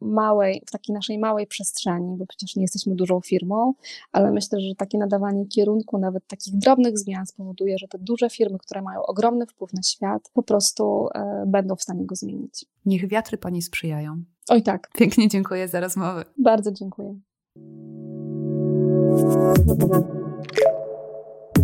małej, 0.00 0.62
w 0.66 0.70
takiej 0.70 0.94
naszej 0.94 1.18
małej 1.18 1.46
przestrzeni, 1.46 2.16
bo 2.16 2.26
przecież 2.26 2.56
nie 2.56 2.62
jesteśmy 2.62 2.94
dużą 2.94 3.20
firmą, 3.20 3.74
ale 4.12 4.32
myślę, 4.32 4.60
że 4.60 4.74
takie 4.74 4.98
nadawanie 4.98 5.46
kierunku, 5.46 5.98
nawet 5.98 6.26
takich 6.26 6.58
drobnych 6.58 6.98
zmian 6.98 7.26
spowoduje, 7.26 7.78
że 7.78 7.88
te 7.88 7.98
duże 7.98 8.30
firmy, 8.30 8.58
które 8.58 8.82
mają 8.82 9.02
ogromny 9.02 9.46
wpływ 9.46 9.72
na 9.72 9.82
świat, 9.82 10.30
po 10.34 10.42
prostu 10.42 11.08
e, 11.14 11.44
będą 11.46 11.76
w 11.76 11.82
stanie 11.82 12.06
go 12.06 12.14
zmienić. 12.14 12.64
Niech 12.86 13.08
wiatry 13.08 13.38
Pani 13.38 13.62
sprzyjają. 13.62 14.22
Oj 14.48 14.62
tak. 14.62 14.90
Pięknie 14.94 15.28
dziękuję 15.28 15.68
za 15.68 15.80
rozmowę. 15.80 16.24
Bardzo 16.38 16.72
dziękuję. 16.72 17.20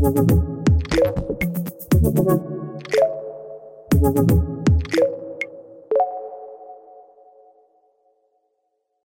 Thank 0.01 0.21
you. 4.31 4.48